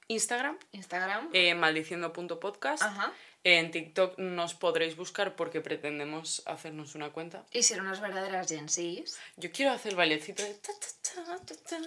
Instagram, 0.08 0.58
Instagram. 0.72 1.30
eh, 1.32 1.54
maldiciendo.podcast. 1.54 2.82
Ajá. 2.82 3.12
En 3.44 3.70
TikTok 3.70 4.18
nos 4.18 4.54
podréis 4.54 4.96
buscar 4.96 5.36
porque 5.36 5.60
pretendemos 5.60 6.42
hacernos 6.46 6.94
una 6.96 7.10
cuenta. 7.12 7.46
Y 7.52 7.62
ser 7.62 7.80
unas 7.80 8.00
verdaderas 8.00 8.48
Gen 8.48 8.68
Zs. 8.68 9.16
Yo 9.36 9.52
quiero 9.52 9.72
hacer 9.72 9.94
bailecito 9.94 10.42
de... 10.42 10.54
ta, 10.54 10.72
ta, 10.80 11.54
ta, 11.68 11.78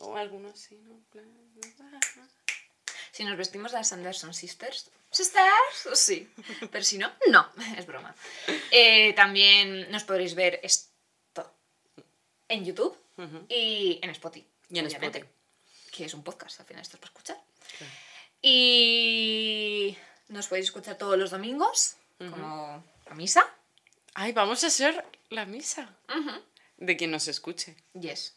o 0.00 0.16
alguno 0.16 0.48
así, 0.48 0.76
¿no? 0.78 1.02
Si 3.12 3.24
nos 3.24 3.36
vestimos 3.36 3.72
las 3.72 3.92
Anderson 3.92 4.34
Sisters. 4.34 4.90
¿Sisters? 5.10 5.88
Sí. 5.94 6.28
Pero 6.70 6.84
si 6.84 6.98
no, 6.98 7.10
no. 7.28 7.48
Es 7.76 7.86
broma. 7.86 8.14
Eh, 8.70 9.12
también 9.14 9.90
nos 9.90 10.04
podréis 10.04 10.34
ver 10.34 10.60
esto 10.62 11.50
en 12.48 12.64
YouTube 12.64 12.96
y 13.48 13.98
en 14.02 14.10
Spotify. 14.10 14.46
Y 14.70 14.78
en 14.78 14.86
obviamente, 14.86 15.18
Spotify. 15.18 15.90
Que 15.92 16.04
es 16.04 16.14
un 16.14 16.22
podcast, 16.22 16.60
al 16.60 16.66
final 16.66 16.82
esto 16.82 16.96
es 16.96 17.00
para 17.00 17.10
escuchar. 17.12 17.40
Claro. 17.78 17.92
Y 18.42 19.96
Nos 20.28 20.48
podéis 20.48 20.66
escuchar 20.66 20.98
todos 20.98 21.18
los 21.18 21.30
domingos, 21.30 21.96
como 22.18 22.84
a 23.08 23.14
misa. 23.14 23.44
Ay, 24.14 24.32
vamos 24.32 24.62
a 24.64 24.70
ser 24.70 25.04
la 25.30 25.46
misa 25.46 25.88
de 26.76 26.96
quien 26.96 27.10
nos 27.10 27.28
escuche. 27.28 27.76
Yes. 27.94 28.34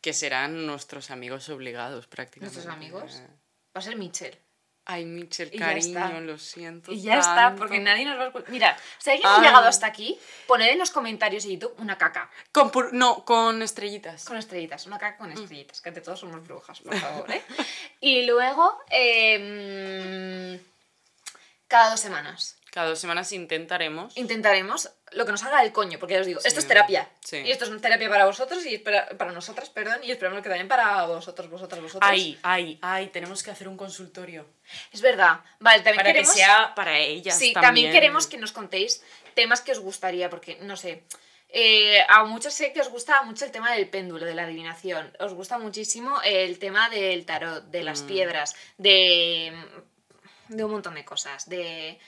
Que 0.00 0.12
serán 0.12 0.66
nuestros 0.66 1.10
amigos 1.10 1.48
obligados 1.48 2.06
prácticamente. 2.06 2.54
Nuestros 2.54 2.74
amigos. 2.74 3.20
Va 3.76 3.80
a 3.80 3.82
ser 3.82 3.96
Michelle. 3.96 4.38
Ay, 4.86 5.28
ya 5.30 5.50
cariño, 5.58 6.20
lo 6.22 6.36
siento. 6.38 6.90
Y 6.90 7.02
ya 7.02 7.18
está, 7.18 7.54
porque 7.56 7.78
nadie 7.78 8.04
nos 8.06 8.18
va 8.18 8.24
a 8.24 8.26
escuchar. 8.28 8.50
Mira, 8.50 8.76
si 8.98 9.10
alguien 9.10 9.28
ha 9.28 9.38
llegado 9.40 9.68
hasta 9.68 9.86
aquí, 9.86 10.18
poned 10.48 10.66
en 10.68 10.78
los 10.78 10.90
comentarios 10.90 11.44
de 11.44 11.52
YouTube 11.52 11.74
una 11.78 11.96
caca. 11.96 12.28
Con 12.50 12.72
pur- 12.72 12.90
No, 12.90 13.24
con 13.24 13.62
estrellitas. 13.62 14.24
Con 14.24 14.36
estrellitas, 14.36 14.86
una 14.86 14.98
caca 14.98 15.16
Mm. 15.16 15.18
con 15.18 15.32
estrellitas, 15.32 15.80
que 15.80 15.90
ante 15.90 16.00
todos 16.00 16.18
somos 16.18 16.42
brujas, 16.44 16.80
por 16.80 16.96
favor, 16.96 17.30
¿eh? 17.30 17.42
y 18.00 18.26
luego, 18.26 18.78
em, 18.88 20.58
cada 21.68 21.90
dos 21.90 22.00
semanas, 22.00 22.56
Cada 22.72 22.88
dos 22.88 22.98
semanas 23.00 23.32
intentaremos. 23.32 24.16
intentaremos 24.16 24.90
lo 25.12 25.26
que 25.26 25.32
nos 25.32 25.42
haga 25.42 25.60
el 25.64 25.72
coño, 25.72 25.98
porque 25.98 26.14
ya 26.14 26.20
os 26.20 26.26
digo, 26.26 26.40
esto 26.44 26.60
es 26.60 26.68
terapia. 26.68 27.08
Sí. 27.20 27.38
Y 27.38 27.50
esto 27.50 27.64
es 27.64 27.80
terapia 27.82 28.08
para 28.08 28.26
vosotros 28.26 28.64
y 28.64 28.78
para, 28.78 29.08
para 29.18 29.32
nosotras, 29.32 29.68
perdón, 29.70 29.98
y 30.04 30.12
esperamos 30.12 30.40
que 30.40 30.48
también 30.48 30.68
para 30.68 31.04
vosotros, 31.06 31.50
vosotras, 31.50 31.82
vosotros. 31.82 32.08
Ay, 32.08 32.38
ay, 32.44 32.78
ay, 32.80 33.08
tenemos 33.08 33.42
que 33.42 33.50
hacer 33.50 33.66
un 33.66 33.76
consultorio. 33.76 34.46
Es 34.92 35.00
verdad. 35.00 35.40
Vale, 35.58 35.78
también 35.78 35.96
Para 35.96 36.10
queremos... 36.10 36.30
que 36.32 36.38
sea 36.38 36.72
para 36.76 36.96
ellas 36.98 37.36
Sí, 37.36 37.52
también. 37.52 37.66
también 37.66 37.92
queremos 37.92 38.28
que 38.28 38.36
nos 38.38 38.52
contéis 38.52 39.02
temas 39.34 39.60
que 39.62 39.72
os 39.72 39.80
gustaría, 39.80 40.30
porque, 40.30 40.58
no 40.60 40.76
sé, 40.76 41.02
eh, 41.48 42.04
a 42.08 42.22
muchos 42.22 42.54
sé 42.54 42.72
que 42.72 42.80
os 42.80 42.88
gusta 42.88 43.22
mucho 43.22 43.44
el 43.44 43.50
tema 43.50 43.72
del 43.72 43.88
péndulo, 43.88 44.24
de 44.24 44.34
la 44.34 44.44
adivinación. 44.44 45.12
Os 45.18 45.34
gusta 45.34 45.58
muchísimo 45.58 46.20
el 46.22 46.60
tema 46.60 46.88
del 46.88 47.26
tarot, 47.26 47.64
de 47.64 47.80
Mm. 47.82 47.84
las 47.84 48.02
piedras, 48.02 48.54
de, 48.78 49.52
de 50.48 50.64
un 50.64 50.70
montón 50.70 50.94
de 50.94 51.04
cosas, 51.04 51.48
de 51.48 51.98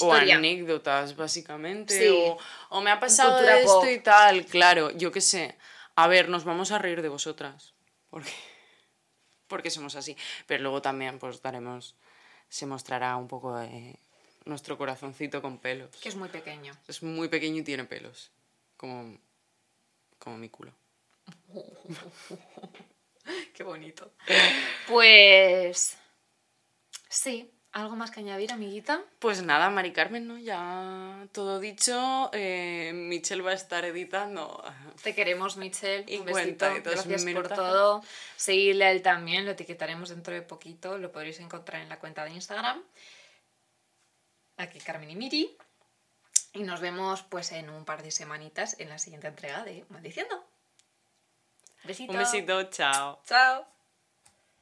O 0.00 0.12
anécdotas, 0.12 1.16
básicamente. 1.16 1.98
Sí. 1.98 2.08
O, 2.08 2.38
o 2.68 2.80
me 2.80 2.90
ha 2.90 3.00
pasado 3.00 3.32
Cultura 3.32 3.58
esto 3.58 3.80
pop. 3.80 3.88
y 3.88 3.98
tal. 3.98 4.46
Claro, 4.46 4.90
yo 4.92 5.10
qué 5.10 5.20
sé. 5.20 5.56
A 5.96 6.06
ver, 6.06 6.28
nos 6.28 6.44
vamos 6.44 6.70
a 6.70 6.78
reír 6.78 7.02
de 7.02 7.08
vosotras. 7.08 7.74
Porque, 8.08 8.30
porque 9.48 9.70
somos 9.70 9.96
así. 9.96 10.16
Pero 10.46 10.62
luego 10.62 10.80
también, 10.80 11.18
pues 11.18 11.42
daremos. 11.42 11.96
Se 12.48 12.66
mostrará 12.66 13.16
un 13.16 13.28
poco 13.28 13.56
de 13.56 13.98
nuestro 14.44 14.78
corazoncito 14.78 15.42
con 15.42 15.58
pelos. 15.58 15.94
Que 15.96 16.08
es 16.08 16.16
muy 16.16 16.28
pequeño. 16.28 16.72
Es 16.88 17.02
muy 17.02 17.28
pequeño 17.28 17.58
y 17.58 17.64
tiene 17.64 17.84
pelos. 17.84 18.30
Como. 18.76 19.18
Como 20.18 20.36
mi 20.36 20.48
culo. 20.48 20.72
Qué 23.54 23.62
bonito. 23.62 24.12
Pues... 24.88 25.96
Sí, 27.08 27.50
¿algo 27.72 27.96
más 27.96 28.10
que 28.10 28.20
añadir, 28.20 28.52
amiguita? 28.52 29.02
Pues 29.18 29.42
nada, 29.42 29.70
Mari 29.70 29.92
Carmen, 29.92 30.26
¿no? 30.26 30.38
Ya 30.38 31.26
todo 31.32 31.60
dicho. 31.60 32.30
eh, 32.32 32.92
Michelle 32.94 33.42
va 33.42 33.52
a 33.52 33.54
estar 33.54 33.84
editando. 33.84 34.62
Te 35.02 35.14
queremos, 35.14 35.56
Michelle. 35.56 36.04
Un 36.18 36.24
besito. 36.26 36.66
52 36.66 37.06
Gracias 37.06 37.34
por 37.34 37.48
todo. 37.48 38.02
Seguirle 38.36 38.86
a 38.86 38.90
él 38.90 39.02
también, 39.02 39.44
lo 39.44 39.52
etiquetaremos 39.52 40.08
dentro 40.10 40.34
de 40.34 40.42
poquito. 40.42 40.98
Lo 40.98 41.12
podréis 41.12 41.40
encontrar 41.40 41.82
en 41.82 41.88
la 41.88 41.98
cuenta 41.98 42.24
de 42.24 42.30
Instagram. 42.32 42.82
Aquí 44.56 44.78
Carmen 44.80 45.10
y 45.10 45.16
Miri. 45.16 45.56
Y 46.52 46.64
nos 46.64 46.80
vemos 46.80 47.22
pues 47.22 47.52
en 47.52 47.70
un 47.70 47.84
par 47.84 48.02
de 48.02 48.10
semanitas 48.10 48.78
en 48.80 48.88
la 48.88 48.98
siguiente 48.98 49.28
entrega 49.28 49.62
de 49.64 49.84
Maldiciendo. 49.88 50.44
Besito. 51.84 52.12
Un 52.12 52.18
besito, 52.18 52.62
chao. 52.64 53.22
Chao. 53.24 53.79